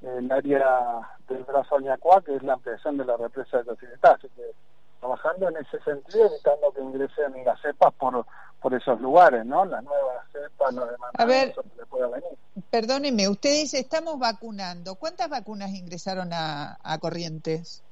el 0.00 0.30
área 0.32 1.00
del 1.28 1.44
brazo 1.44 1.76
Añacuá, 1.76 2.22
que 2.22 2.34
es 2.34 2.42
la 2.42 2.54
ampliación 2.54 2.96
de 2.96 3.04
la 3.04 3.16
represa 3.16 3.62
de 3.62 3.70
Occidental. 3.70 4.16
Así 4.16 4.28
que 4.30 4.42
trabajando 5.02 5.48
en 5.48 5.56
ese 5.56 5.82
sentido, 5.82 6.26
evitando 6.26 6.70
que 6.72 6.80
ingresen 6.80 7.44
las 7.44 7.60
cepas 7.60 7.92
por, 7.94 8.24
por 8.60 8.72
esos 8.72 9.00
lugares, 9.00 9.44
¿no? 9.44 9.64
Las 9.64 9.82
nuevas 9.82 10.24
cepas, 10.30 10.72
los 10.72 10.88
demás. 10.88 11.10
A 11.18 11.24
ver, 11.24 11.54
pueda 11.90 12.06
venir. 12.06 12.38
perdóneme, 12.70 13.28
usted 13.28 13.50
dice, 13.50 13.80
estamos 13.80 14.16
vacunando. 14.20 14.94
¿Cuántas 14.94 15.28
vacunas 15.28 15.70
ingresaron 15.70 16.30
a, 16.32 16.78
Corrientes? 17.00 17.82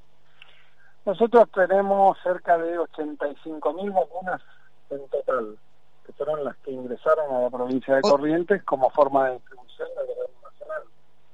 Nosotros 1.05 1.49
tenemos 1.53 2.17
cerca 2.23 2.57
de 2.57 2.77
85 2.77 3.73
mil 3.73 3.91
vacunas 3.91 4.41
en 4.89 5.05
total, 5.09 5.57
que 6.05 6.13
fueron 6.13 6.45
las 6.45 6.55
que 6.57 6.71
ingresaron 6.71 7.35
a 7.35 7.41
la 7.41 7.49
provincia 7.49 7.95
de 7.95 8.01
Corrientes 8.03 8.63
como 8.63 8.89
forma 8.91 9.27
de 9.27 9.33
distribución 9.33 9.89
del 9.97 10.07
gobierno 10.07 10.49
nacional. 10.49 10.83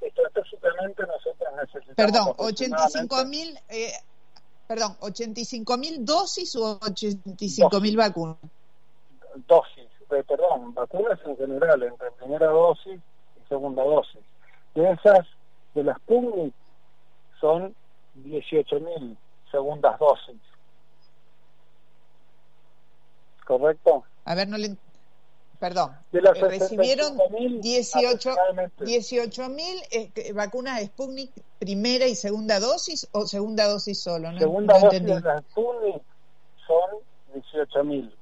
Estratégicamente 0.01 1.03
nosotros 1.03 1.49
necesitamos... 1.55 1.95
Perdón, 1.95 2.33
85 2.39 3.25
mil... 3.25 3.59
Eh, 3.69 3.91
perdón, 4.67 4.97
85 4.99 5.77
mil 5.77 6.05
dosis 6.05 6.55
o 6.55 6.77
85 6.81 7.79
mil 7.79 7.95
vacunas? 7.95 8.37
Dosis, 9.47 9.87
perdón, 10.07 10.73
vacunas 10.73 11.19
en 11.25 11.37
general, 11.37 11.83
entre 11.83 12.11
primera 12.11 12.47
dosis 12.47 12.99
y 12.99 13.47
segunda 13.47 13.83
dosis. 13.83 14.21
De 14.75 14.91
esas, 14.91 15.25
de 15.73 15.83
las 15.83 15.97
Sputnik, 15.97 16.53
son 17.39 17.75
18 18.15 18.79
mil 18.79 19.17
segundas 19.51 19.97
dosis. 19.99 20.41
¿Correcto? 23.45 24.03
A 24.25 24.35
ver, 24.35 24.47
no 24.49 24.57
le... 24.57 24.75
Perdón. 25.59 25.91
De 26.11 26.21
las 26.21 26.37
Eh, 26.37 26.47
recibieron 26.47 27.17
65.000 27.17 27.61
18 27.61 28.29
aproximadamente. 28.31 28.85
18.000 28.85 29.87
eh, 29.91 30.33
vacunas 30.33 30.83
Sputnik 30.83 31.31
primera 31.59 32.05
y 32.05 32.15
segunda 32.15 32.59
dosis 32.59 33.07
o 33.11 33.25
segunda 33.25 33.65
dosis 33.67 34.01
solo, 34.01 34.31
¿no? 34.31 34.37
Segunda 34.37 34.73
no 34.75 34.79
dosis 34.79 34.99
entendí. 34.99 35.21
de 35.21 35.27
la 35.27 35.41
Sputnik 35.41 36.03
son 36.67 36.99
18.000. 37.33 38.13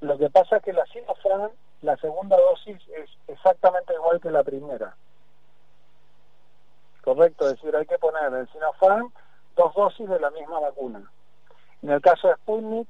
Lo 0.00 0.18
que 0.18 0.28
pasa 0.28 0.56
es 0.56 0.62
que 0.64 0.72
la 0.72 0.84
Sinopharm, 0.86 1.50
la 1.82 1.96
segunda 1.98 2.36
dosis 2.36 2.82
es 2.96 3.08
exactamente 3.28 3.94
igual 3.94 4.20
que 4.20 4.30
la 4.30 4.42
primera. 4.42 4.96
Correcto, 7.02 7.46
es 7.48 7.54
decir, 7.56 7.76
hay 7.76 7.86
que 7.86 7.98
poner 7.98 8.32
en 8.34 8.48
Sinopharm 8.52 9.12
dos 9.56 9.74
dosis 9.74 10.08
de 10.08 10.18
la 10.18 10.30
misma 10.30 10.58
vacuna. 10.58 11.08
En 11.82 11.90
el 11.90 12.00
caso 12.00 12.28
de 12.28 12.34
Sputnik, 12.34 12.88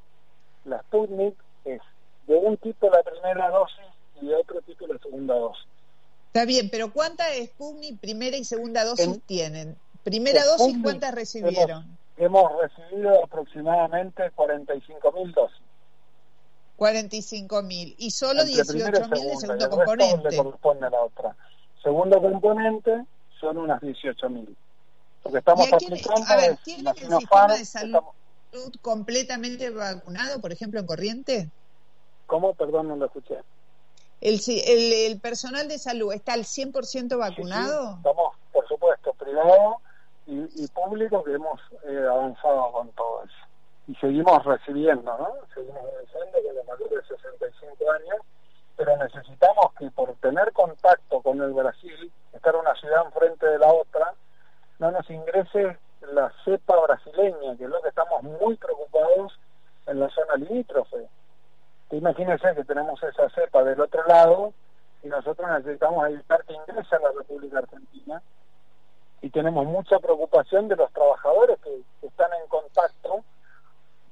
la 0.65 0.81
Sputnik 0.83 1.37
es 1.65 1.83
de 2.27 2.35
un 2.37 2.57
tipo 2.59 2.89
la 2.91 3.03
primera 3.03 3.51
dosis 3.51 3.85
y 4.21 4.27
de 4.27 4.35
otro 4.37 4.61
tipo 4.63 4.87
la 4.87 4.99
segunda 4.99 5.35
dosis. 5.35 5.65
Está 6.29 6.45
bien, 6.47 6.69
pero 6.71 6.93
¿cuántas 6.93 7.29
Sputnik 7.47 8.01
primera 8.01 8.37
y 8.37 8.45
segunda 8.45 8.85
dosis 8.85 9.07
En- 9.07 9.21
tienen? 9.21 9.77
Primera 10.03 10.45
dosis, 10.45 10.61
Sputnik 10.67 10.83
¿cuántas 10.83 11.15
recibieron? 11.15 11.99
Hemos 12.17 12.51
recibido 12.61 13.25
aproximadamente 13.25 14.31
45.000 14.37 15.33
dosis. 15.35 15.59
45.000 16.77 17.95
y 17.99 18.11
solo 18.11 18.43
Entre 18.43 18.65
primera 18.65 18.99
y 18.99 19.03
18.000 19.03 19.25
de 19.31 19.37
segundo 19.37 19.71
componente. 19.71 20.31
le 20.31 20.37
corresponde 20.37 20.87
a 20.87 20.91
la 20.91 21.03
otra. 21.03 21.37
Segundo 21.83 22.21
componente 22.21 23.05
son 23.41 23.59
unas 23.59 23.81
18.000. 23.81 24.57
Lo 25.25 25.31
que 25.33 25.39
estamos 25.39 25.69
¿Y 25.69 25.73
a 25.73 25.77
aplicando 25.77 26.25
a 26.29 26.37
ver, 26.37 26.51
es 26.53 26.63
¿tienen 26.63 26.85
la 26.85 26.91
el 26.91 26.97
sistema 26.97 27.57
de 27.57 27.65
salud 27.65 27.95
estamos- 27.95 28.15
completamente 28.83 29.71
vacunado, 29.71 30.41
por 30.41 30.53
ejemplo, 30.53 30.81
en 30.81 30.87
Corriente? 30.87 31.51
¿Cómo? 32.27 32.55
Perdón, 32.55 32.89
no 32.89 32.97
lo 32.97 33.07
escuché. 33.07 33.39
¿El, 34.21 34.41
el, 34.47 34.93
el 35.13 35.21
personal 35.21 35.69
de 35.69 35.79
salud 35.79 36.13
está 36.13 36.33
al 36.33 36.45
100% 36.45 37.19
vacunado? 37.19 37.91
Sí, 37.91 37.97
estamos, 37.99 38.35
por 38.53 38.67
supuesto, 38.69 39.13
privado 39.15 39.79
y, 40.27 40.65
y 40.65 40.69
público 40.69 41.23
que 41.23 41.35
hemos 41.35 41.61
eh, 41.87 42.07
avanzado 42.09 42.73
con 42.73 42.89
todo 42.93 43.25
eso. 43.25 43.35
Y 43.87 43.95
seguimos 43.97 44.43
recibiendo, 44.45 45.17
¿no? 45.19 45.29
Seguimos 45.55 45.77
avanzando 45.77 46.39
con 46.43 46.55
los 46.57 46.67
mayores 46.67 47.09
de 47.09 47.17
65 47.17 47.91
años, 47.93 48.17
pero 48.77 48.97
necesitamos 48.97 49.75
que 49.79 49.91
por 49.91 50.15
tener 50.17 50.53
contacto 50.53 51.21
con 51.21 51.43
el 51.43 51.53
Brasil, 51.53 52.11
estar 52.33 52.57
una 52.57 52.75
ciudad 52.77 53.05
enfrente 53.05 53.47
de 53.47 53.59
la 53.59 53.73
otra, 53.73 54.15
no 54.79 54.91
nos 54.91 55.09
ingrese 55.11 55.77
la 56.13 56.33
cepa 56.45 56.81
brasileña, 56.81 57.57
que 57.57 57.65
es 57.65 57.71
lo 57.71 57.81
que 57.83 57.89
estamos 57.89 58.23
muy 58.23 58.57
preocupados 58.57 59.39
en 59.87 60.01
la 60.01 60.09
zona 60.11 60.37
limítrofe. 60.37 61.09
Imagínense 61.91 62.55
que 62.55 62.65
tenemos 62.65 63.03
esa 63.03 63.29
cepa 63.31 63.63
del 63.63 63.81
otro 63.81 64.05
lado 64.07 64.53
y 65.03 65.09
nosotros 65.09 65.49
necesitamos 65.51 66.09
evitar 66.09 66.45
que 66.45 66.55
ingrese 66.55 66.97
a 66.97 66.99
la 66.99 67.13
República 67.13 67.59
Argentina 67.59 68.23
y 69.21 69.31
tenemos 69.31 69.65
mucha 69.67 69.99
preocupación 70.01 70.69
de 70.69 70.77
los 70.77 70.93
trabajadores 70.93 71.59
que, 71.61 71.83
están 72.07 72.31
en 72.41 72.49
contacto 72.49 73.25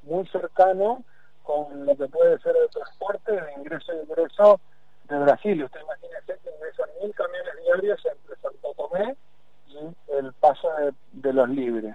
muy 0.04 0.26
cercano 0.28 1.04
con 1.42 1.84
lo 1.84 1.96
que 1.96 2.08
puede 2.08 2.38
ser 2.38 2.56
el 2.56 2.70
transporte 2.70 3.32
de 3.32 3.52
ingreso 3.58 3.92
y 3.92 3.98
egreso 3.98 4.60
de 5.08 5.18
Brasil. 5.18 5.64
Usted 5.64 5.80
imagínese 5.80 6.38
que 6.42 6.50
ingresan 6.50 6.88
mil 7.02 7.14
camiones 7.14 7.56
diarios 7.62 8.00
entre 8.06 8.36
Santo 8.36 8.74
Tomé 8.76 9.16
y 9.68 9.94
el 10.16 10.32
paso 10.34 10.68
de 11.12 11.32
los 11.32 11.48
libres. 11.48 11.94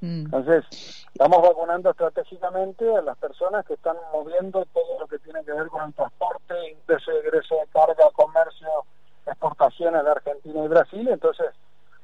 Mm. 0.00 0.26
Entonces, 0.26 0.64
estamos 1.12 1.42
vacunando 1.42 1.90
estratégicamente 1.90 2.96
a 2.96 3.02
las 3.02 3.18
personas 3.18 3.66
que 3.66 3.74
están 3.74 3.96
moviendo 4.12 4.64
todo 4.72 5.00
lo 5.00 5.06
que 5.06 5.18
tiene 5.18 5.44
que 5.44 5.52
ver 5.52 5.66
con 5.68 5.84
el 5.84 5.94
transporte, 5.94 6.54
ingreso 6.70 7.12
y 7.12 7.16
egreso 7.16 7.56
de 7.56 7.66
carga, 7.72 8.04
comercio, 8.14 8.68
exportaciones 9.26 10.04
de 10.04 10.10
Argentina 10.10 10.64
y 10.64 10.68
Brasil. 10.68 11.08
Entonces, 11.08 11.46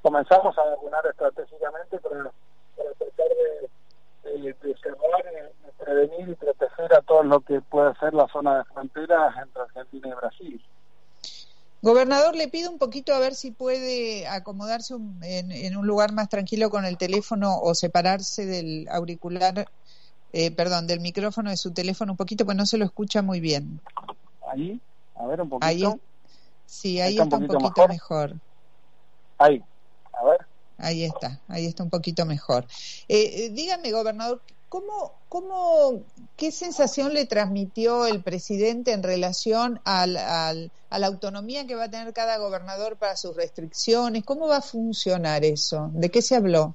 comenzamos 0.03 0.57
a 0.59 0.65
vacunar 0.65 1.07
estratégicamente 1.07 1.99
para, 1.99 2.31
tratar 2.75 3.29
de, 3.29 3.71
eh, 4.25 4.57
de 4.61 5.75
prevenir 5.79 6.29
y 6.29 6.35
proteger 6.35 6.95
a 6.95 7.03
todo 7.03 7.23
lo 7.23 7.41
que 7.41 7.61
puede 7.61 7.95
ser 7.97 8.15
la 8.15 8.27
zona 8.29 8.59
de 8.59 8.65
fronteras 8.65 9.37
entre 9.37 9.63
Argentina 9.63 10.09
y 10.09 10.15
Brasil. 10.15 10.65
Gobernador, 11.85 12.35
le 12.35 12.49
pido 12.49 12.71
un 12.71 12.79
poquito 12.79 13.13
a 13.13 13.19
ver 13.19 13.35
si 13.35 13.51
puede 13.51 14.27
acomodarse 14.27 14.95
un- 14.95 15.23
en, 15.23 15.53
en 15.53 15.77
un 15.77 15.87
lugar 15.87 16.15
más 16.15 16.31
tranquilo 16.31 16.71
con 16.71 16.87
el 16.87 16.97
teléfono 16.97 17.59
o 17.61 17.75
separarse 17.75 18.47
del 18.47 18.89
auricular, 18.89 19.67
eh, 20.33 20.51
perdón, 20.51 20.87
del 20.87 21.01
micrófono 21.01 21.51
de 21.51 21.59
su 21.59 21.75
teléfono 21.75 22.13
un 22.15 22.17
poquito, 22.17 22.47
pues 22.47 22.57
no 22.57 22.65
se 22.65 22.79
lo 22.79 22.87
escucha 22.87 23.21
muy 23.21 23.39
bien. 23.41 23.83
Ahí, 24.51 24.81
a 25.15 25.27
ver 25.27 25.43
un 25.43 25.51
poquito. 25.51 25.67
Ahí, 25.67 25.83
sí, 26.65 27.01
ahí 27.03 27.11
Está 27.11 27.25
está, 27.25 27.37
un 27.37 27.43
un 27.43 27.49
poquito 27.49 27.69
poquito 27.69 27.89
mejor. 27.89 28.31
mejor. 28.31 28.41
Ahí, 29.37 29.63
a 30.15 30.25
ver. 30.25 30.39
Ahí 30.79 31.05
está, 31.05 31.43
ahí 31.49 31.67
está 31.67 31.85
un 31.85 31.91
poquito 31.91 32.25
mejor. 32.25 32.67
Eh, 33.09 33.45
eh, 33.45 33.51
dígame, 33.53 33.93
gobernador, 33.93 34.43
¿cómo, 34.75 35.13
cómo, 35.29 36.03
¿qué 36.37 36.51
sensación 36.51 37.15
le 37.15 37.27
transmitió 37.27 38.07
el 38.07 38.25
presidente 38.25 38.91
en 38.91 39.05
relación 39.05 39.79
al, 39.85 40.17
a 40.17 40.99
la 40.99 41.07
autonomía 41.07 41.65
que 41.65 41.77
va 41.77 41.85
a 41.85 41.91
tener 41.91 42.13
cada 42.13 42.39
gobernador 42.39 42.97
para 42.97 43.15
sus 43.15 43.37
restricciones? 43.37 44.25
¿Cómo 44.25 44.49
va 44.49 44.57
a 44.57 44.63
funcionar 44.63 45.45
eso? 45.45 45.91
¿De 45.93 46.11
qué 46.11 46.23
se 46.23 46.35
habló? 46.35 46.75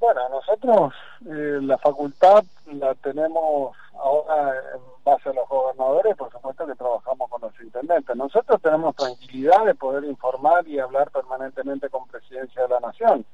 Bueno, 0.00 0.20
nosotros 0.28 0.92
eh, 1.22 1.60
la 1.62 1.78
facultad 1.78 2.44
la 2.66 2.94
tenemos 2.96 3.74
ahora 3.98 4.56
en 4.74 4.80
base 5.02 5.30
a 5.30 5.32
los 5.32 5.48
gobernadores, 5.48 6.14
por 6.18 6.30
supuesto 6.30 6.66
que 6.66 6.74
trabajamos 6.74 7.30
con 7.30 7.40
los 7.40 7.58
intendentes. 7.58 8.14
Nosotros 8.14 8.60
tenemos 8.60 8.94
tranquilidad 8.96 9.64
de 9.64 9.74
poder 9.74 10.04
informar 10.04 10.68
y 10.68 10.78
hablar 10.78 11.10
permanentemente 11.10 11.88
con 11.88 12.06
Presidencia 12.06 12.64
de 12.64 12.68
la 12.68 12.80
Nación. 12.80 13.24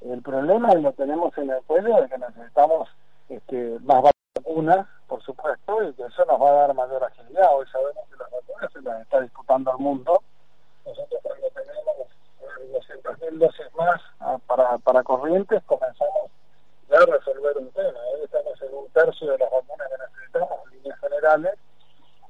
El 0.00 0.20
problema 0.20 0.74
lo 0.74 0.92
tenemos 0.92 1.36
en 1.38 1.50
el 1.50 1.62
cuello 1.62 2.02
de 2.02 2.08
que 2.08 2.18
necesitamos 2.18 2.88
este, 3.28 3.78
más 3.80 4.02
vacunas, 4.36 4.86
por 5.06 5.22
supuesto, 5.22 5.82
y 5.82 5.92
que 5.94 6.04
eso 6.04 6.24
nos 6.24 6.40
va 6.40 6.50
a 6.50 6.54
dar 6.66 6.74
mayor 6.74 7.04
agilidad. 7.04 7.54
Hoy 7.54 7.66
sabemos 7.72 8.04
que 8.10 8.16
las 8.16 8.30
vacunas 8.30 8.72
se 8.72 8.82
las 8.82 9.02
está 9.02 9.20
disputando 9.20 9.72
el 9.72 9.78
mundo. 9.78 10.22
Nosotros 10.86 11.20
cuando 11.22 11.48
tenemos 11.50 11.94
200.000 12.72 13.38
dosis 13.38 13.74
más 13.74 14.00
ah, 14.20 14.38
para, 14.46 14.78
para 14.78 15.02
corrientes, 15.02 15.62
comenzamos 15.64 16.30
ya 16.90 16.98
a 16.98 17.06
resolver 17.06 17.56
un 17.58 17.70
tema. 17.70 17.98
Hoy 18.12 18.24
estamos 18.24 18.62
en 18.62 18.74
un 18.74 18.88
tercio 18.90 19.30
de 19.30 19.38
las 19.38 19.50
vacunas 19.50 19.88
que 19.88 19.98
necesitamos 19.98 20.60
en 20.64 20.76
líneas 20.78 21.00
generales, 21.00 21.54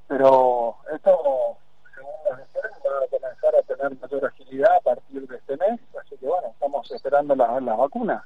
pero 0.06 0.76
esto, 0.92 1.56
según 1.94 2.12
nos 2.30 2.38
dijeron, 2.38 2.70
va 2.86 3.04
a 3.04 3.08
comenzar 3.08 3.56
a 3.56 3.62
tener 3.62 4.00
mayor 4.00 4.26
agilidad 4.26 4.76
a 4.76 4.80
partir 4.80 5.26
de 5.26 5.36
este 5.36 5.56
mes, 5.56 5.80
así 6.00 6.16
que 6.16 6.26
bueno, 6.26 6.48
estamos 6.48 6.90
esperando 6.92 7.34
las, 7.34 7.62
las 7.62 7.76
vacunas. 7.76 8.22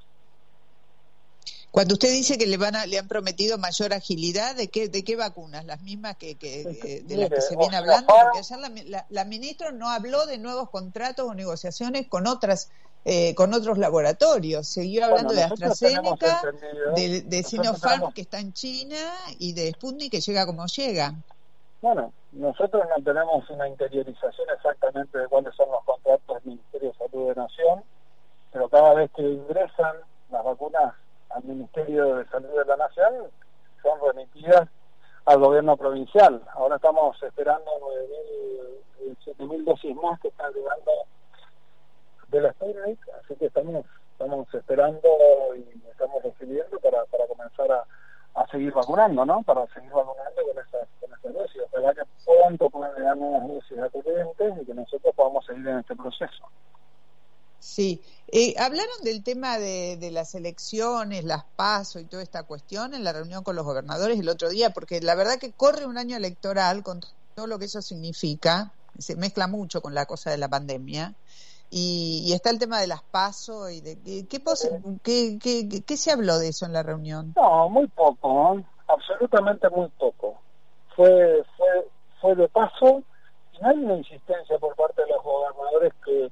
Cuando 1.71 1.95
usted 1.95 2.11
dice 2.11 2.39
que 2.39 2.47
le 2.47 2.57
van 2.57 2.75
a, 2.77 2.87
le 2.87 2.99
han 2.99 3.07
prometido 3.09 3.59
mayor 3.59 3.93
agilidad, 3.93 4.57
¿de 4.57 4.69
qué, 4.69 4.89
de 4.89 5.05
qué 5.05 5.17
vacunas? 5.17 5.65
Las 5.65 5.83
mismas 5.83 6.17
que, 6.17 6.37
que 6.37 6.63
eh, 6.63 7.03
de 7.05 7.17
las 7.17 7.29
que 7.31 7.41
se 7.41 7.57
viene 7.57 7.77
hablando, 7.77 8.07
porque 8.07 8.39
ayer 8.39 8.59
la, 8.59 8.71
la, 8.87 9.07
la 9.09 9.25
ministra 9.25 9.71
no 9.71 9.89
habló 9.91 10.27
de 10.27 10.39
nuevos 10.39 10.71
contratos 10.71 11.27
o 11.29 11.35
negociaciones 11.35 12.09
con 12.09 12.27
otras 12.27 12.71
eh, 13.05 13.35
con 13.35 13.55
otros 13.55 13.79
laboratorios. 13.79 14.67
Siguió 14.69 15.05
hablando 15.05 15.35
Bueno, 15.35 15.41
de 15.41 15.45
AstraZeneca, 15.67 16.43
de, 16.97 17.21
de 17.23 17.43
Sinopharm 17.43 17.93
tenemos- 18.01 18.15
que 18.15 18.21
está 18.23 18.41
en 18.41 18.53
China 18.53 18.97
y 19.39 19.53
de 19.53 19.71
Sputnik 19.73 20.11
que 20.11 20.21
llega 20.21 20.47
como 20.47 20.67
llega. 20.67 21.15
Bueno, 21.81 22.13
nosotros 22.33 22.83
no 22.97 23.05
tenemos 23.05 23.49
una 23.51 23.69
interiorización 23.69 24.49
exactamente 24.57 25.17
de 25.19 25.29
cuáles 25.29 25.55
son 25.55 25.71
los 25.71 25.85
contratos 25.85 26.43
del 26.43 26.55
Ministerio 26.55 26.91
de 26.93 26.99
Salud 26.99 27.29
de 27.29 27.35
Nación, 27.37 27.85
pero 28.53 28.69
cada 28.69 28.95
vez 28.95 29.11
que 29.15 29.23
ingresan 29.23 29.97
las 30.31 30.45
vacunas 30.45 30.95
al 31.31 31.45
Ministerio 31.45 32.17
de 32.17 32.27
Salud 32.27 32.49
de 32.49 32.65
la 32.65 32.77
Nación 32.77 33.31
son 33.83 34.01
remitidas 34.07 34.69
al 35.25 35.39
gobierno 35.41 35.77
provincial. 35.77 36.43
Ahora 36.55 36.77
estamos 36.77 37.23
esperando 37.23 37.71
9.000, 39.01 39.37
7.000 39.37 39.65
dosis 39.65 39.97
más 39.97 40.19
que 40.21 40.29
están 40.29 40.53
llegando 40.53 40.91
de 42.29 42.41
la 42.41 42.53
Sputnik, 42.53 43.01
así 43.21 43.35
que 43.37 43.47
estamos 43.47 43.85
estamos 44.19 44.53
esperando 44.53 45.09
y 45.57 45.81
estamos 45.89 46.23
recibiendo 46.25 46.81
para, 46.81 47.05
para 47.05 47.27
comenzar 47.29 47.71
a, 47.71 47.85
a 48.35 48.47
seguir 48.49 48.73
vacunando, 48.73 49.25
¿no? 49.25 49.43
Para 49.43 49.67
seguir 49.69 49.93
vacunando 49.93 50.43
con 50.43 50.59
esas, 50.59 50.89
con 51.01 51.13
esas 51.13 51.33
dosis. 51.33 51.63
Ojalá 51.71 51.95
que 51.95 52.03
pronto 52.25 52.69
puedan 52.69 52.95
llegar 52.97 53.17
nuevas 53.17 53.49
dosis 53.49 53.79
a 53.79 53.87
y 54.61 54.67
que 54.67 54.75
nosotros 54.75 55.15
podamos 55.15 55.47
seguir 55.47 55.69
en 55.69 55.79
este 55.79 55.95
proceso. 55.95 56.45
Sí, 57.61 58.03
eh, 58.33 58.55
hablaron 58.59 58.95
del 59.05 59.23
tema 59.23 59.59
de, 59.59 59.97
de 59.99 60.11
las 60.11 60.35
elecciones, 60.35 61.25
las 61.25 61.43
pasos 61.57 62.03
y 62.03 62.07
toda 62.07 62.23
esta 62.23 62.45
cuestión 62.45 62.95
en 62.95 63.05
la 63.05 63.13
reunión 63.13 63.43
con 63.43 63.57
los 63.57 63.65
gobernadores 63.65 64.19
el 64.19 64.29
otro 64.29 64.49
día, 64.51 64.71
porque 64.71 65.01
la 65.01 65.15
verdad 65.15 65.39
que 65.39 65.53
corre 65.53 65.87
un 65.87 65.99
año 65.99 66.17
electoral 66.17 66.83
con 66.83 67.01
todo 67.35 67.47
lo 67.47 67.59
que 67.59 67.67
eso 67.67 67.81
significa, 67.83 68.73
se 68.99 69.17
mezcla 69.17 69.47
mucho 69.47 69.81
con 69.81 69.95
la 69.95 70.07
cosa 70.07 70.31
de 70.31 70.39
la 70.39 70.49
pandemia, 70.49 71.15
y, 71.71 72.25
y 72.27 72.33
está 72.33 72.51
el 72.51 72.59
tema 72.59 72.81
de 72.81 72.87
las 72.87 73.03
pasos 73.11 73.71
y 73.71 73.81
de 73.83 73.99
qué, 74.03 74.27
qué, 75.03 75.39
qué, 75.41 75.83
qué- 75.87 75.97
se 75.97 76.11
habló 76.11 76.39
de 76.39 76.49
eso 76.49 76.65
en 76.67 76.73
la 76.73 76.83
reunión. 76.83 77.33
No, 77.37 77.69
muy 77.69 77.87
poco, 77.89 78.59
absolutamente 78.87 79.69
muy 79.71 79.89
poco. 79.99 80.41
fue, 80.97 81.43
fue, 81.57 81.69
fue 82.21 82.35
de 82.37 82.49
paso 82.49 83.03
y 83.53 83.59
no 83.61 83.69
hay 83.69 83.77
una 83.79 83.97
insistencia 83.99 84.59
por 84.59 84.75
parte 84.77 85.03
de 85.03 85.09
los 85.09 85.23
gobernadores 85.23 85.93
que, 86.05 86.29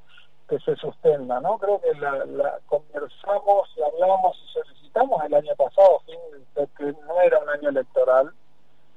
que 0.49 0.59
se 0.61 0.77
sostenga, 0.77 1.41
¿no? 1.41 1.59
Creo 1.59 1.81
que 1.81 1.95
la, 1.95 2.25
la 2.25 2.59
conversamos, 2.67 3.69
hablamos 3.85 4.37
y 4.45 4.53
solicitamos 4.53 5.25
el 5.25 5.35
año 5.35 5.55
pasado, 5.57 6.01
fin 6.07 6.19
de 6.55 6.93
no 7.07 7.21
era 7.21 7.39
un 7.39 7.49
año 7.49 7.69
electoral. 7.69 8.33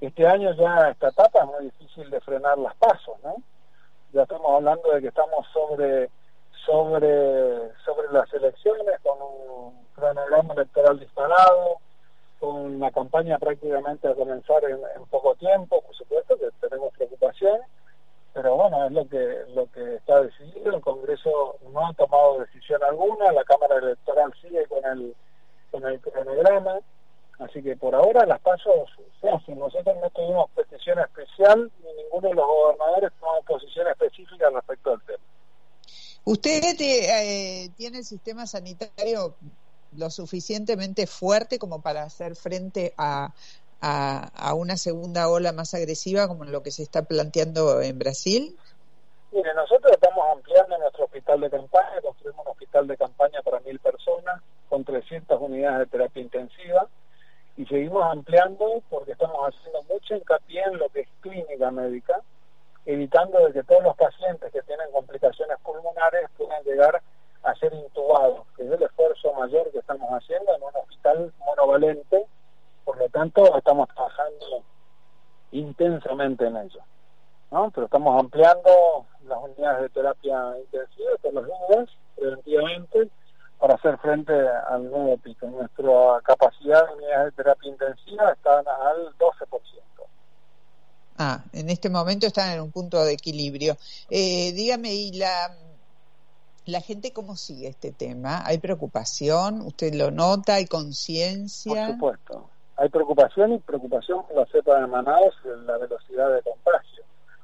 Este 0.02 0.28
año 0.28 0.54
ya 0.54 0.90
esta 0.92 1.10
etapa 1.10 1.40
es 1.40 1.46
muy 1.46 1.66
difícil 1.66 2.10
de 2.10 2.22
frenar 2.22 2.58
las 2.58 2.76
pasos, 2.76 3.18
¿no? 3.24 3.36
Ya 4.14 4.24
estamos 4.24 4.52
hablando 4.52 4.92
de 4.92 5.02
que 5.02 5.08
estamos 5.10 5.46
sobre 5.54 6.10
sobre 6.66 7.74
sobre 7.84 8.12
las 8.12 8.32
elecciones 8.34 9.00
con 9.02 9.22
un 9.22 9.88
cronograma 9.96 10.54
electoral 10.54 11.00
disparado, 11.00 11.78
con 12.40 12.56
una 12.56 12.92
campaña 12.92 13.38
prácticamente 13.38 14.08
a 14.08 14.16
comenzar 14.16 14.64
en, 14.64 14.80
poco 15.10 15.36
tiempo, 15.36 15.82
por 15.82 15.96
supuesto 15.96 16.38
que 16.38 16.50
tenemos 16.62 16.94
preocupación, 16.94 17.60
pero 18.34 18.56
bueno, 18.56 18.86
es 18.86 18.92
lo 18.92 19.08
que 19.08 19.44
lo 19.56 19.70
que 19.72 19.96
está 19.96 20.22
decidido, 20.22 20.76
el 20.76 20.82
Congreso 20.82 21.58
no 21.74 21.88
ha 21.88 21.94
tomado 21.94 22.40
decisión 22.40 22.84
alguna, 22.84 23.32
la 23.32 23.44
Cámara 23.44 23.78
Electoral 23.78 24.34
sigue 24.42 24.66
con 24.68 24.86
el 24.86 25.16
con 25.72 25.86
el 25.86 26.00
cronograma, 26.00 26.80
así 27.40 27.62
que 27.62 27.76
por 27.76 27.96
ahora 27.96 28.26
las 28.26 28.40
pasos 28.40 28.90
se 29.22 29.30
hacen. 29.30 29.60
Nosotros 29.60 29.96
no 30.02 30.10
tuvimos 30.10 30.50
petición 30.52 31.00
especial 31.00 31.72
ni 31.84 32.04
ninguno 32.04 32.30
de 32.30 32.36
los 32.36 32.46
gobernadores 32.46 33.12
tomó 33.20 33.42
posición 33.44 33.88
específica 33.88 34.50
respecto 34.50 34.92
al 34.92 35.02
tema. 35.02 35.24
¿Usted 36.26 36.62
eh, 36.80 37.70
tiene 37.78 38.00
el 38.00 38.04
sistema 38.04 38.46
sanitario 38.46 39.36
lo 39.98 40.10
suficientemente 40.10 41.08
fuerte 41.08 41.58
como 41.58 41.82
para 41.82 42.04
hacer 42.04 42.36
frente 42.36 42.94
a, 42.98 43.34
a, 43.82 44.54
una 44.54 44.78
segunda 44.78 45.30
ola 45.30 45.52
más 45.52 45.74
agresiva 45.74 46.28
como 46.28 46.44
lo 46.46 46.64
que 46.64 46.72
se 46.72 46.84
está 46.84 47.04
planteando 47.04 47.82
en 47.82 47.98
Brasil? 47.98 48.58
Mire, 49.32 49.54
nosotros 49.54 49.92
estamos 49.92 50.26
ampliando 50.32 50.78
nuestro 50.78 51.06
hospital 51.06 51.42
de 51.42 51.50
campaña, 51.50 52.02
construimos 52.02 52.46
un 52.46 52.52
hospital 52.52 52.88
de 52.88 52.98
campaña 52.98 53.42
para 53.44 53.60
mil 53.62 53.80
personas 53.80 54.42
con 54.68 54.84
300 54.84 55.40
unidades 55.42 55.80
de 55.80 55.86
terapia 55.86 56.22
intensiva 56.22 56.88
y 57.58 57.66
seguimos 57.66 58.04
ampliando 58.04 58.82
porque 58.90 59.12
estamos 59.12 59.38
haciendo 59.48 59.84
mucho 59.84 60.16
hincapié 60.16 60.64
en 60.64 60.78
lo 60.78 60.90
que 60.90 61.02
es 61.02 61.10
clínica 61.22 61.72
médica, 61.72 62.22
evitando 62.86 63.46
de 63.46 63.54
que 63.54 63.64
todos 63.64 63.84
los 63.84 63.96
pacientes 63.98 64.52
que 64.52 64.62
tienen 64.62 64.92
complicaciones 64.92 65.58
pulmonares 65.64 66.30
puedan 66.38 66.64
llegar 66.64 67.02
a 67.44 67.56
ser 67.56 67.74
intubados, 67.74 68.48
que 68.56 68.64
es 68.64 68.72
el 68.72 68.82
esfuerzo 68.82 69.34
mayor 69.34 69.72
que 69.72 69.80
estamos 69.80 70.10
haciendo 70.10 70.56
en 70.56 70.64
un 70.64 70.76
hospital 70.76 71.34
monovalente, 71.40 72.26
por 72.90 72.98
lo 72.98 73.10
tanto 73.10 73.56
estamos 73.56 73.88
trabajando 73.90 74.64
intensamente 75.52 76.48
en 76.48 76.58
ello. 76.58 76.80
¿no? 77.52 77.70
Pero 77.70 77.86
estamos 77.86 78.20
ampliando 78.20 79.06
las 79.28 79.38
unidades 79.44 79.84
de 79.84 79.90
terapia 79.90 80.56
intensiva 80.60 81.12
todos 81.22 81.36
los 81.36 81.46
días, 81.46 81.90
preventivamente, 82.16 83.10
para 83.60 83.76
hacer 83.76 83.96
frente 84.00 84.34
al 84.34 84.90
nuevo 84.90 85.18
pico. 85.18 85.46
Nuestra 85.46 86.20
capacidad 86.24 86.88
de 86.88 86.96
unidades 86.96 87.26
de 87.26 87.44
terapia 87.44 87.70
intensiva 87.70 88.32
está 88.32 88.58
al 88.58 89.16
12%. 89.20 89.20
Ah, 91.20 91.44
en 91.54 91.70
este 91.70 91.92
momento 91.92 92.26
están 92.26 92.54
en 92.54 92.62
un 92.62 92.72
punto 92.72 93.04
de 93.04 93.14
equilibrio. 93.14 93.78
Eh, 94.10 94.52
dígame, 94.54 94.96
¿y 94.96 95.12
la 95.12 95.56
la 96.70 96.82
gente 96.82 97.12
cómo 97.14 97.36
sigue 97.36 97.68
este 97.68 97.92
tema? 97.92 98.46
¿Hay 98.46 98.60
preocupación? 98.60 99.62
¿Usted 99.62 99.94
lo 99.96 100.12
nota? 100.12 100.56
¿Hay 100.56 100.66
conciencia? 100.66 101.88
Por 101.88 101.94
supuesto. 101.94 102.50
Hay 102.80 102.88
preocupación 102.88 103.52
y 103.52 103.60
preocupación 103.60 104.26
por 104.26 104.38
la 104.38 104.46
cepa 104.46 104.80
de 104.80 104.88
Manaus 104.88 105.36
y 105.44 105.66
la 105.66 105.78
velocidad 105.78 106.34
de 106.34 106.42
contagio. 106.42 107.04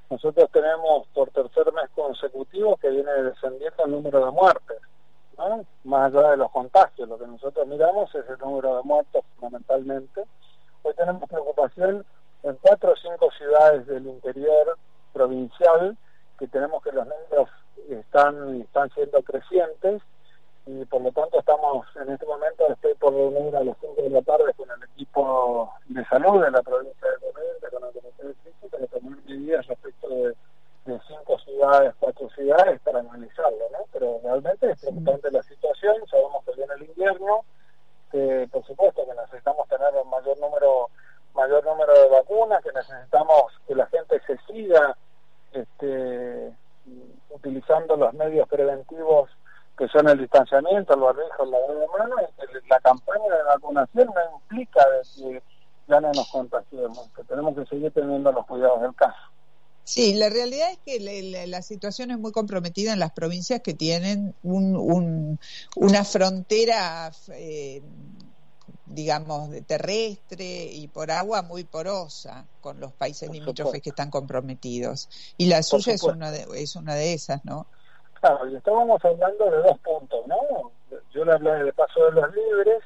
Nosotros 0.09 0.49
tenemos 0.49 1.07
por 1.13 1.29
tercer 1.31 1.73
mes 1.73 1.89
consecutivo 1.93 2.77
que 2.77 2.89
viene 2.89 3.11
descendiendo 3.11 3.83
el 3.83 3.91
número 3.91 4.25
de 4.25 4.31
muertes, 4.31 4.77
más 5.83 6.15
allá 6.15 6.31
de 6.31 6.37
los 6.37 6.49
contagios. 6.51 7.09
Lo 7.09 7.19
que 7.19 7.27
nosotros 7.27 7.67
miramos 7.67 8.15
es 8.15 8.23
el 8.29 8.37
número 8.39 8.77
de 8.77 8.83
muertos 8.83 9.25
fundamentalmente. 9.35 10.23
Hoy 10.83 10.93
tenemos 10.93 11.27
preocupación 11.27 12.05
en 12.43 12.55
cuatro 12.61 12.93
o 12.93 12.95
cinco 12.95 13.29
ciudades 13.37 13.85
del 13.87 14.07
interior 14.07 14.77
provincial 15.11 15.97
que 16.39 16.47
tenemos 16.47 16.81
que 16.81 16.93
los 16.93 17.05
números 17.05 17.49
están, 17.89 18.61
están 18.61 18.89
siendo 18.91 19.21
crecientes 19.21 20.01
y 20.67 20.83
por 20.85 21.01
lo 21.01 21.11
tanto 21.11 21.39
estamos 21.39 21.85
en 21.95 22.11
este 22.11 22.25
momento 22.25 22.67
estoy 22.71 22.95
por 22.95 23.13
reunir 23.13 23.55
a 23.55 23.63
las 23.63 23.77
5 23.79 24.01
de 24.01 24.09
la 24.09 24.21
tarde 24.23 24.51
con 24.55 24.69
el 24.71 24.83
equipo 24.89 25.71
de 25.85 26.03
salud 26.05 26.43
de 26.43 26.51
la 26.51 26.63
provincia 26.63 27.07
de 27.07 27.31
Corrientes, 27.31 27.69
con 27.69 27.83
el 27.83 27.93
comité 27.93 28.27
de 28.27 28.33
crisis 28.33 28.71
para 28.71 28.87
tomar 28.87 29.17
medidas 29.25 29.67
respecto 29.67 30.09
de, 30.09 30.35
cinco 30.85 31.39
ciudades, 31.39 31.95
cuatro 31.99 32.29
ciudades 32.29 32.79
para 32.81 32.99
analizarlo, 32.99 33.65
¿no? 33.71 33.79
Pero 33.91 34.19
realmente 34.23 34.69
es 34.69 34.79
preocupante 34.79 35.31
la 35.31 35.41
situación, 35.41 35.95
sabemos 36.07 36.45
que 36.45 36.51
viene 36.55 36.73
el 36.75 36.83
invierno, 36.83 37.43
que 38.11 38.47
por 38.51 38.63
supuesto 38.65 39.03
que 39.03 39.15
necesitamos 39.15 39.67
tener 39.67 39.89
un 39.95 40.09
mayor 40.09 40.37
número 40.39 40.89
mayor 41.33 41.65
número 41.65 41.91
de 41.93 42.07
vacunas, 42.09 42.63
que 42.63 42.71
necesitamos 42.71 43.51
que 43.67 43.75
la 43.75 43.87
gente 43.87 44.21
se 44.27 44.37
siga 44.47 44.95
este 45.53 46.53
utilizando 47.31 47.97
los 47.97 48.13
medios 48.13 48.47
preventivos 48.47 49.29
el 50.07 50.19
distanciamiento, 50.19 50.93
el 50.93 50.99
barbijo, 50.99 51.43
el 51.43 51.51
lavado 51.51 51.79
de 51.79 51.87
manos, 51.87 52.19
la 52.69 52.79
campaña 52.79 53.35
de 53.35 53.43
vacunación 53.43 54.07
no 54.07 54.37
implica 54.37 54.85
que 55.15 55.43
ya 55.87 55.99
no 56.01 56.11
nos 56.11 56.27
contagiemos, 56.29 57.09
que 57.15 57.23
tenemos 57.23 57.55
que 57.55 57.65
seguir 57.65 57.91
teniendo 57.91 58.31
los 58.31 58.45
cuidados 58.45 58.81
del 58.81 58.95
caso. 58.95 59.17
Sí, 59.83 60.15
la 60.15 60.29
realidad 60.29 60.71
es 60.71 60.79
que 60.79 61.45
la, 61.47 61.61
situación 61.61 62.09
es 62.09 62.17
muy 62.17 62.31
comprometida 62.31 62.93
en 62.93 62.99
las 62.99 63.11
provincias 63.11 63.61
que 63.61 63.75
tienen 63.75 64.33
un, 64.41 65.39
una 65.75 66.03
frontera 66.03 67.11
eh, 67.33 67.83
digamos, 68.85 69.49
de 69.49 69.61
terrestre 69.61 70.65
y 70.65 70.87
por 70.87 71.11
agua 71.11 71.41
muy 71.41 71.63
porosa 71.63 72.45
con 72.61 72.79
los 72.79 72.93
países 72.93 73.29
limítrofes 73.29 73.81
que 73.81 73.89
están 73.89 74.09
comprometidos. 74.09 75.09
Y 75.37 75.47
la 75.47 75.63
suya 75.63 75.93
es 75.93 76.03
una, 76.03 76.31
de, 76.31 76.47
es 76.55 76.75
una 76.75 76.95
de 76.95 77.13
esas, 77.13 77.43
¿no? 77.45 77.67
Y 78.49 78.55
estábamos 78.55 79.03
hablando 79.05 79.45
de 79.51 79.57
dos 79.57 79.79
puntos, 79.79 80.27
¿no? 80.27 80.71
Yo 81.11 81.25
le 81.25 81.33
hablé 81.33 81.63
de 81.63 81.73
Paso 81.73 82.05
de 82.05 82.11
los 82.21 82.35
Libres 82.35 82.83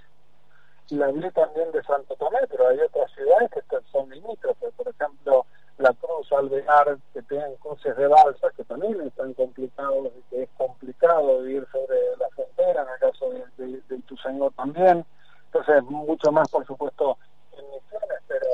le 0.90 1.06
hablé 1.06 1.32
también 1.32 1.72
de 1.72 1.84
Santo 1.84 2.16
Tomé, 2.16 2.40
pero 2.50 2.68
hay 2.68 2.80
otras 2.80 3.12
ciudades 3.12 3.52
que 3.52 3.62
son 3.92 4.10
limítrofes, 4.10 4.74
por 4.76 4.88
ejemplo, 4.88 5.46
La 5.78 5.94
Cruz, 5.94 6.32
Alvear, 6.32 6.98
que 7.14 7.22
tienen 7.24 7.56
cruces 7.58 7.96
de 7.96 8.08
balsa, 8.08 8.50
que 8.58 8.64
también 8.64 9.00
están 9.02 9.34
complicados 9.36 10.08
y 10.18 10.22
que 10.30 10.44
es 10.44 10.50
complicado 10.58 11.42
vivir 11.42 11.68
sobre 11.72 11.96
la 12.18 12.28
frontera, 12.30 12.84
en 12.84 12.90
el 12.90 13.00
caso 13.00 13.30
de, 13.30 13.44
de, 13.58 13.82
de 13.88 14.52
también 14.56 15.06
entonces, 15.52 15.84
mucho 15.84 16.32
más, 16.32 16.48
por 16.50 16.66
supuesto, 16.66 17.18
en 17.58 17.66
misiones, 17.72 18.20
pero 18.28 18.46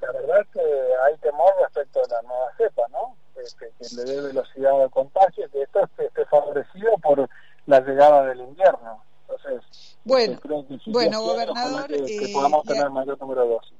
la 0.00 0.12
verdad 0.12 0.46
que 0.52 0.60
hay 1.04 1.16
temor 1.18 1.52
respecto 1.60 2.00
a 2.00 2.08
la 2.14 2.22
nueva 2.22 2.52
cepa, 2.56 2.82
¿no? 2.90 3.16
Que, 3.58 3.96
le 3.96 4.04
dé 4.04 4.20
velocidad 4.20 4.82
de 4.82 4.90
contagio, 4.90 5.48
que 5.50 5.62
esto 5.62 5.80
esté 5.98 6.24
favorecido 6.26 6.98
por 7.02 7.28
la 7.66 7.80
llegada 7.80 8.26
del 8.26 8.40
invierno. 8.40 9.02
Entonces, 9.28 9.96
bueno, 10.04 10.38
creo 10.40 10.66
que 10.66 10.78
bueno 10.86 11.22
gobernador, 11.22 11.86
que, 11.86 12.04
que 12.04 12.28
podamos 12.32 12.64
tener 12.64 12.90
mayor 12.90 13.18
número 13.20 13.42
de 13.42 13.48
dosis. 13.48 13.77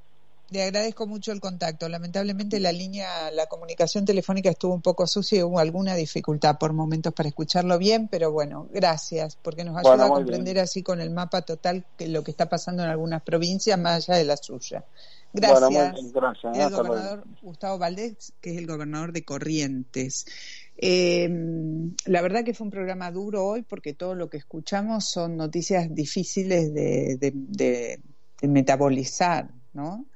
Le 0.51 0.63
agradezco 0.63 1.07
mucho 1.07 1.31
el 1.33 1.41
contacto. 1.41 1.91
Lamentablemente 1.91 2.59
la 2.59 2.73
línea, 2.73 3.31
la 3.33 3.47
comunicación 3.47 4.07
telefónica 4.07 4.49
estuvo 4.49 4.73
un 4.73 4.81
poco 4.81 5.07
sucia 5.07 5.41
y 5.41 5.43
hubo 5.43 5.59
alguna 5.59 5.95
dificultad 5.95 6.57
por 6.59 6.73
momentos 6.73 7.13
para 7.13 7.29
escucharlo 7.29 7.77
bien, 7.77 8.09
pero 8.09 8.33
bueno, 8.33 8.67
gracias, 8.73 9.37
porque 9.37 9.63
nos 9.65 9.77
ayuda 9.77 10.07
a 10.07 10.09
comprender 10.09 10.59
así 10.59 10.83
con 10.83 11.03
el 11.03 11.11
mapa 11.11 11.43
total 11.43 11.85
que 11.99 12.09
lo 12.09 12.25
que 12.25 12.31
está 12.31 12.49
pasando 12.49 12.83
en 12.83 12.89
algunas 12.89 13.23
provincias 13.23 13.79
más 13.79 14.09
allá 14.09 14.19
de 14.19 14.25
la 14.25 14.39
suya. 14.39 14.87
Gracias. 15.35 15.95
El 16.55 16.71
gobernador 16.71 17.25
Gustavo 17.43 17.77
Valdés, 17.77 18.33
que 18.41 18.53
es 18.53 18.57
el 18.57 18.67
gobernador 18.67 19.13
de 19.13 19.25
Corrientes. 19.27 20.25
Eh, 20.79 21.29
la 22.07 22.23
verdad 22.23 22.43
que 22.43 22.55
fue 22.55 22.65
un 22.65 22.71
programa 22.71 23.11
duro 23.11 23.45
hoy 23.45 23.63
porque 23.63 23.93
todo 23.93 24.15
lo 24.15 24.31
que 24.31 24.39
escuchamos 24.39 25.11
son 25.11 25.37
noticias 25.37 25.95
difíciles 25.95 26.73
de, 26.73 27.19
de 27.19 28.01
metabolizar, 28.49 29.51
¿no? 29.75 30.07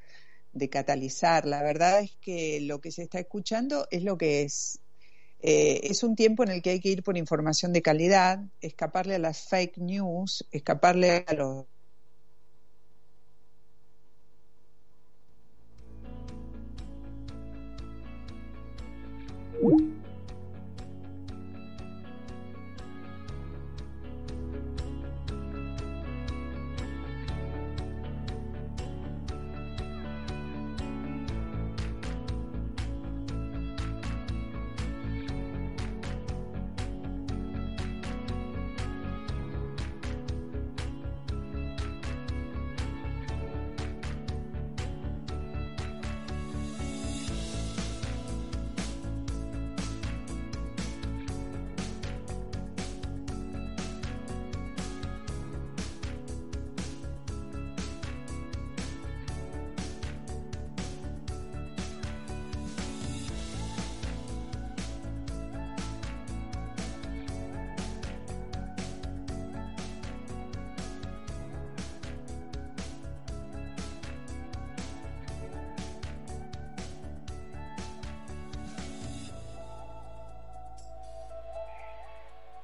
de 0.53 0.69
catalizar. 0.69 1.47
La 1.47 1.63
verdad 1.63 2.01
es 2.01 2.17
que 2.21 2.61
lo 2.61 2.81
que 2.81 2.93
se 2.93 3.03
está 3.03 3.19
escuchando 3.19 3.87
es 3.91 4.03
lo 4.03 4.17
que 4.17 4.43
es. 4.43 4.81
Eh, 5.41 5.81
es 5.91 6.05
un 6.05 6.15
tiempo 6.15 6.45
en 6.45 6.51
el 6.51 6.63
que 6.63 6.71
hay 6.71 6.81
que 6.81 6.91
ir 6.91 7.03
por 7.03 7.17
información 7.17 7.73
de 7.73 7.83
calidad, 7.83 8.41
escaparle 8.61 9.17
a 9.17 9.19
las 9.19 9.49
fake 9.49 9.79
news, 9.79 10.47
escaparle 10.53 11.25
a 11.27 11.35
los 11.35 11.67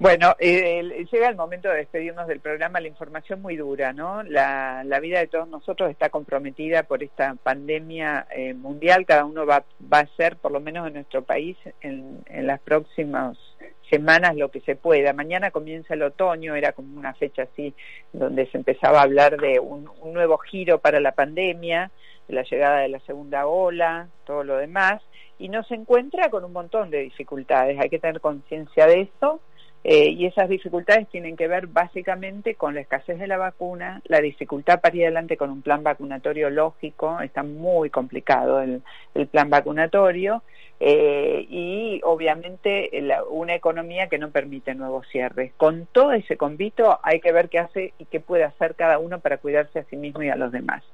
Bueno, 0.09 0.35
llega 0.41 1.29
el 1.29 1.37
momento 1.37 1.69
de 1.69 1.77
despedirnos 1.77 2.27
del 2.27 2.41
programa, 2.41 2.81
la 2.81 2.89
información 2.89 3.43
muy 3.43 3.59
dura, 3.59 3.93
¿no? 3.93 4.23
La, 4.23 4.83
vida 5.03 5.19
de 5.19 5.27
todos 5.27 5.47
nosotros 5.49 5.91
está 5.91 6.09
comprometida 6.09 6.85
por 6.85 7.03
esta 7.03 7.35
pandemia 7.35 8.27
eh, 8.35 8.55
mundial, 8.55 9.05
cada 9.05 9.27
uno 9.27 9.45
va, 9.45 9.65
va 9.83 9.99
a 9.99 10.05
hacer, 10.05 10.39
por 10.39 10.51
lo 10.51 10.61
menos 10.61 10.87
en 10.87 10.95
nuestro 10.95 11.25
país, 11.25 11.59
en, 11.83 12.25
las 12.47 12.59
próximas 12.61 13.37
semanas 13.91 14.35
lo 14.35 14.51
que 14.51 14.63
se 14.63 14.77
pueda. 14.77 15.13
Mañana 15.13 15.51
comienza 15.51 15.93
el 15.93 16.03
otoño, 16.03 16.55
era 16.55 16.73
como 16.73 16.99
una 16.99 17.13
fecha 17.13 17.43
así 17.43 17.75
donde 18.11 18.47
se 18.47 18.57
empezaba 18.57 19.01
a 19.01 19.03
hablar 19.03 19.37
de 19.39 19.61
un 19.61 19.91
nuevo 20.15 20.39
giro 20.39 20.79
para 20.79 21.01
la 21.01 21.13
pandemia, 21.13 21.91
de 22.29 22.35
la 22.35 22.45
llegada 22.45 22.79
de 22.79 22.89
la 22.89 23.01
segunda 23.01 23.47
ola, 23.47 24.09
todo 24.25 24.43
lo 24.43 24.57
demás, 24.57 25.03
y 25.39 25.51
nos 25.51 25.71
encuentra 25.71 26.31
con 26.31 26.47
un 26.47 26.55
montón 26.55 26.89
de 26.89 27.01
dificultades. 27.01 27.79
Hay 27.79 27.91
que 27.91 27.99
tener 27.99 28.23
conciencia 28.23 28.87
de 28.87 29.03
eso 29.03 29.43
eh, 29.85 30.09
y 30.09 30.27
esas 30.27 30.49
dificultades 30.49 31.09
tienen 31.09 31.37
que 31.37 31.47
ver 31.47 31.69
básicamente 31.69 32.57
con 32.57 32.75
la 32.75 32.81
escasez 32.81 33.19
de 33.19 33.29
la 33.29 33.39
vacuna, 33.39 34.03
la 34.07 34.21
dificultad 34.21 34.81
para 34.81 34.97
ir 34.97 35.05
adelante 35.05 35.37
con 35.37 35.51
un 35.51 35.63
plan 35.63 35.83
vacunatorio 35.83 36.51
lógico, 36.51 37.21
está 37.21 37.43
muy 37.43 37.89
complicado 37.89 38.61
el, 38.61 38.83
plan 39.31 39.51
vacunatorio, 39.51 40.43
eh, 40.81 41.45
y 41.49 42.01
obviamente 42.05 42.91
una 43.31 43.55
economía 43.55 44.09
que 44.09 44.19
no 44.19 44.31
permite 44.31 44.75
nuevos 44.75 45.07
cierres. 45.11 45.53
Con 45.57 45.87
todo 45.91 46.13
ese 46.13 46.37
convito 46.37 46.99
hay 47.03 47.21
que 47.21 47.33
ver 47.33 47.49
qué 47.49 47.59
hace 47.59 47.95
y 47.99 48.05
qué 48.05 48.21
puede 48.21 48.45
hacer 48.45 48.75
cada 48.75 48.99
uno 48.99 49.21
para 49.21 49.39
cuidarse 49.39 49.81
a 49.81 49.85
sí 49.85 49.97
mismo 49.97 50.23
y 50.23 50.29
a 50.29 50.37
los 50.37 50.53
demás. 50.53 50.85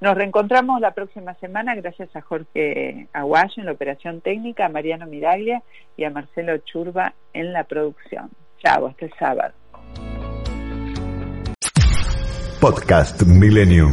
Nos 0.00 0.14
reencontramos 0.14 0.80
la 0.80 0.92
próxima 0.92 1.34
semana 1.34 1.74
gracias 1.74 2.14
a 2.16 2.20
Jorge 2.20 3.08
Aguayo 3.12 3.54
en 3.58 3.66
la 3.66 3.72
operación 3.72 4.20
técnica, 4.20 4.66
a 4.66 4.68
Mariano 4.68 5.06
Miraglia 5.06 5.62
y 5.96 6.04
a 6.04 6.10
Marcelo 6.10 6.56
Churba 6.58 7.14
en 7.32 7.52
la 7.52 7.64
producción. 7.64 8.30
Chao, 8.62 8.86
hasta 8.86 9.04
el 9.04 9.12
sábado. 9.18 9.54
Podcast 12.60 13.22
Millennium. 13.24 13.92